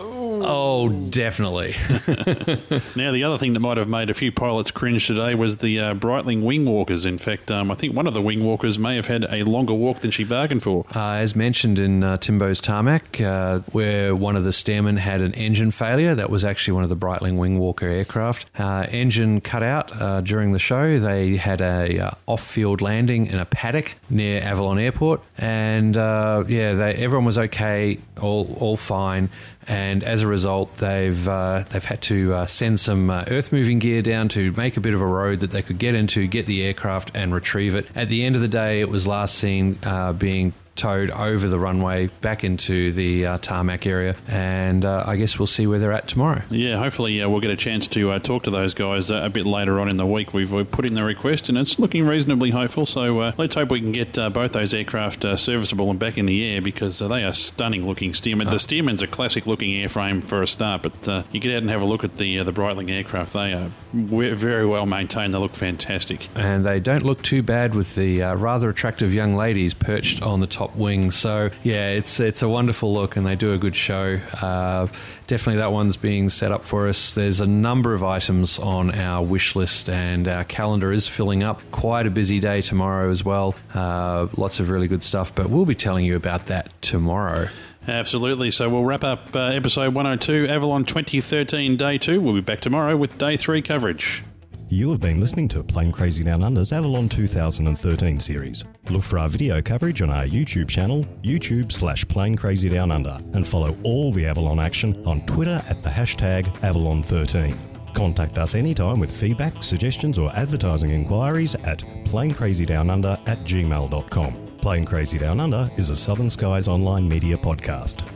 Oh, 0.44 0.88
definitely. 0.88 1.74
Now, 2.96 3.12
the 3.12 3.24
other 3.24 3.38
thing 3.38 3.52
that 3.52 3.60
might 3.60 3.76
have 3.76 3.88
made 3.88 4.10
a 4.10 4.14
few 4.14 4.32
pilots 4.32 4.70
cringe 4.70 5.06
today 5.06 5.34
was 5.34 5.58
the 5.58 5.78
uh, 5.78 5.94
Breitling 5.94 6.42
wing 6.42 6.64
walkers. 6.64 7.04
In 7.04 7.18
fact, 7.18 7.50
um, 7.50 7.70
I 7.70 7.74
think 7.74 7.94
one 7.94 8.06
of 8.06 8.14
the 8.14 8.22
wing 8.22 8.44
walkers 8.44 8.78
may 8.78 8.96
have 8.96 9.06
had 9.06 9.24
a 9.30 9.44
longer 9.44 9.74
walk 9.74 10.00
than 10.00 10.10
she 10.10 10.24
bargained 10.24 10.62
for. 10.62 10.84
Uh, 10.94 11.14
as 11.14 11.36
mentioned 11.36 11.78
in 11.78 12.02
uh, 12.02 12.16
Timbo's 12.18 12.60
tarmac, 12.60 13.20
uh, 13.20 13.60
where 13.72 14.14
one 14.16 14.36
of 14.36 14.44
the 14.44 14.50
Stearmen 14.50 14.98
had 14.98 15.20
an 15.20 15.32
engine 15.34 15.70
failure, 15.70 16.14
that 16.14 16.30
was 16.30 16.44
actually 16.44 16.74
one 16.74 16.82
of 16.82 16.88
the 16.88 16.96
Breitling 16.96 17.36
Wingwalker 17.36 17.82
aircraft. 17.82 18.46
Uh, 18.58 18.86
engine 18.90 19.40
cut 19.40 19.62
out 19.62 19.92
uh, 20.00 20.20
during 20.20 20.52
the 20.52 20.58
show. 20.58 20.98
They 20.98 21.36
had 21.36 21.60
a 21.60 21.98
uh, 21.98 22.10
off-field 22.26 22.80
landing 22.80 23.26
in 23.26 23.38
a 23.38 23.44
paddock 23.44 23.94
near 24.10 24.40
Avalon 24.40 24.78
Airport, 24.78 25.20
and 25.36 25.96
uh, 25.96 26.44
yeah, 26.48 26.74
they, 26.74 26.94
everyone 26.94 27.24
was 27.24 27.38
okay, 27.38 27.98
all 28.20 28.56
all 28.60 28.76
fine. 28.76 29.28
And 29.68 30.02
as 30.02 30.22
a 30.22 30.26
result, 30.26 30.78
they've 30.78 31.28
uh, 31.28 31.64
they've 31.68 31.84
had 31.84 32.00
to 32.02 32.32
uh, 32.32 32.46
send 32.46 32.80
some 32.80 33.10
uh, 33.10 33.24
earth 33.28 33.52
moving 33.52 33.78
gear 33.78 34.00
down 34.00 34.30
to 34.30 34.50
make 34.52 34.78
a 34.78 34.80
bit 34.80 34.94
of 34.94 35.02
a 35.02 35.06
road 35.06 35.40
that 35.40 35.50
they 35.50 35.60
could 35.60 35.78
get 35.78 35.94
into, 35.94 36.26
get 36.26 36.46
the 36.46 36.62
aircraft, 36.62 37.10
and 37.14 37.34
retrieve 37.34 37.74
it. 37.74 37.86
At 37.94 38.08
the 38.08 38.24
end 38.24 38.34
of 38.34 38.40
the 38.40 38.48
day, 38.48 38.80
it 38.80 38.88
was 38.88 39.06
last 39.06 39.34
seen 39.34 39.78
uh, 39.82 40.14
being 40.14 40.54
towed 40.78 41.10
over 41.10 41.48
the 41.48 41.58
runway 41.58 42.06
back 42.22 42.44
into 42.44 42.92
the 42.92 43.26
uh, 43.26 43.38
tarmac 43.38 43.86
area, 43.86 44.16
and 44.26 44.84
uh, 44.84 45.04
I 45.06 45.16
guess 45.16 45.38
we'll 45.38 45.46
see 45.46 45.66
where 45.66 45.78
they're 45.78 45.92
at 45.92 46.08
tomorrow. 46.08 46.42
Yeah, 46.48 46.78
hopefully 46.78 47.20
uh, 47.20 47.28
we'll 47.28 47.40
get 47.40 47.50
a 47.50 47.56
chance 47.56 47.86
to 47.88 48.12
uh, 48.12 48.18
talk 48.18 48.44
to 48.44 48.50
those 48.50 48.74
guys 48.74 49.10
uh, 49.10 49.22
a 49.24 49.28
bit 49.28 49.44
later 49.44 49.80
on 49.80 49.88
in 49.88 49.96
the 49.96 50.06
week. 50.06 50.32
We've, 50.32 50.52
we've 50.52 50.70
put 50.70 50.86
in 50.86 50.94
the 50.94 51.04
request 51.04 51.48
and 51.48 51.58
it's 51.58 51.78
looking 51.78 52.06
reasonably 52.06 52.50
hopeful. 52.50 52.86
So 52.86 53.20
uh, 53.20 53.32
let's 53.36 53.54
hope 53.54 53.70
we 53.70 53.80
can 53.80 53.92
get 53.92 54.16
uh, 54.18 54.30
both 54.30 54.52
those 54.52 54.72
aircraft 54.72 55.24
uh, 55.24 55.36
serviceable 55.36 55.90
and 55.90 55.98
back 55.98 56.16
in 56.16 56.26
the 56.26 56.44
air 56.48 56.62
because 56.62 57.02
uh, 57.02 57.08
they 57.08 57.24
are 57.24 57.32
stunning 57.32 57.86
looking 57.86 58.12
Stearman. 58.12 58.46
The 58.46 58.58
Stearman's 58.58 59.02
a 59.02 59.06
classic 59.06 59.46
looking 59.46 59.70
airframe 59.70 60.22
for 60.22 60.42
a 60.42 60.46
start, 60.46 60.82
but 60.82 61.08
uh, 61.08 61.22
you 61.32 61.40
get 61.40 61.52
out 61.54 61.62
and 61.62 61.70
have 61.70 61.82
a 61.82 61.86
look 61.86 62.04
at 62.04 62.16
the 62.16 62.38
uh, 62.38 62.44
the 62.44 62.52
Breitling 62.52 62.90
aircraft. 62.90 63.32
They 63.32 63.52
are 63.52 63.70
very 63.92 64.66
well 64.66 64.86
maintained. 64.86 65.34
They 65.34 65.38
look 65.38 65.54
fantastic. 65.54 66.28
And 66.34 66.64
they 66.64 66.80
don't 66.80 67.02
look 67.02 67.22
too 67.22 67.42
bad 67.42 67.74
with 67.74 67.94
the 67.94 68.22
uh, 68.22 68.34
rather 68.34 68.70
attractive 68.70 69.12
young 69.12 69.34
ladies 69.34 69.74
perched 69.74 70.22
on 70.22 70.40
the 70.40 70.46
top 70.46 70.67
wing. 70.76 71.10
So 71.10 71.50
yeah, 71.62 71.90
it's 71.90 72.20
it's 72.20 72.42
a 72.42 72.48
wonderful 72.48 72.92
look, 72.92 73.16
and 73.16 73.26
they 73.26 73.36
do 73.36 73.52
a 73.52 73.58
good 73.58 73.76
show. 73.76 74.18
Uh, 74.40 74.86
definitely, 75.26 75.58
that 75.58 75.72
one's 75.72 75.96
being 75.96 76.30
set 76.30 76.52
up 76.52 76.64
for 76.64 76.88
us. 76.88 77.14
There's 77.14 77.40
a 77.40 77.46
number 77.46 77.94
of 77.94 78.02
items 78.02 78.58
on 78.58 78.90
our 78.90 79.22
wish 79.22 79.56
list, 79.56 79.88
and 79.88 80.28
our 80.28 80.44
calendar 80.44 80.92
is 80.92 81.08
filling 81.08 81.42
up. 81.42 81.60
Quite 81.70 82.06
a 82.06 82.10
busy 82.10 82.40
day 82.40 82.62
tomorrow 82.62 83.10
as 83.10 83.24
well. 83.24 83.54
Uh, 83.74 84.28
lots 84.36 84.60
of 84.60 84.70
really 84.70 84.88
good 84.88 85.02
stuff, 85.02 85.34
but 85.34 85.50
we'll 85.50 85.66
be 85.66 85.74
telling 85.74 86.04
you 86.04 86.16
about 86.16 86.46
that 86.46 86.70
tomorrow. 86.82 87.48
Absolutely. 87.86 88.50
So 88.50 88.68
we'll 88.68 88.84
wrap 88.84 89.02
up 89.02 89.34
uh, 89.34 89.46
episode 89.46 89.94
102, 89.94 90.46
Avalon 90.46 90.84
2013, 90.84 91.76
day 91.76 91.96
two. 91.96 92.20
We'll 92.20 92.34
be 92.34 92.42
back 92.42 92.60
tomorrow 92.60 92.96
with 92.96 93.16
day 93.16 93.36
three 93.36 93.62
coverage. 93.62 94.22
You 94.70 94.90
have 94.90 95.00
been 95.00 95.18
listening 95.18 95.48
to 95.48 95.64
Plane 95.64 95.90
Crazy 95.90 96.22
Down 96.22 96.42
Under's 96.42 96.74
Avalon 96.74 97.08
2013 97.08 98.20
series. 98.20 98.66
Look 98.90 99.02
for 99.02 99.18
our 99.18 99.30
video 99.30 99.62
coverage 99.62 100.02
on 100.02 100.10
our 100.10 100.26
YouTube 100.26 100.68
channel, 100.68 101.06
YouTube 101.22 101.72
slash 101.72 102.06
Plane 102.06 102.36
Crazy 102.36 102.68
Down 102.68 102.92
Under, 102.92 103.18
and 103.32 103.46
follow 103.46 103.74
all 103.82 104.12
the 104.12 104.26
Avalon 104.26 104.60
action 104.60 105.02
on 105.06 105.24
Twitter 105.24 105.62
at 105.70 105.82
the 105.82 105.88
hashtag 105.88 106.54
Avalon13. 106.58 107.56
Contact 107.94 108.36
us 108.36 108.54
anytime 108.54 109.00
with 109.00 109.10
feedback, 109.10 109.62
suggestions, 109.62 110.18
or 110.18 110.30
advertising 110.36 110.90
inquiries 110.90 111.54
at 111.54 111.78
planecrazydownunder 112.04 113.26
at 113.26 113.38
gmail.com. 113.44 114.46
Plane 114.58 114.84
Crazy 114.84 115.16
Down 115.16 115.40
Under 115.40 115.70
is 115.78 115.88
a 115.88 115.96
Southern 115.96 116.28
Skies 116.28 116.68
online 116.68 117.08
media 117.08 117.38
podcast. 117.38 118.06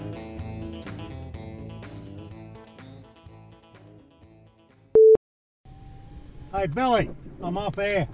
Hey, 6.55 6.67
Billy, 6.67 7.09
I'm 7.43 7.57
off 7.57 7.79
air. 7.79 8.07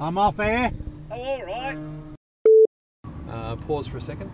I'm 0.00 0.18
off 0.18 0.40
air. 0.40 0.72
Oh, 1.08 1.14
all 1.14 1.44
right. 1.44 1.78
Uh, 3.30 3.54
pause 3.54 3.86
for 3.86 3.98
a 3.98 4.00
second. 4.00 4.28